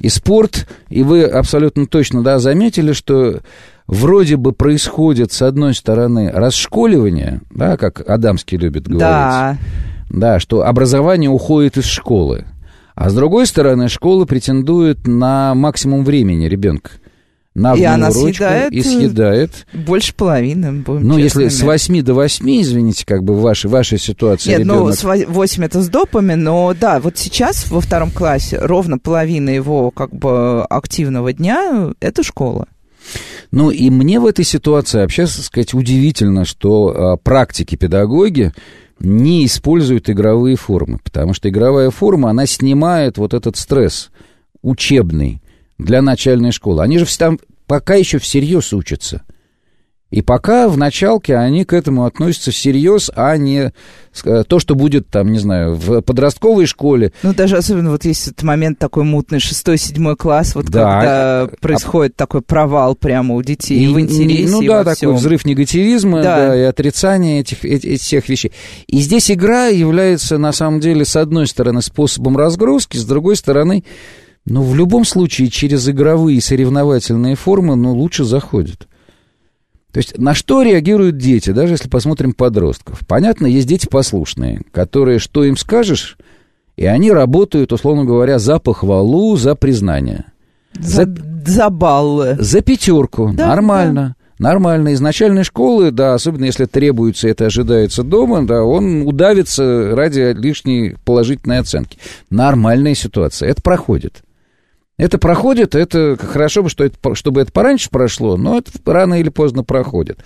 и 0.00 0.08
спорт, 0.08 0.68
и 0.88 1.02
вы 1.02 1.24
абсолютно 1.24 1.86
точно, 1.86 2.22
да, 2.22 2.38
заметили, 2.38 2.92
что 2.92 3.40
вроде 3.86 4.36
бы 4.36 4.52
происходит, 4.52 5.32
с 5.32 5.42
одной 5.42 5.74
стороны, 5.74 6.30
расшколивание, 6.30 7.40
да, 7.50 7.76
как 7.76 8.08
Адамский 8.08 8.58
любит 8.58 8.84
говорить. 8.84 9.00
Да. 9.00 9.58
Да, 10.10 10.40
что 10.40 10.66
образование 10.66 11.30
уходит 11.30 11.76
из 11.76 11.84
школы. 11.84 12.46
А 12.94 13.08
с 13.08 13.14
другой 13.14 13.46
стороны, 13.46 13.88
школа 13.88 14.24
претендует 14.24 15.06
на 15.06 15.54
максимум 15.54 16.04
времени 16.04 16.46
ребенка 16.46 16.90
на 17.60 17.74
и 17.74 17.84
она 17.84 18.08
ручку 18.08 18.36
съедает 18.36 18.72
и 18.72 18.82
съедает. 18.82 19.66
Больше 19.72 20.14
половины, 20.14 20.72
будем 20.72 21.06
Ну, 21.06 21.18
если 21.18 21.48
с 21.48 21.62
8 21.62 22.02
до 22.02 22.14
8, 22.14 22.60
извините, 22.62 23.04
как 23.06 23.22
бы 23.22 23.34
в 23.34 23.42
вашей, 23.42 23.70
вашей 23.70 23.98
ситуации 23.98 24.50
Нет, 24.50 24.60
ребенок... 24.60 24.86
ну, 24.86 24.92
с 24.92 25.04
8 25.04 25.64
это 25.64 25.82
с 25.82 25.88
допами, 25.88 26.34
но 26.34 26.74
да, 26.78 27.00
вот 27.00 27.18
сейчас 27.18 27.70
во 27.70 27.80
втором 27.80 28.10
классе 28.10 28.58
ровно 28.60 28.98
половина 28.98 29.50
его 29.50 29.90
как 29.90 30.14
бы 30.14 30.64
активного 30.64 31.32
дня— 31.32 31.92
это 32.00 32.22
школа. 32.22 32.66
Ну, 33.50 33.70
и 33.70 33.90
мне 33.90 34.20
в 34.20 34.26
этой 34.26 34.44
ситуации, 34.44 34.98
вообще, 34.98 35.26
сказать, 35.26 35.74
удивительно, 35.74 36.44
что 36.44 36.88
а, 36.88 37.16
практики-педагоги 37.16 38.52
не 39.00 39.46
используют 39.46 40.08
игровые 40.08 40.56
формы, 40.56 40.98
потому 41.02 41.34
что 41.34 41.48
игровая 41.48 41.90
форма, 41.90 42.30
она 42.30 42.46
снимает 42.46 43.18
вот 43.18 43.34
этот 43.34 43.56
стресс 43.56 44.10
учебный, 44.62 45.42
для 45.84 46.02
начальной 46.02 46.52
школы. 46.52 46.82
Они 46.82 46.98
же 46.98 47.06
там 47.18 47.38
пока 47.66 47.94
еще 47.94 48.18
всерьез 48.18 48.72
учатся. 48.72 49.22
И 50.10 50.22
пока 50.22 50.68
в 50.68 50.76
началке 50.76 51.36
они 51.36 51.64
к 51.64 51.72
этому 51.72 52.04
относятся 52.04 52.50
всерьез, 52.50 53.12
а 53.14 53.36
не 53.36 53.72
э, 54.24 54.42
то, 54.42 54.58
что 54.58 54.74
будет 54.74 55.06
там, 55.08 55.30
не 55.30 55.38
знаю, 55.38 55.76
в 55.76 56.00
подростковой 56.00 56.66
школе. 56.66 57.12
Ну, 57.22 57.32
даже 57.32 57.56
особенно 57.56 57.92
вот 57.92 58.04
есть 58.04 58.26
этот 58.26 58.42
момент 58.42 58.80
такой 58.80 59.04
мутный, 59.04 59.38
шестой, 59.38 59.78
седьмой 59.78 60.16
класс, 60.16 60.56
вот 60.56 60.66
да. 60.66 60.82
когда 60.82 61.42
а... 61.42 61.50
происходит 61.60 62.16
такой 62.16 62.42
провал 62.42 62.96
прямо 62.96 63.36
у 63.36 63.42
детей 63.42 63.84
и, 63.84 63.86
в 63.86 64.00
интересе. 64.00 64.50
Ну 64.50 64.62
да, 64.66 64.82
такой 64.82 64.96
всем. 64.96 65.14
взрыв 65.14 65.44
негативизма 65.44 66.22
да. 66.22 66.48
Да, 66.48 66.56
и 66.56 66.62
отрицания 66.62 67.40
этих, 67.42 67.64
этих 67.64 68.00
всех 68.00 68.28
вещей. 68.28 68.50
И 68.88 68.98
здесь 68.98 69.30
игра 69.30 69.66
является, 69.66 70.38
на 70.38 70.50
самом 70.50 70.80
деле, 70.80 71.04
с 71.04 71.14
одной 71.14 71.46
стороны, 71.46 71.82
способом 71.82 72.36
разгрузки, 72.36 72.96
с 72.96 73.04
другой 73.04 73.36
стороны, 73.36 73.84
но 74.50 74.64
в 74.64 74.74
любом 74.74 75.04
случае 75.04 75.48
через 75.48 75.88
игровые 75.88 76.40
соревновательные 76.40 77.36
формы, 77.36 77.76
ну, 77.76 77.94
лучше 77.94 78.24
заходит. 78.24 78.88
То 79.92 79.98
есть 79.98 80.18
на 80.18 80.34
что 80.34 80.62
реагируют 80.62 81.18
дети, 81.18 81.50
даже 81.50 81.74
если 81.74 81.88
посмотрим 81.88 82.32
подростков? 82.32 83.00
Понятно, 83.06 83.46
есть 83.46 83.68
дети 83.68 83.86
послушные, 83.86 84.62
которые, 84.72 85.20
что 85.20 85.44
им 85.44 85.56
скажешь, 85.56 86.18
и 86.76 86.84
они 86.84 87.12
работают, 87.12 87.72
условно 87.72 88.04
говоря, 88.04 88.40
за 88.40 88.58
похвалу, 88.58 89.36
за 89.36 89.54
признание. 89.54 90.24
За, 90.76 91.04
за, 91.04 91.14
за 91.46 91.70
баллы. 91.70 92.36
За 92.40 92.60
пятерку. 92.60 93.30
Да, 93.32 93.46
Нормально. 93.46 94.16
Да. 94.38 94.50
Нормально. 94.50 94.88
Из 94.88 95.00
начальной 95.00 95.44
школы, 95.44 95.92
да, 95.92 96.14
особенно 96.14 96.46
если 96.46 96.64
требуется, 96.64 97.28
это 97.28 97.46
ожидается 97.46 98.02
дома, 98.02 98.44
да, 98.44 98.64
он 98.64 99.02
удавится 99.06 99.94
ради 99.94 100.32
лишней 100.36 100.96
положительной 101.04 101.60
оценки. 101.60 101.98
Нормальная 102.30 102.96
ситуация. 102.96 103.48
Это 103.48 103.62
проходит. 103.62 104.24
Это 105.00 105.16
проходит, 105.16 105.74
это 105.74 106.18
хорошо 106.20 106.62
бы, 106.62 106.68
что 106.68 106.84
это, 106.84 107.14
чтобы 107.14 107.40
это 107.40 107.50
пораньше 107.50 107.88
прошло, 107.88 108.36
но 108.36 108.58
это 108.58 108.70
рано 108.84 109.18
или 109.18 109.30
поздно 109.30 109.64
проходит. 109.64 110.18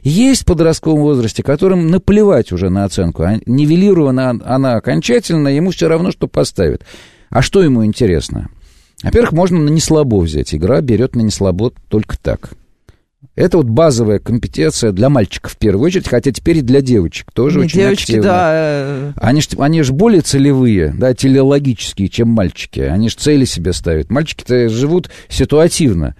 Есть 0.00 0.42
в 0.42 0.46
подростковом 0.46 1.02
возрасте, 1.02 1.42
которым 1.42 1.90
наплевать 1.90 2.50
уже 2.50 2.70
на 2.70 2.84
оценку. 2.84 3.24
А 3.24 3.34
нивелирована 3.44 4.30
она 4.42 4.76
окончательно, 4.76 5.48
ему 5.48 5.70
все 5.70 5.86
равно, 5.86 6.12
что 6.12 6.28
поставят. 6.28 6.80
А 7.28 7.42
что 7.42 7.62
ему 7.62 7.84
интересно? 7.84 8.48
Во-первых, 9.02 9.32
можно 9.32 9.58
на 9.58 9.68
неслабо 9.68 10.16
взять. 10.16 10.54
Игра 10.54 10.80
берет 10.80 11.14
на 11.14 11.20
неслабо 11.20 11.74
только 11.90 12.16
так. 12.16 12.52
Это 13.34 13.56
вот 13.56 13.66
базовая 13.66 14.18
компетенция 14.18 14.92
для 14.92 15.08
мальчиков 15.08 15.52
в 15.52 15.56
первую 15.56 15.86
очередь, 15.86 16.08
хотя 16.08 16.32
теперь 16.32 16.58
и 16.58 16.60
для 16.60 16.82
девочек 16.82 17.32
тоже 17.32 17.60
Не 17.60 17.64
очень 17.66 17.78
девочки, 17.80 18.02
активно. 18.12 18.22
да. 18.24 18.50
э, 18.52 19.12
Они 19.16 19.40
же 19.40 19.48
они 19.58 19.82
ж 19.82 19.90
более 19.90 20.20
целевые, 20.20 20.92
да, 20.96 21.14
телеологические, 21.14 22.08
чем 22.08 22.28
мальчики. 22.28 22.80
Они 22.80 23.08
же 23.08 23.16
цели 23.16 23.44
себе 23.46 23.72
ставят. 23.72 24.10
Мальчики-то 24.10 24.68
живут 24.68 25.08
ситуативно. 25.28 26.14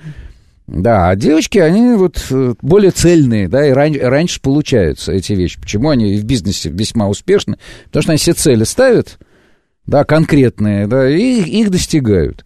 Да, 0.69 1.11
а 1.11 1.17
девочки, 1.17 1.59
они 1.59 1.97
вот 1.97 2.25
э, 2.31 2.55
более 2.63 2.93
цельные, 2.93 3.47
да, 3.49 3.67
и 3.67 3.73
ран- 3.73 4.01
раньше 4.01 4.41
получаются 4.41 5.13
эти 5.13 5.35
вещи. 5.35 5.61
Почему 5.61 5.91
они 5.91 6.17
в 6.17 6.25
бизнесе 6.25 6.71
весьма 6.71 7.09
успешны? 7.09 7.59
Потому 7.87 8.03
что 8.05 8.13
они 8.13 8.19
все 8.19 8.33
цели 8.33 8.65
ставят, 8.65 9.19
да, 9.87 10.05
конкретные, 10.05 10.87
да, 10.87 11.11
и 11.11 11.43
их 11.43 11.71
достигают. 11.71 12.45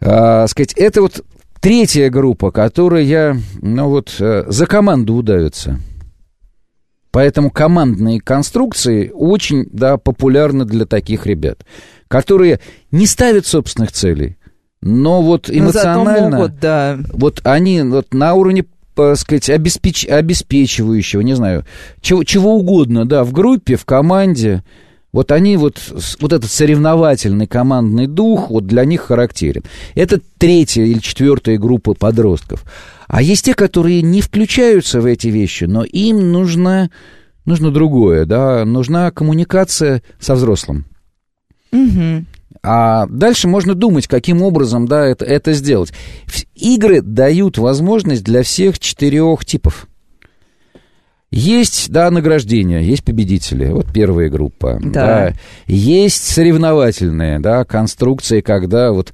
А, 0.00 0.46
сказать, 0.48 0.72
это 0.74 1.02
вот 1.02 1.24
третья 1.60 2.10
группа, 2.10 2.50
которая, 2.50 3.36
ну 3.60 3.88
вот, 3.88 4.14
э, 4.18 4.44
за 4.46 4.66
команду 4.66 5.14
удавится. 5.14 5.80
Поэтому 7.10 7.50
командные 7.50 8.20
конструкции 8.20 9.10
очень, 9.14 9.66
да, 9.72 9.96
популярны 9.96 10.64
для 10.64 10.84
таких 10.84 11.26
ребят, 11.26 11.64
которые 12.06 12.60
не 12.90 13.06
ставят 13.06 13.46
собственных 13.46 13.92
целей, 13.92 14.36
но 14.80 15.22
вот 15.22 15.48
но 15.48 15.72
зато 15.72 15.88
эмоционально... 15.88 16.36
могут, 16.36 16.60
да. 16.60 16.98
Вот 17.12 17.40
они 17.44 17.80
вот 17.82 18.12
на 18.12 18.34
уровне, 18.34 18.66
так 18.94 19.16
сказать, 19.16 19.48
обеспеч... 19.50 20.06
обеспечивающего, 20.06 21.22
не 21.22 21.34
знаю, 21.34 21.64
чего, 22.00 22.24
чего 22.24 22.56
угодно, 22.56 23.06
да, 23.06 23.24
в 23.24 23.32
группе, 23.32 23.76
в 23.76 23.84
команде, 23.84 24.62
вот 25.12 25.32
они 25.32 25.56
вот, 25.56 25.80
вот 26.20 26.32
этот 26.32 26.50
соревновательный 26.50 27.46
командный 27.46 28.06
дух 28.06 28.50
вот 28.50 28.66
для 28.66 28.84
них 28.84 29.02
характерен. 29.02 29.62
Это 29.94 30.20
третья 30.38 30.84
или 30.84 30.98
четвертая 30.98 31.58
группа 31.58 31.94
подростков. 31.94 32.64
А 33.06 33.22
есть 33.22 33.46
те, 33.46 33.54
которые 33.54 34.02
не 34.02 34.20
включаются 34.20 35.00
в 35.00 35.06
эти 35.06 35.28
вещи, 35.28 35.64
но 35.64 35.82
им 35.82 36.30
нужно, 36.30 36.90
нужно 37.46 37.70
другое, 37.70 38.26
да, 38.26 38.64
нужна 38.66 39.10
коммуникация 39.10 40.02
со 40.20 40.34
взрослым. 40.34 40.84
Мгм. 41.72 42.26
А 42.62 43.06
дальше 43.06 43.48
можно 43.48 43.74
думать, 43.74 44.06
каким 44.06 44.42
образом 44.42 44.86
да, 44.86 45.06
это, 45.06 45.24
это 45.24 45.52
сделать. 45.52 45.92
Игры 46.54 47.00
дают 47.00 47.56
возможность 47.56 48.24
для 48.24 48.42
всех 48.42 48.78
четырех 48.78 49.44
типов. 49.44 49.87
Есть, 51.30 51.90
да, 51.90 52.10
награждения, 52.10 52.80
есть 52.80 53.04
победители, 53.04 53.66
вот 53.66 53.92
первая 53.92 54.30
группа. 54.30 54.80
Да. 54.82 55.34
Есть 55.66 56.24
соревновательные, 56.24 57.38
да, 57.38 57.64
конструкции, 57.66 58.40
когда 58.40 58.92
вот 58.92 59.12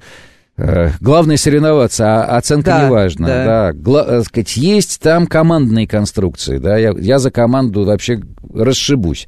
э, 0.57 0.91
главное 1.01 1.35
соревноваться, 1.35 2.23
а 2.23 2.37
оценка 2.37 2.71
Да, 2.71 2.83
не 2.85 2.89
важна. 2.89 3.27
да. 3.27 3.45
Да. 3.45 3.73
Гла- 3.73 4.05
э, 4.07 4.23
сказать, 4.23 4.55
есть 4.55 5.01
там 5.01 5.27
командные 5.27 5.87
конструкции, 5.87 6.57
да, 6.57 6.77
я, 6.77 6.93
я 6.97 7.19
за 7.19 7.31
команду 7.31 7.83
вообще 7.83 8.21
расшибусь. 8.53 9.27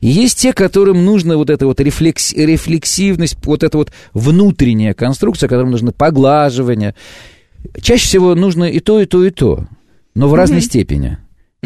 И 0.00 0.08
есть 0.08 0.36
те, 0.40 0.52
которым 0.52 1.04
нужна 1.04 1.36
вот 1.36 1.50
эта 1.50 1.66
вот 1.66 1.78
рефлекс, 1.78 2.32
рефлексивность, 2.32 3.36
вот 3.44 3.62
эта 3.62 3.78
вот 3.78 3.92
внутренняя 4.12 4.92
конструкция, 4.92 5.48
которым 5.48 5.70
нужно 5.70 5.92
поглаживание. 5.92 6.96
Чаще 7.80 8.06
всего 8.06 8.34
нужно 8.34 8.64
и 8.64 8.80
то, 8.80 9.00
и 9.00 9.06
то, 9.06 9.24
и 9.24 9.30
то, 9.30 9.68
но 10.16 10.28
в 10.28 10.34
разной 10.34 10.60
степени. 10.62 11.18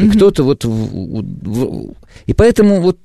И 0.05 0.09
кто-то 0.09 0.43
вот... 0.43 0.65
в- 0.65 0.69
в- 0.69 1.23
в- 1.43 1.93
и 2.25 2.33
поэтому 2.33 2.81
вот 2.81 2.97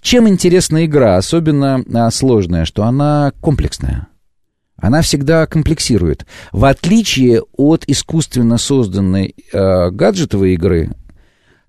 чем 0.00 0.28
интересна 0.28 0.84
игра, 0.84 1.16
особенно 1.16 1.84
а, 1.94 2.10
сложная, 2.10 2.64
что 2.64 2.84
она 2.84 3.32
комплексная. 3.40 4.08
Она 4.76 5.00
всегда 5.02 5.46
комплексирует. 5.46 6.26
В 6.50 6.64
отличие 6.64 7.42
от 7.56 7.84
искусственно 7.86 8.58
созданной 8.58 9.34
э, 9.52 9.90
гаджетовой 9.90 10.54
игры, 10.54 10.90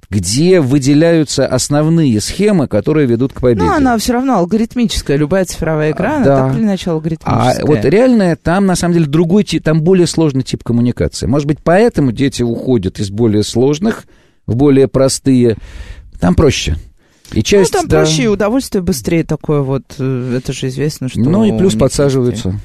где 0.09 0.61
выделяются 0.61 1.45
основные 1.45 2.20
схемы, 2.22 2.68
которые 2.68 3.05
ведут 3.07 3.34
к 3.34 3.41
победе. 3.41 3.66
Ну, 3.66 3.72
она 3.72 3.97
все 3.99 4.14
равно 4.14 4.38
алгоритмическая. 4.38 5.16
Любая 5.18 5.45
цифровая 5.45 5.91
игра, 5.91 6.18
она 6.18 6.26
Да. 6.26 6.47
так 6.47 6.55
или 6.57 6.64
иначе 6.64 6.89
А 6.89 6.93
алгоритмическая. 6.93 7.66
вот 7.66 7.86
реальная, 7.86 8.36
там 8.36 8.66
на 8.66 8.76
самом 8.76 8.95
деле 8.95 9.05
другой 9.05 9.43
тип, 9.43 9.64
там 9.64 9.82
более 9.82 10.07
сложный 10.07 10.41
тип 10.43 10.64
коммуникации. 10.64 11.28
Может 11.28 11.47
быть, 11.47 11.59
поэтому 11.64 12.11
дети 12.11 12.41
уходят 12.41 12.99
из 12.99 13.11
более 13.11 13.43
сложных 13.43 14.05
в 14.45 14.55
более 14.55 14.87
простые. 14.87 15.57
Там 16.19 16.35
проще. 16.35 16.77
И 17.31 17.37
Ну, 17.37 17.41
часть, 17.41 17.71
там 17.73 17.87
да. 17.87 17.97
проще 18.01 18.23
и 18.23 18.27
удовольствие 18.27 18.81
быстрее 18.81 19.23
такое 19.23 19.61
вот. 19.61 19.83
э, 19.97 20.35
Это 20.37 20.53
же 20.53 20.67
известно, 20.67 21.09
что... 21.09 21.19
Ну 21.19 21.43
и 21.45 21.57
плюс 21.57 21.73
подсаживаются. 21.75 22.59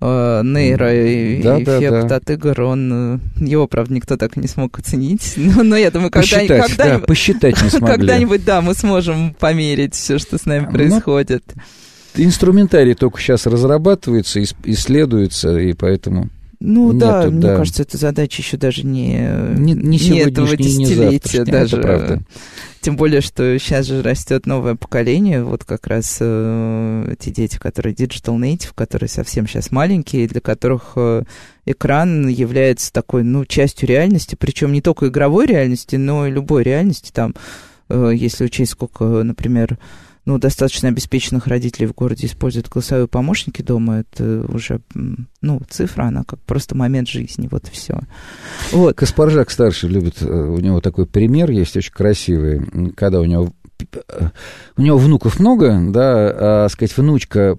э, 0.00 0.40
нейроэффект 0.44 1.44
Да, 1.44 1.60
да, 1.60 2.02
да. 2.08 2.16
от 2.16 2.30
игр, 2.30 2.60
он... 2.62 3.20
э, 3.38 3.44
Его, 3.44 3.66
правда, 3.68 3.94
никто 3.94 4.16
так 4.16 4.36
и 4.36 4.40
не 4.40 4.48
смог 4.48 4.76
оценить. 4.78 5.34
Но, 5.36 5.62
но 5.62 5.76
я 5.76 5.90
думаю, 5.92 6.10
когда, 6.10 6.36
Посчитать, 6.38 6.76
да, 6.76 6.98
посчитать 6.98 7.62
не 7.62 7.68
смогли. 7.70 7.96
Когда-нибудь, 7.96 8.44
да, 8.44 8.60
мы 8.60 8.74
сможем 8.74 9.34
померить 9.38 9.94
все, 9.94 10.18
что 10.18 10.36
с 10.38 10.46
нами 10.46 10.66
Ну, 10.66 10.72
происходит. 10.72 11.44
Инструментарий 12.16 12.94
только 12.94 13.20
сейчас 13.20 13.46
разрабатывается, 13.46 14.40
ис- 14.40 14.54
исследуется, 14.64 15.56
и 15.58 15.72
поэтому... 15.74 16.28
Ну 16.64 16.92
да, 16.92 17.24
Нету, 17.24 17.32
мне 17.32 17.42
да. 17.42 17.56
кажется, 17.56 17.82
эта 17.82 17.96
задача 17.96 18.40
еще 18.40 18.56
даже 18.56 18.86
не, 18.86 19.14
Не- 19.56 19.74
не 19.74 20.18
этого 20.20 20.50
не 20.50 20.56
десятилетия 20.56 21.38
завтрашняя, 21.38 21.44
даже. 21.44 21.76
это 21.76 21.82
правда. 21.86 22.22
Тем 22.80 22.96
более, 22.96 23.20
что 23.20 23.58
сейчас 23.58 23.86
же 23.86 24.00
растет 24.02 24.46
новое 24.46 24.76
поколение, 24.76 25.42
вот 25.42 25.64
как 25.64 25.86
раз 25.88 26.18
э, 26.20 27.14
те 27.18 27.30
дети, 27.32 27.58
которые 27.58 27.94
digital 27.94 28.38
native, 28.38 28.70
которые 28.74 29.08
совсем 29.08 29.48
сейчас 29.48 29.72
маленькие, 29.72 30.28
для 30.28 30.40
которых 30.40 30.92
э, 30.96 31.24
экран 31.66 32.28
является 32.28 32.92
такой, 32.92 33.24
ну, 33.24 33.44
частью 33.44 33.88
реальности, 33.88 34.36
причем 34.38 34.72
не 34.72 34.80
только 34.80 35.08
игровой 35.08 35.46
реальности, 35.46 35.96
но 35.96 36.26
и 36.26 36.30
любой 36.30 36.62
реальности. 36.62 37.10
Там, 37.12 37.34
э, 37.88 38.12
если 38.14 38.44
учесть, 38.44 38.72
сколько, 38.72 39.04
например, 39.04 39.78
ну, 40.24 40.38
достаточно 40.38 40.88
обеспеченных 40.88 41.46
родителей 41.46 41.86
в 41.86 41.94
городе 41.94 42.26
используют 42.26 42.68
голосовые 42.68 43.08
помощники 43.08 43.62
дома, 43.62 44.00
это 44.00 44.44
уже, 44.48 44.80
ну, 45.40 45.60
цифра, 45.68 46.04
она 46.04 46.22
как 46.24 46.40
просто 46.40 46.76
момент 46.76 47.08
жизни, 47.08 47.48
вот 47.50 47.66
все. 47.66 47.98
Вот. 48.70 48.96
Каспаржак 48.96 49.50
старший 49.50 49.90
любит, 49.90 50.22
э, 50.22 50.26
у 50.26 50.58
него 50.58 50.80
такой 50.80 51.06
пример 51.06 51.50
есть 51.50 51.76
очень 51.76 51.92
красивый, 51.92 52.92
когда 52.94 53.20
у 53.20 53.24
него 53.24 53.52
э, 53.92 54.28
у 54.76 54.82
него 54.82 54.96
внуков 54.96 55.40
много, 55.40 55.80
да, 55.90 56.64
а, 56.64 56.68
сказать, 56.68 56.96
внучка 56.96 57.56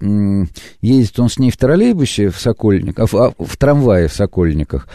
ездит 0.81 1.19
он 1.19 1.29
с 1.29 1.39
ней 1.39 1.51
в 1.51 1.57
троллейбусе 1.57 2.29
в 2.29 2.39
Сокольниках, 2.39 3.13
а, 3.13 3.33
в, 3.37 3.45
в 3.45 3.57
трамвае 3.57 4.07
в 4.07 4.13
Сокольниках, 4.13 4.87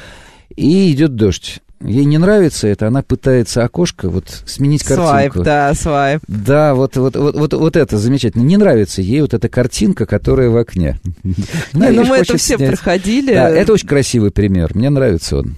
и 0.56 0.90
идет 0.90 1.16
дождь. 1.16 1.60
Ей 1.80 2.04
не 2.04 2.18
нравится 2.18 2.66
это, 2.66 2.88
она 2.88 3.02
пытается 3.02 3.62
окошко 3.62 4.10
вот 4.10 4.42
сменить 4.46 4.82
Свайп, 4.82 5.32
картинку. 5.32 5.44
да, 5.44 5.72
свайп. 5.74 6.20
Да, 6.26 6.74
вот, 6.74 6.96
вот, 6.96 7.14
вот, 7.14 7.36
вот, 7.36 7.52
вот 7.54 7.76
это 7.76 7.98
замечательно. 7.98 8.42
Не 8.42 8.56
нравится 8.56 9.00
ей 9.00 9.20
вот 9.20 9.32
эта 9.32 9.48
картинка, 9.48 10.04
которая 10.04 10.50
в 10.50 10.56
окне. 10.56 10.98
Не, 11.72 11.90
ну 11.90 12.04
мы 12.04 12.16
это 12.16 12.36
все 12.36 12.58
проходили. 12.58 13.32
Да, 13.32 13.48
это 13.48 13.72
очень 13.72 13.86
красивый 13.86 14.32
пример. 14.32 14.74
Мне 14.74 14.90
нравится 14.90 15.38
он. 15.38 15.54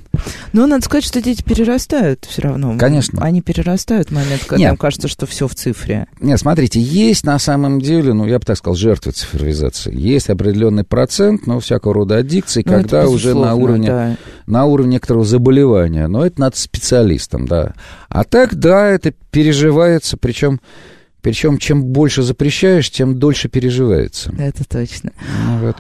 Но 0.53 0.67
надо 0.67 0.85
сказать, 0.85 1.05
что 1.05 1.23
дети 1.23 1.43
перерастают 1.43 2.25
все 2.29 2.43
равно. 2.43 2.77
Конечно. 2.79 3.23
Они 3.23 3.41
перерастают 3.41 4.09
в 4.09 4.13
момент, 4.13 4.43
когда 4.45 4.57
Нет. 4.57 4.73
им 4.73 4.77
кажется, 4.77 5.09
что 5.09 5.27
все 5.27 5.47
в 5.47 5.55
цифре. 5.55 6.07
Нет, 6.21 6.39
смотрите, 6.41 6.81
есть 6.81 7.25
на 7.25 7.39
самом 7.39 7.81
деле, 7.81 8.13
ну, 8.13 8.27
я 8.27 8.39
бы 8.39 8.45
так 8.45 8.57
сказал, 8.57 8.75
жертвы 8.77 9.13
цифровизации. 9.13 9.97
Есть 9.97 10.29
определенный 10.29 10.85
процент, 10.85 11.47
но 11.47 11.61
всякого 11.61 11.95
рода 11.95 12.17
аддикций, 12.17 12.63
Ну, 12.67 12.73
когда 12.73 13.09
уже 13.09 13.35
на 13.35 13.55
уровне, 13.55 13.89
да. 13.89 14.17
на 14.47 14.65
уровне 14.65 14.95
некоторого 14.95 15.25
заболевания. 15.25 16.09
Но 16.09 16.27
это 16.27 16.41
надо 16.41 16.57
специалистам, 16.59 17.47
да. 17.47 17.75
А 18.09 18.25
так, 18.25 18.57
да, 18.57 18.89
это 18.89 19.13
переживается, 19.31 20.17
причем, 20.17 20.61
причем 21.23 21.59
чем 21.59 21.85
больше 21.85 22.23
запрещаешь, 22.23 22.91
тем 22.91 23.19
дольше 23.19 23.49
переживается. 23.49 24.35
Это 24.39 24.65
точно. 24.69 25.13
Ну, 25.47 25.59
вот. 25.67 25.77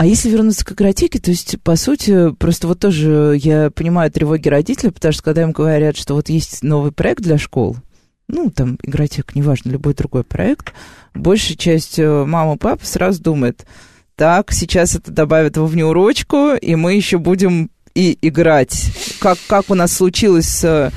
А 0.00 0.06
если 0.06 0.30
вернуться 0.30 0.64
к 0.64 0.72
игротеке, 0.72 1.18
то 1.18 1.30
есть, 1.30 1.60
по 1.60 1.76
сути, 1.76 2.32
просто 2.36 2.66
вот 2.66 2.80
тоже 2.80 3.36
я 3.38 3.68
понимаю 3.70 4.10
тревоги 4.10 4.48
родителей, 4.48 4.92
потому 4.92 5.12
что 5.12 5.22
когда 5.22 5.42
им 5.42 5.52
говорят, 5.52 5.94
что 5.94 6.14
вот 6.14 6.30
есть 6.30 6.62
новый 6.62 6.90
проект 6.90 7.20
для 7.22 7.36
школ, 7.36 7.76
ну, 8.26 8.48
там, 8.50 8.78
игротека, 8.82 9.32
неважно, 9.34 9.68
любой 9.68 9.92
другой 9.92 10.24
проект, 10.24 10.72
большая 11.12 11.58
часть 11.58 11.98
э, 11.98 12.24
мам 12.24 12.54
и 12.54 12.56
пап 12.56 12.82
сразу 12.82 13.22
думает, 13.22 13.66
так, 14.16 14.52
сейчас 14.52 14.94
это 14.94 15.10
добавят 15.10 15.58
во 15.58 15.66
внеурочку, 15.66 16.54
и 16.54 16.76
мы 16.76 16.94
еще 16.94 17.18
будем 17.18 17.70
и 17.94 18.16
играть. 18.22 18.92
Как, 19.18 19.36
как 19.48 19.68
у 19.68 19.74
нас 19.74 19.92
случилось 19.92 20.46
с 20.46 20.90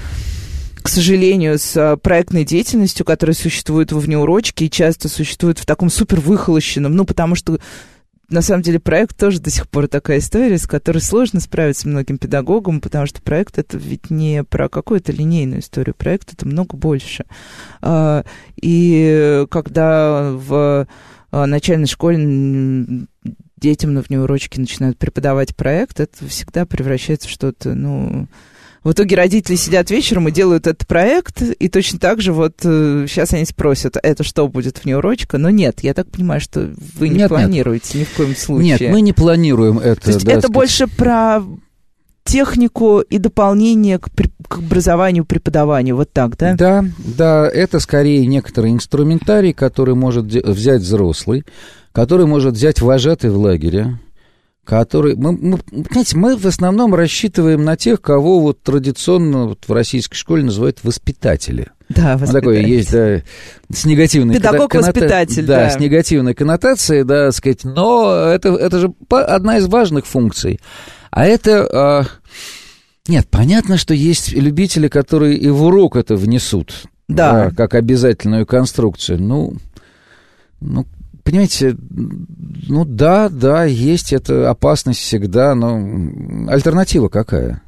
к 0.81 0.89
сожалению, 0.89 1.59
с 1.59 1.75
э, 1.75 1.97
проектной 1.97 2.45
деятельностью, 2.45 3.05
которая 3.05 3.33
существует 3.33 3.91
во 3.91 3.99
внеурочке 3.99 4.65
и 4.65 4.71
часто 4.71 5.09
существует 5.09 5.57
в 5.57 5.65
таком 5.65 5.89
супер 5.89 6.19
выхолощенном, 6.19 6.93
ну, 6.93 7.05
потому 7.05 7.35
что 7.35 7.59
на 8.33 8.41
самом 8.41 8.63
деле 8.63 8.79
проект 8.79 9.17
тоже 9.17 9.39
до 9.39 9.49
сих 9.49 9.69
пор 9.69 9.87
такая 9.87 10.17
история, 10.17 10.57
с 10.57 10.65
которой 10.65 10.97
сложно 10.97 11.39
справиться 11.39 11.87
многим 11.87 12.17
педагогам, 12.17 12.81
потому 12.81 13.05
что 13.05 13.21
проект 13.21 13.57
это 13.59 13.77
ведь 13.77 14.09
не 14.09 14.43
про 14.43 14.69
какую-то 14.69 15.11
линейную 15.11 15.61
историю, 15.61 15.95
проект 15.95 16.33
это 16.33 16.47
много 16.47 16.75
больше. 16.75 17.25
А, 17.81 18.25
и 18.55 19.45
когда 19.51 20.31
в 20.31 20.87
а, 21.31 21.45
начальной 21.45 21.87
школе 21.87 23.07
детям 23.57 23.93
на 23.93 24.01
внеурочке 24.01 24.59
начинают 24.59 24.97
преподавать 24.97 25.55
проект, 25.55 25.99
это 25.99 26.27
всегда 26.27 26.65
превращается 26.65 27.27
в 27.27 27.31
что-то, 27.31 27.75
ну, 27.75 28.27
в 28.83 28.91
итоге 28.91 29.15
родители 29.15 29.55
сидят 29.55 29.89
вечером 29.91 30.27
и 30.27 30.31
делают 30.31 30.67
этот 30.67 30.85
проект, 30.87 31.41
и 31.41 31.69
точно 31.69 31.99
так 31.99 32.21
же 32.21 32.33
вот 32.33 32.55
сейчас 32.61 33.33
э, 33.33 33.37
они 33.37 33.45
спросят, 33.45 33.97
это 34.01 34.23
что 34.23 34.47
будет 34.47 34.83
внеурочка? 34.83 35.37
Но 35.37 35.49
нет, 35.49 35.79
я 35.81 35.93
так 35.93 36.09
понимаю, 36.09 36.41
что 36.41 36.73
вы 36.97 37.09
не 37.09 37.19
нет, 37.19 37.29
планируете 37.29 37.97
нет. 37.97 38.07
ни 38.07 38.13
в 38.13 38.17
коем 38.17 38.35
случае. 38.35 38.79
Нет, 38.79 38.81
мы 38.91 39.01
не 39.01 39.13
планируем 39.13 39.79
это. 39.79 40.01
То 40.01 40.11
есть 40.11 40.25
да, 40.25 40.31
это 40.31 40.41
сказать... 40.41 40.53
больше 40.53 40.87
про 40.87 41.41
технику 42.25 42.99
и 43.01 43.17
дополнение 43.17 43.99
к, 43.99 44.09
к 44.47 44.57
образованию, 44.57 45.25
преподаванию, 45.25 45.95
вот 45.95 46.11
так, 46.11 46.37
да? 46.37 46.55
Да, 46.55 46.85
да, 46.97 47.49
это 47.49 47.79
скорее 47.79 48.25
некоторый 48.25 48.71
инструментарий, 48.71 49.53
который 49.53 49.95
может 49.95 50.25
взять 50.25 50.81
взрослый, 50.81 51.45
который 51.91 52.25
может 52.25 52.55
взять 52.55 52.81
вожатый 52.81 53.29
в 53.29 53.37
лагере, 53.37 53.99
который... 54.63 55.15
Мы, 55.15 55.33
мы, 55.33 55.57
понимаете, 55.57 56.17
мы 56.17 56.37
в 56.37 56.45
основном 56.45 56.95
рассчитываем 56.95 57.63
на 57.63 57.75
тех, 57.75 58.01
кого 58.01 58.39
вот 58.39 58.61
традиционно 58.61 59.47
вот 59.47 59.65
в 59.67 59.71
российской 59.71 60.15
школе 60.15 60.43
называют 60.43 60.83
воспитатели. 60.83 61.67
Да, 61.89 62.13
воспитатель. 62.13 62.39
Такое 62.39 62.61
есть, 62.61 62.91
да, 62.91 63.21
с 63.71 63.85
негативной 63.85 64.35
Педагог-воспитатель, 64.35 65.45
да, 65.45 65.65
да. 65.65 65.69
с 65.69 65.79
негативной 65.79 66.33
коннотацией, 66.33 67.03
да, 67.03 67.31
сказать, 67.31 67.63
но 67.63 68.13
это, 68.13 68.49
это 68.49 68.79
же 68.79 68.93
одна 69.09 69.57
из 69.57 69.67
важных 69.67 70.05
функций. 70.05 70.59
А 71.11 71.25
это... 71.25 71.67
А... 71.71 72.05
Нет, 73.07 73.27
понятно, 73.29 73.77
что 73.77 73.93
есть 73.93 74.31
любители, 74.31 74.87
которые 74.87 75.37
и 75.37 75.49
в 75.49 75.63
урок 75.63 75.97
это 75.97 76.15
внесут. 76.15 76.73
Да. 77.09 77.49
да 77.49 77.51
как 77.51 77.75
обязательную 77.75 78.45
конструкцию. 78.45 79.21
Ну, 79.21 79.57
ну, 80.61 80.85
понимаете, 81.23 81.75
ну 82.67 82.85
да, 82.85 83.29
да, 83.29 83.63
есть 83.65 84.13
эта 84.13 84.49
опасность 84.49 84.99
всегда, 84.99 85.55
но 85.55 86.49
альтернатива 86.49 87.09
какая? 87.09 87.61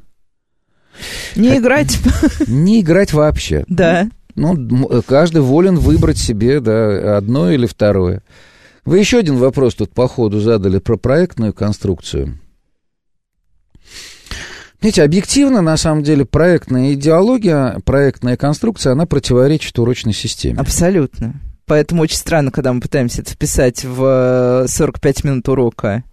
Не 1.36 1.58
играть. 1.58 1.98
Не 2.48 2.82
играть 2.82 3.14
вообще. 3.14 3.66
Да. 3.68 4.10
Ну, 4.36 5.02
каждый 5.08 5.42
волен 5.42 5.76
выбрать 5.78 6.18
себе, 6.18 6.60
да, 6.60 7.18
одно 7.18 7.52
или 7.52 7.66
второе. 7.66 8.22
Вы 8.84 9.00
еще 9.00 9.18
один 9.20 9.38
вопрос 9.38 9.76
тут 9.76 9.92
по 9.92 10.08
ходу 10.08 10.40
задали 10.40 10.80
про 10.80 10.98
проектную 10.98 11.54
конструкцию. 11.54 12.40
Знаете, 14.80 15.04
объективно, 15.04 15.62
на 15.62 15.78
самом 15.78 16.04
деле, 16.04 16.26
проектная 16.26 16.94
идеология, 16.94 17.80
проектная 17.86 18.38
конструкция, 18.38 18.92
она 18.92 19.08
противоречит 19.08 19.80
урочной 19.80 20.14
системе. 20.14 20.60
Абсолютно. 20.60 21.42
Поэтому 21.66 22.04
очень 22.04 22.18
странно, 22.18 22.52
когда 22.52 22.74
мы 22.74 22.82
пытаемся 22.82 23.22
это 23.22 23.32
вписать 23.32 23.84
в 23.84 24.66
45 24.68 25.26
э, 25.26 25.28
минут 25.28 25.50
урока. 25.50 26.04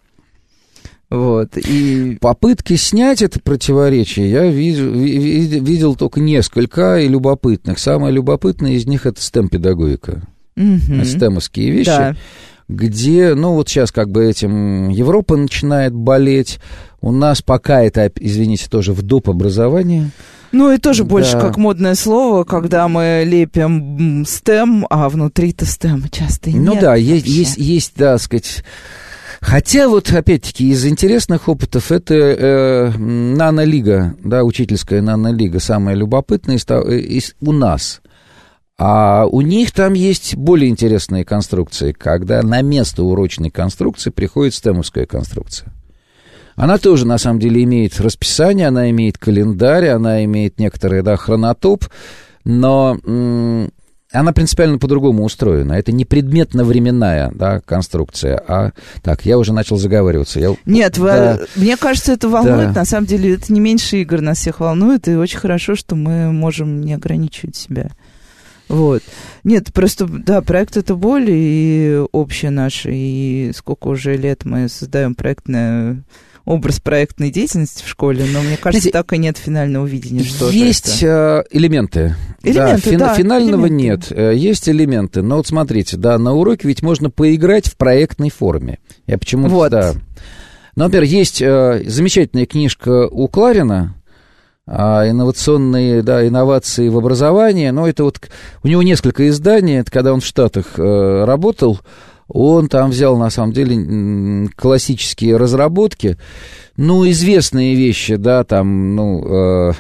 Вот, 1.11 1.59
и... 1.59 2.17
Попытки 2.23 2.75
снять 2.77 3.21
это 3.21 3.39
противоречие 3.39 4.31
я 4.31 4.47
видел, 4.47 4.93
видел 4.93 5.95
только 5.95 6.21
несколько 6.21 7.01
и 7.01 7.09
любопытных. 7.09 7.79
Самое 7.79 8.15
любопытное 8.15 8.73
из 8.73 8.87
них 8.87 9.05
это 9.05 9.21
стем-педагогика. 9.21 10.23
Угу. 10.57 11.05
Стемовские 11.05 11.71
вещи. 11.71 11.89
Да. 11.89 12.17
Где, 12.73 13.35
ну 13.35 13.55
вот 13.55 13.69
сейчас 13.69 13.93
как 13.93 14.11
бы 14.11 14.25
этим 14.25 14.89
Европа 14.89 15.37
начинает 15.37 15.93
болеть, 15.93 16.59
у 17.01 17.13
нас 17.13 17.43
пока 17.43 17.83
это, 17.83 18.11
извините, 18.19 18.69
тоже 18.71 18.93
в 18.93 19.03
доп. 19.03 19.29
образовании. 19.29 20.11
Ну 20.53 20.71
и 20.71 20.79
тоже 20.79 21.05
больше 21.05 21.33
да. 21.33 21.41
как 21.41 21.57
модное 21.57 21.95
слово, 21.95 22.45
когда 22.45 22.87
мы 22.87 23.25
лепим 23.27 24.25
стем, 24.27 24.87
а 24.91 25.09
внутри-то 25.09 25.65
стем 25.65 26.05
часто 26.11 26.51
и 26.51 26.55
ну, 26.55 26.73
нет. 26.73 26.75
Ну 26.75 26.81
да, 26.81 26.95
есть, 26.95 27.27
есть, 27.27 27.57
есть, 27.57 27.93
да, 27.97 28.19
сказать... 28.19 28.63
Хотя 29.41 29.89
вот, 29.89 30.13
опять-таки, 30.13 30.69
из 30.69 30.87
интересных 30.87 31.49
опытов 31.49 31.91
это 31.91 32.15
э, 32.15 32.91
нанолига, 32.97 34.15
да, 34.23 34.45
учительская 34.45 35.03
нанолига, 35.03 35.59
самая 35.59 35.97
любопытная 35.97 36.57
из, 36.57 36.65
из, 36.65 37.35
у 37.41 37.51
нас. 37.51 38.03
А 38.79 39.27
у 39.27 39.41
них 39.43 39.71
там 39.73 39.93
есть 39.93 40.35
более 40.37 40.71
интересные 40.71 41.25
конструкции, 41.25 41.93
когда 41.93 42.43
на 42.43 42.63
место 42.63 43.03
урочной 43.03 43.51
конструкции 43.51 44.11
приходит 44.11 44.55
стемовская 44.55 45.07
конструкция. 45.07 45.73
Она 46.57 46.79
тоже, 46.79 47.07
на 47.07 47.19
самом 47.19 47.39
деле, 47.39 47.63
имеет 47.65 48.01
расписание, 48.01 48.69
она 48.69 48.91
имеет 48.91 49.19
календарь, 49.19 49.89
она 49.89 50.25
имеет 50.25 50.59
некоторый, 50.59 51.03
да, 51.03 51.17
хронотоп, 51.17 51.85
но 52.45 52.99
она 54.13 54.33
принципиально 54.33 54.79
по-другому 54.79 55.25
устроена. 55.25 55.73
Это 55.73 55.93
не 55.93 56.05
предметно-временная 56.05 57.33
да, 57.35 57.61
конструкция, 57.61 58.37
а... 58.47 58.73
Так, 59.03 59.25
я 59.25 59.39
уже 59.39 59.55
начал 59.55 59.77
заговариваться. 59.77 60.39
Я... 60.39 60.55
Нет, 60.67 60.99
да. 60.99 61.39
вы... 61.41 61.63
мне 61.63 61.77
кажется, 61.77 62.13
это 62.13 62.29
волнует. 62.29 62.73
Да. 62.73 62.81
На 62.81 62.85
самом 62.85 63.07
деле, 63.07 63.35
это 63.35 63.53
не 63.53 63.61
меньше 63.61 64.03
игр 64.03 64.21
нас 64.21 64.39
всех 64.39 64.61
волнует, 64.61 65.09
и 65.09 65.17
очень 65.17 65.39
хорошо, 65.39 65.75
что 65.75 65.97
мы 65.97 66.31
можем 66.31 66.83
не 66.83 66.93
ограничивать 66.93 67.57
себя. 67.57 67.91
Вот. 68.73 69.03
Нет, 69.45 69.73
просто, 69.75 70.07
да, 70.07 70.41
проект 70.41 70.79
это 70.79 70.95
боль 70.95 71.27
и 71.29 72.03
общее 72.11 72.51
наше, 72.51 72.91
и 72.91 73.53
сколько 73.55 73.89
уже 73.89 74.17
лет 74.17 74.47
мы 74.47 74.69
создаем 74.69 75.15
проектное 75.15 76.03
образ 76.45 76.81
проектной 76.81 77.31
деятельности 77.31 77.85
в 77.85 77.89
школе, 77.89 78.25
но 78.33 78.41
мне 78.41 78.57
кажется, 78.57 78.83
Знаете, 78.83 78.91
так 78.91 79.13
и 79.13 79.19
нет 79.19 79.37
финального 79.37 79.87
видения, 79.87 80.25
что 80.25 80.51
Есть 80.51 81.03
это. 81.03 81.45
Элементы. 81.51 82.17
Элементы, 82.43 82.97
да, 82.97 83.09
да, 83.09 83.15
Финального 83.15 83.67
элементы. 83.67 84.15
нет. 84.15 84.19
Э, 84.19 84.35
есть 84.35 84.69
элементы. 84.69 85.23
Но 85.23 85.37
вот 85.37 85.47
смотрите, 85.47 85.97
да, 85.99 86.19
на 86.19 86.33
уроке 86.33 86.67
ведь 86.67 86.83
можно 86.83 87.11
поиграть 87.11 87.67
в 87.67 87.77
проектной 87.77 88.31
форме. 88.31 88.79
Я 89.07 89.19
почему-то, 89.19 89.55
вот. 89.55 89.71
да. 89.71 89.93
Ну, 90.75 90.85
например, 90.85 91.05
есть 91.05 91.43
э, 91.43 91.83
замечательная 91.87 92.47
книжка 92.47 93.07
у 93.07 93.29
Кларина, 93.29 93.95
инновационные, 94.67 96.03
да, 96.03 96.27
инновации 96.27 96.89
в 96.89 96.97
образовании, 96.97 97.71
но 97.71 97.89
это 97.89 98.05
вот, 98.05 98.21
у 98.63 98.69
него 98.69 98.83
несколько 98.83 99.29
изданий, 99.29 99.81
это 99.81 99.91
когда 99.91 100.13
он 100.13 100.21
в 100.21 100.25
Штатах 100.27 100.79
э, 100.79 101.25
работал, 101.25 101.81
он 102.29 102.69
там 102.69 102.91
взял, 102.91 103.17
на 103.19 103.31
самом 103.31 103.53
деле, 103.53 104.49
классические 104.57 105.37
разработки, 105.37 106.17
ну, 106.77 107.09
известные 107.11 107.75
вещи, 107.75 108.17
да, 108.17 108.45
там, 108.45 108.97
ну, 108.97 109.25
э, 109.27 109.73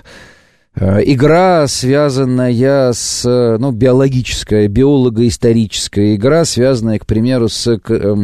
э, 0.75 1.03
игра, 1.07 1.67
связанная 1.67 2.93
с, 2.93 3.25
ну, 3.59 3.71
биологическая, 3.71 4.69
биолого-историческая 4.69 6.15
игра, 6.15 6.45
связанная, 6.45 6.99
к 6.99 7.07
примеру, 7.07 7.49
с 7.49 7.67
э, 7.69 8.17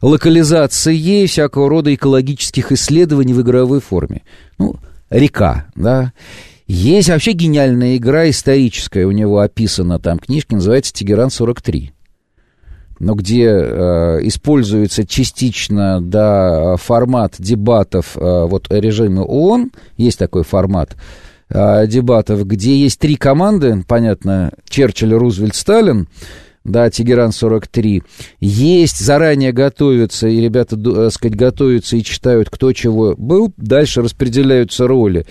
локализацией 0.00 1.26
всякого 1.26 1.68
рода 1.68 1.92
экологических 1.92 2.70
исследований 2.70 3.32
в 3.32 3.40
игровой 3.40 3.80
форме. 3.80 4.22
Ну, 4.58 4.76
река, 5.12 5.66
да. 5.74 6.12
Есть 6.66 7.10
вообще 7.10 7.32
гениальная 7.32 7.96
игра 7.96 8.30
историческая, 8.30 9.04
у 9.04 9.10
него 9.10 9.40
описана 9.40 9.98
там 9.98 10.18
книжка, 10.18 10.54
называется 10.54 10.92
«Тегеран-43» 10.94 11.90
но 13.02 13.14
где 13.14 13.46
э, 13.46 14.18
используется 14.22 15.04
частично 15.04 16.00
да, 16.00 16.76
формат 16.76 17.34
дебатов 17.36 18.16
э, 18.16 18.20
вот 18.20 18.68
режима 18.70 19.22
ООН, 19.22 19.72
есть 19.96 20.20
такой 20.20 20.44
формат 20.44 20.96
э, 21.48 21.88
дебатов, 21.88 22.46
где 22.46 22.76
есть 22.76 23.00
три 23.00 23.16
команды, 23.16 23.82
понятно, 23.88 24.52
Черчилль, 24.68 25.14
Рузвельт, 25.14 25.56
Сталин, 25.56 26.06
да, 26.64 26.88
Тегеран-43, 26.88 28.02
есть, 28.40 28.98
заранее 28.98 29.52
готовятся, 29.52 30.28
и 30.28 30.40
ребята, 30.40 30.76
так 30.76 31.12
сказать, 31.12 31.36
готовятся 31.36 31.96
и 31.96 32.02
читают, 32.02 32.50
кто 32.50 32.72
чего 32.72 33.14
был, 33.16 33.52
дальше 33.56 34.02
распределяются 34.02 34.86
роли 34.86 35.26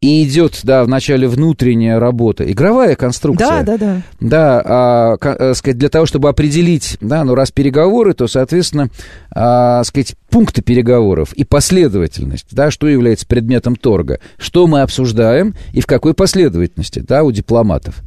и 0.00 0.24
идет, 0.24 0.60
да, 0.62 0.82
вначале 0.82 1.28
внутренняя 1.28 2.00
работа, 2.00 2.50
игровая 2.50 2.96
конструкция. 2.96 3.62
Да, 3.62 3.76
да, 3.76 3.78
да. 3.78 4.02
Да, 4.18 4.62
а, 4.64 5.16
а, 5.20 5.54
сказать, 5.54 5.76
для 5.76 5.90
того, 5.90 6.06
чтобы 6.06 6.30
определить, 6.30 6.96
да, 7.02 7.22
ну, 7.22 7.34
раз 7.34 7.50
переговоры, 7.50 8.14
то, 8.14 8.26
соответственно, 8.26 8.88
а, 9.30 9.84
сказать, 9.84 10.14
пункты 10.30 10.62
переговоров 10.62 11.34
и 11.34 11.44
последовательность, 11.44 12.46
да, 12.50 12.70
что 12.70 12.88
является 12.88 13.26
предметом 13.26 13.76
торга, 13.76 14.20
что 14.38 14.66
мы 14.66 14.80
обсуждаем 14.80 15.54
и 15.74 15.82
в 15.82 15.86
какой 15.86 16.14
последовательности, 16.14 17.00
да, 17.00 17.22
у 17.22 17.30
дипломатов. 17.30 18.00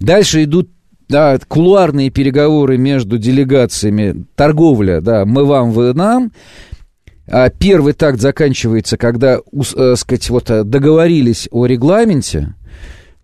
Дальше 0.00 0.44
идут 0.44 0.68
да, 1.12 1.38
кулуарные 1.46 2.08
переговоры 2.08 2.78
между 2.78 3.18
делегациями, 3.18 4.24
торговля, 4.34 5.02
да, 5.02 5.26
мы 5.26 5.44
вам, 5.44 5.70
вы 5.70 5.92
нам, 5.92 6.32
а 7.28 7.50
первый 7.50 7.92
такт 7.92 8.18
заканчивается, 8.18 8.96
когда, 8.96 9.36
э, 9.36 9.94
сказать, 9.96 10.30
вот 10.30 10.50
э, 10.50 10.64
договорились 10.64 11.48
о 11.50 11.66
регламенте, 11.66 12.54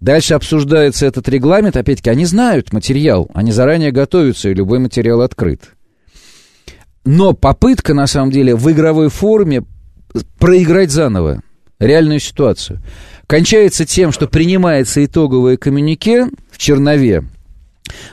дальше 0.01 0.35
обсуждается 0.35 1.07
этот 1.07 1.31
регламент, 1.31 1.79
опять-таки, 1.79 2.11
они 2.11 2.27
знают 2.27 2.75
материал, 2.75 3.31
они 3.33 3.53
заранее 3.53 3.91
готовятся, 3.91 4.51
и 4.51 4.55
любой 4.55 4.81
материал 4.81 5.23
открыт. 5.23 5.63
но 7.07 7.33
попытка, 7.33 7.95
на 7.95 8.07
самом 8.07 8.31
деле, 8.31 8.55
в 8.55 8.71
игровой 8.71 9.09
форме 9.09 9.63
проиграть 10.39 10.91
заново 10.91 11.41
реальную 11.79 12.21
ситуацию. 12.21 12.83
Кончается 13.27 13.87
тем, 13.87 14.13
что 14.13 14.29
принимается 14.29 15.03
итоговое 15.03 15.57
коммюнике 15.57 16.27
в 16.51 16.59
Чернове, 16.59 17.25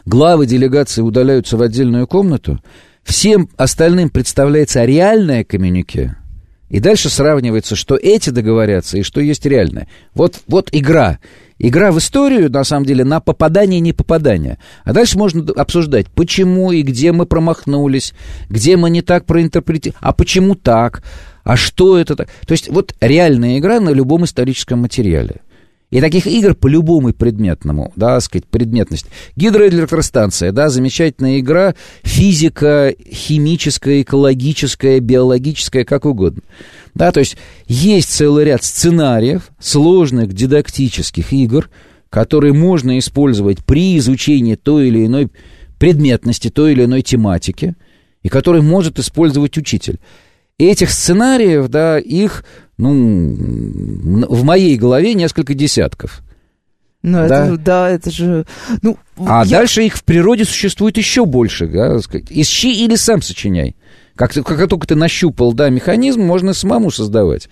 главы 0.06 0.46
делегации 0.46 1.02
удаляются 1.02 1.58
в 1.58 1.62
отдельную 1.62 2.08
комнату, 2.08 2.60
всем 3.04 3.50
остальным 3.58 4.10
представляется 4.10 4.86
реальное 4.86 5.44
коммюнике, 5.44 6.16
и 6.70 6.80
дальше 6.80 7.10
сравнивается, 7.10 7.76
что 7.76 7.96
эти 7.96 8.32
договорятся 8.32 8.98
и 8.98 9.04
что 9.04 9.22
есть 9.22 9.46
реальное. 9.46 9.88
Вот, 10.14 10.42
вот 10.48 10.70
игра. 10.72 11.20
Игра 11.58 11.92
в 11.92 12.00
историю, 12.00 12.52
на 12.52 12.64
самом 12.64 12.86
деле, 12.86 13.06
на 13.06 13.22
попадание 13.22 13.78
и 13.78 13.82
не 13.82 13.94
попадание. 13.94 14.58
А 14.84 14.92
дальше 14.92 15.18
можно 15.18 15.46
обсуждать, 15.54 16.08
почему 16.10 16.72
и 16.72 16.82
где 16.82 17.12
мы 17.12 17.26
промахнулись, 17.26 18.14
где 18.50 18.76
мы 18.76 18.90
не 18.90 19.02
так 19.02 19.26
проинтерпретировали, 19.26 19.98
а 20.02 20.12
почему 20.12 20.56
так, 20.56 21.04
а 21.44 21.56
что 21.56 21.98
это 21.98 22.16
так. 22.16 22.30
То 22.46 22.52
есть 22.52 22.68
вот 22.68 22.94
реальная 23.00 23.60
игра 23.60 23.80
на 23.80 23.92
любом 23.92 24.26
историческом 24.26 24.80
материале. 24.80 25.42
И 25.96 26.02
таких 26.02 26.28
игр 26.28 26.56
по 26.56 26.68
любому 26.68 27.14
предметному, 27.14 27.94
да, 27.96 28.20
сказать, 28.20 28.46
предметность. 28.46 29.06
Гидроэлектростанция, 29.38 30.52
да, 30.52 30.68
замечательная 30.68 31.40
игра, 31.40 31.74
физика, 32.04 32.94
химическая, 33.10 34.02
экологическая, 34.02 35.00
биологическая, 35.00 35.86
как 35.86 36.04
угодно. 36.04 36.42
Да, 36.96 37.14
то 37.14 37.22
есть 37.22 37.38
есть 37.68 38.10
целый 38.10 38.44
ряд 38.44 38.66
сценариев, 38.66 39.52
сложных 39.58 40.34
дидактических 40.34 41.32
игр, 41.32 41.70
которые 42.10 42.52
можно 42.52 43.00
использовать 43.00 43.64
при 43.64 43.98
изучении 43.98 44.56
той 44.56 44.90
или 44.90 45.06
иной 45.06 45.30
предметности, 45.80 46.50
той 46.50 46.74
или 46.74 46.84
иной 46.84 47.04
тематики, 47.04 47.74
и 48.22 48.28
которые 48.28 48.64
может 48.64 49.00
использовать 49.00 49.58
учитель. 49.58 50.00
Этих 50.58 50.90
сценариев, 50.92 51.68
да, 51.68 52.00
их 52.00 52.46
ну, 52.78 54.26
в 54.28 54.44
моей 54.44 54.78
голове 54.78 55.14
несколько 55.14 55.54
десятков. 55.54 56.22
Ну, 57.02 57.28
да? 57.28 57.46
это, 57.46 57.58
да, 57.58 57.90
это 57.90 58.10
же... 58.10 58.46
Ну, 58.82 58.98
а 59.18 59.44
я... 59.46 59.60
дальше 59.60 59.84
их 59.84 59.96
в 59.96 60.04
природе 60.04 60.46
существует 60.46 60.98
еще 60.98 61.26
больше, 61.26 61.68
да, 61.68 62.00
сказать. 62.00 62.28
Ищи 62.30 62.84
или 62.84 62.96
сам 62.96 63.22
сочиняй. 63.22 63.76
Как, 64.16 64.34
как 64.34 64.70
только 64.70 64.88
ты 64.88 64.96
нащупал, 64.96 65.54
да, 65.54 65.70
механизм, 65.70 66.22
можно 66.22 66.54
самому 66.54 66.90
создавать. 66.90 67.50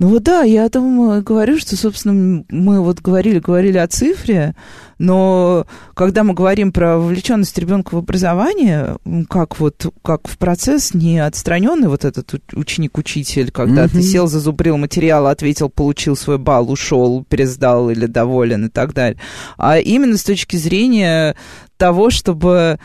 Ну 0.00 0.08
вот 0.08 0.22
да, 0.22 0.44
я 0.44 0.64
о 0.64 0.70
том 0.70 1.22
говорю, 1.22 1.58
что, 1.58 1.76
собственно, 1.76 2.42
мы 2.48 2.80
вот 2.80 3.00
говорили, 3.00 3.38
говорили 3.38 3.76
о 3.76 3.86
цифре, 3.86 4.56
но 4.96 5.66
когда 5.92 6.24
мы 6.24 6.32
говорим 6.32 6.72
про 6.72 6.96
вовлеченность 6.96 7.58
ребенка 7.58 7.94
в 7.94 7.98
образование, 7.98 8.96
как 9.28 9.60
вот 9.60 9.92
как 10.02 10.26
в 10.26 10.38
процесс 10.38 10.94
не 10.94 11.18
отстраненный 11.18 11.88
вот 11.88 12.06
этот 12.06 12.34
ученик-учитель, 12.54 13.50
когда 13.50 13.84
mm-hmm. 13.84 13.92
ты 13.92 14.02
сел, 14.02 14.26
зазубрил 14.26 14.78
материал, 14.78 15.26
ответил, 15.26 15.68
получил 15.68 16.16
свой 16.16 16.38
балл, 16.38 16.70
ушел, 16.70 17.22
пересдал 17.28 17.90
или 17.90 18.06
доволен 18.06 18.64
и 18.64 18.68
так 18.70 18.94
далее, 18.94 19.20
а 19.58 19.78
именно 19.78 20.16
с 20.16 20.24
точки 20.24 20.56
зрения 20.56 21.36
того, 21.76 22.08
чтобы 22.08 22.78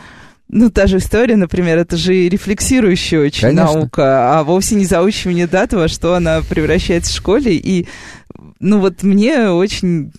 ну, 0.48 0.70
та 0.70 0.86
же 0.86 0.98
история, 0.98 1.36
например, 1.36 1.78
это 1.78 1.96
же 1.96 2.28
рефлексирующая 2.28 3.20
очень 3.20 3.48
Конечно. 3.48 3.72
наука, 3.72 4.38
а 4.38 4.44
вовсе 4.44 4.76
не 4.76 4.84
заучивание 4.84 5.46
даты, 5.46 5.76
во 5.76 5.88
что 5.88 6.14
она 6.14 6.40
превращается 6.42 7.12
в 7.12 7.16
школе. 7.16 7.56
И, 7.56 7.88
ну, 8.60 8.80
вот 8.80 9.02
мне 9.02 9.50
очень... 9.50 10.12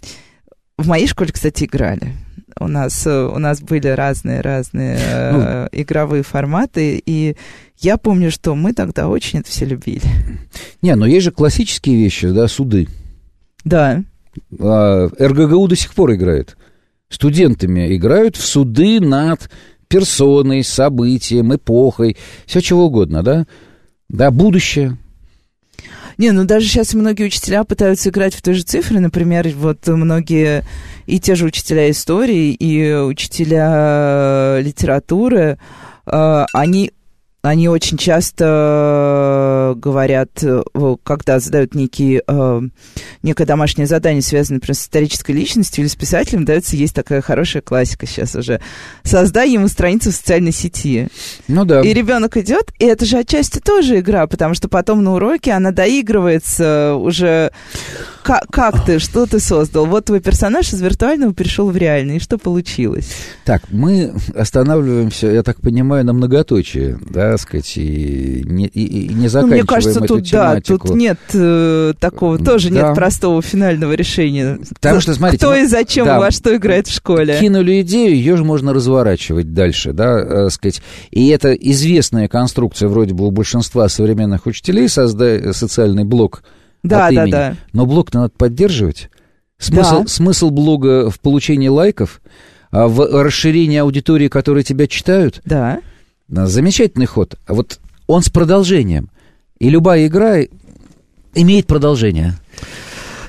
В 0.78 0.88
моей 0.88 1.08
школе, 1.08 1.32
кстати, 1.32 1.64
играли. 1.64 2.14
У 2.60 2.68
нас, 2.68 3.08
у 3.08 3.40
нас 3.40 3.62
были 3.62 3.88
разные-разные 3.88 5.00
ну, 5.32 5.40
э, 5.42 5.70
игровые 5.72 6.24
форматы, 6.24 7.02
и 7.04 7.36
я 7.80 7.98
помню, 7.98 8.32
что 8.32 8.56
мы 8.56 8.74
тогда 8.74 9.08
очень 9.08 9.40
это 9.40 9.50
все 9.50 9.66
любили. 9.66 10.02
Не, 10.82 10.96
но 10.96 11.06
есть 11.06 11.26
же 11.26 11.32
классические 11.32 11.98
вещи, 11.98 12.30
да, 12.30 12.48
суды. 12.48 12.88
Да. 13.64 14.04
А, 14.60 15.08
РГГУ 15.20 15.68
до 15.68 15.76
сих 15.76 15.94
пор 15.94 16.14
играет. 16.14 16.58
Студентами 17.10 17.96
играют 17.96 18.36
в 18.36 18.46
суды 18.46 19.00
над 19.00 19.50
персоной, 19.88 20.64
событием, 20.64 21.56
эпохой, 21.56 22.18
все 22.46 22.62
чего 22.62 22.86
угодно, 22.86 23.24
да? 23.24 23.46
Да, 24.10 24.32
будущее. 24.32 24.98
Не, 26.18 26.32
ну 26.32 26.46
даже 26.46 26.68
сейчас 26.68 26.94
многие 26.96 27.28
учителя 27.28 27.64
пытаются 27.64 28.10
играть 28.10 28.34
в 28.34 28.42
той 28.42 28.56
же 28.56 28.64
цифры. 28.64 29.00
Например, 29.00 29.48
вот 29.56 29.88
многие 29.88 30.64
и 31.06 31.20
те 31.20 31.36
же 31.36 31.46
учителя 31.46 31.90
истории, 31.92 32.54
и 32.54 32.94
учителя 32.96 34.60
литературы, 34.60 35.60
э, 36.08 36.46
они 36.54 36.92
они 37.50 37.70
очень 37.70 37.98
часто 37.98 39.74
э, 39.76 39.80
говорят, 39.80 40.30
э, 40.42 40.64
когда 41.04 41.40
задают 41.40 41.76
некие, 41.76 42.24
э, 42.28 42.62
некое 43.24 43.46
домашнее 43.46 43.88
задание, 43.88 44.22
связанное, 44.22 44.58
например, 44.58 44.76
с 44.76 44.82
исторической 44.82 45.32
личностью 45.32 45.84
или 45.84 45.90
с 45.90 45.96
писателем, 45.96 46.46
дается, 46.46 46.76
есть 46.76 46.94
такая 46.94 47.22
хорошая 47.22 47.62
классика 47.62 48.06
сейчас 48.06 48.36
уже. 48.36 48.60
Создай 49.04 49.52
ему 49.52 49.68
страницу 49.68 50.12
в 50.12 50.16
социальной 50.16 50.52
сети. 50.52 51.08
Ну 51.48 51.66
да. 51.66 51.82
И 51.82 51.94
ребенок 51.94 52.38
идет, 52.38 52.72
и 52.80 52.86
это 52.86 53.06
же 53.06 53.18
отчасти 53.18 53.60
тоже 53.60 54.00
игра, 54.00 54.28
потому 54.28 54.54
что 54.54 54.68
потом 54.68 55.04
на 55.04 55.16
уроке 55.16 55.52
она 55.52 55.72
доигрывается 55.72 56.96
уже 56.96 57.52
как, 58.28 58.46
как 58.52 58.86
ты, 58.86 59.00
что 59.00 59.26
ты 59.26 59.40
создал? 59.40 59.86
Вот 59.86 60.06
твой 60.06 60.20
персонаж 60.20 60.74
из 60.74 60.82
виртуального 60.82 61.34
перешел 61.34 61.70
в 61.70 61.78
реальный, 61.78 62.18
и 62.18 62.20
что 62.20 62.38
получилось? 62.38 63.10
Так, 63.46 63.62
мы 63.72 64.14
останавливаемся, 64.36 65.28
я 65.28 65.44
так 65.44 65.62
понимаю, 65.62 66.04
на 66.04 66.12
многоточие, 66.12 67.00
да, 67.10 67.38
сказать, 67.38 67.78
и 67.78 68.44
не, 68.46 68.68
и, 68.68 69.06
и 69.06 69.14
не 69.14 69.30
заканчиваем 69.30 69.50
ну, 69.50 69.56
мне 69.56 69.64
кажется, 69.64 70.00
эту 70.00 70.16
тут, 70.16 70.26
тематику. 70.26 70.78
да, 70.78 70.88
тут 70.90 70.98
нет 70.98 71.20
э, 71.34 71.94
такого, 72.02 72.38
тоже 72.38 72.70
да. 72.70 72.76
нет 72.76 72.96
простого 72.96 73.42
финального 73.42 73.94
решения. 73.94 74.60
Потому 74.74 75.00
что, 75.00 75.14
смотрите... 75.14 75.46
Кто 75.46 75.56
мы, 75.56 75.64
и 75.64 75.66
зачем 75.66 76.06
да, 76.06 76.20
во 76.20 76.30
что 76.30 76.54
играет 76.54 76.88
в 76.88 76.94
школе? 76.94 77.40
Кинули 77.40 77.80
идею, 77.82 78.14
ее 78.14 78.36
же 78.36 78.44
можно 78.44 78.74
разворачивать 78.74 79.54
дальше, 79.54 79.94
да, 79.94 80.20
э, 80.20 80.50
сказать. 80.50 80.82
И 81.12 81.30
это 81.30 81.54
известная 81.54 82.28
конструкция 82.28 82.90
вроде 82.90 83.14
бы 83.14 83.26
у 83.26 83.32
большинства 83.32 83.88
современных 83.88 84.48
учителей, 84.48 84.90
создать 84.90 85.56
социальный 85.56 86.04
блок 86.04 86.44
да, 86.84 87.08
от 87.08 87.16
да, 87.16 87.22
имени. 87.22 87.32
Да. 87.32 87.56
Но 87.74 87.86
блог 87.86 88.14
надо 88.14 88.30
поддерживать. 88.30 89.10
Смысл, 89.58 90.02
да. 90.02 90.08
смысл 90.08 90.50
блога 90.50 91.10
в 91.10 91.20
получении 91.20 91.68
лайков, 91.68 92.22
а 92.72 92.88
в 92.88 93.24
расширении 93.24 93.78
аудитории, 93.78 94.28
которые 94.28 94.64
тебя 94.64 94.88
читают. 94.88 95.42
Да. 95.46 95.80
Замечательный 96.28 97.06
ход. 97.06 97.36
А 97.48 97.54
вот 97.54 97.80
он 98.06 98.22
с 98.22 98.30
продолжением. 98.30 99.10
И 99.60 99.70
любая 99.70 100.08
игра 100.08 100.42
имеет 101.34 101.68
продолжение. 101.68 102.36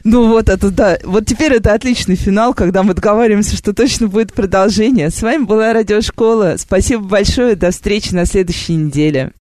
Ну 0.05 0.29
вот 0.29 0.49
это 0.49 0.71
да. 0.71 0.99
Вот 1.05 1.27
теперь 1.27 1.55
это 1.55 1.75
отличный 1.75 2.17
финал, 2.17 2.55
когда 2.55 2.83
мы 2.83 2.95
договариваемся, 2.95 3.57
что 3.57 3.73
точно 3.73 4.09
будет 4.09 4.33
продолжение. 4.33 5.11
С 5.11 5.23
вами 5.23 5.45
была 5.45 5.73
Радиошкола. 5.73 6.57
Спасибо 6.59 7.03
большое. 7.03 7.57
До 7.57 7.71
встречи 7.71 8.15
на 8.15 8.25
следующей 8.25 8.75
неделе. 8.75 9.33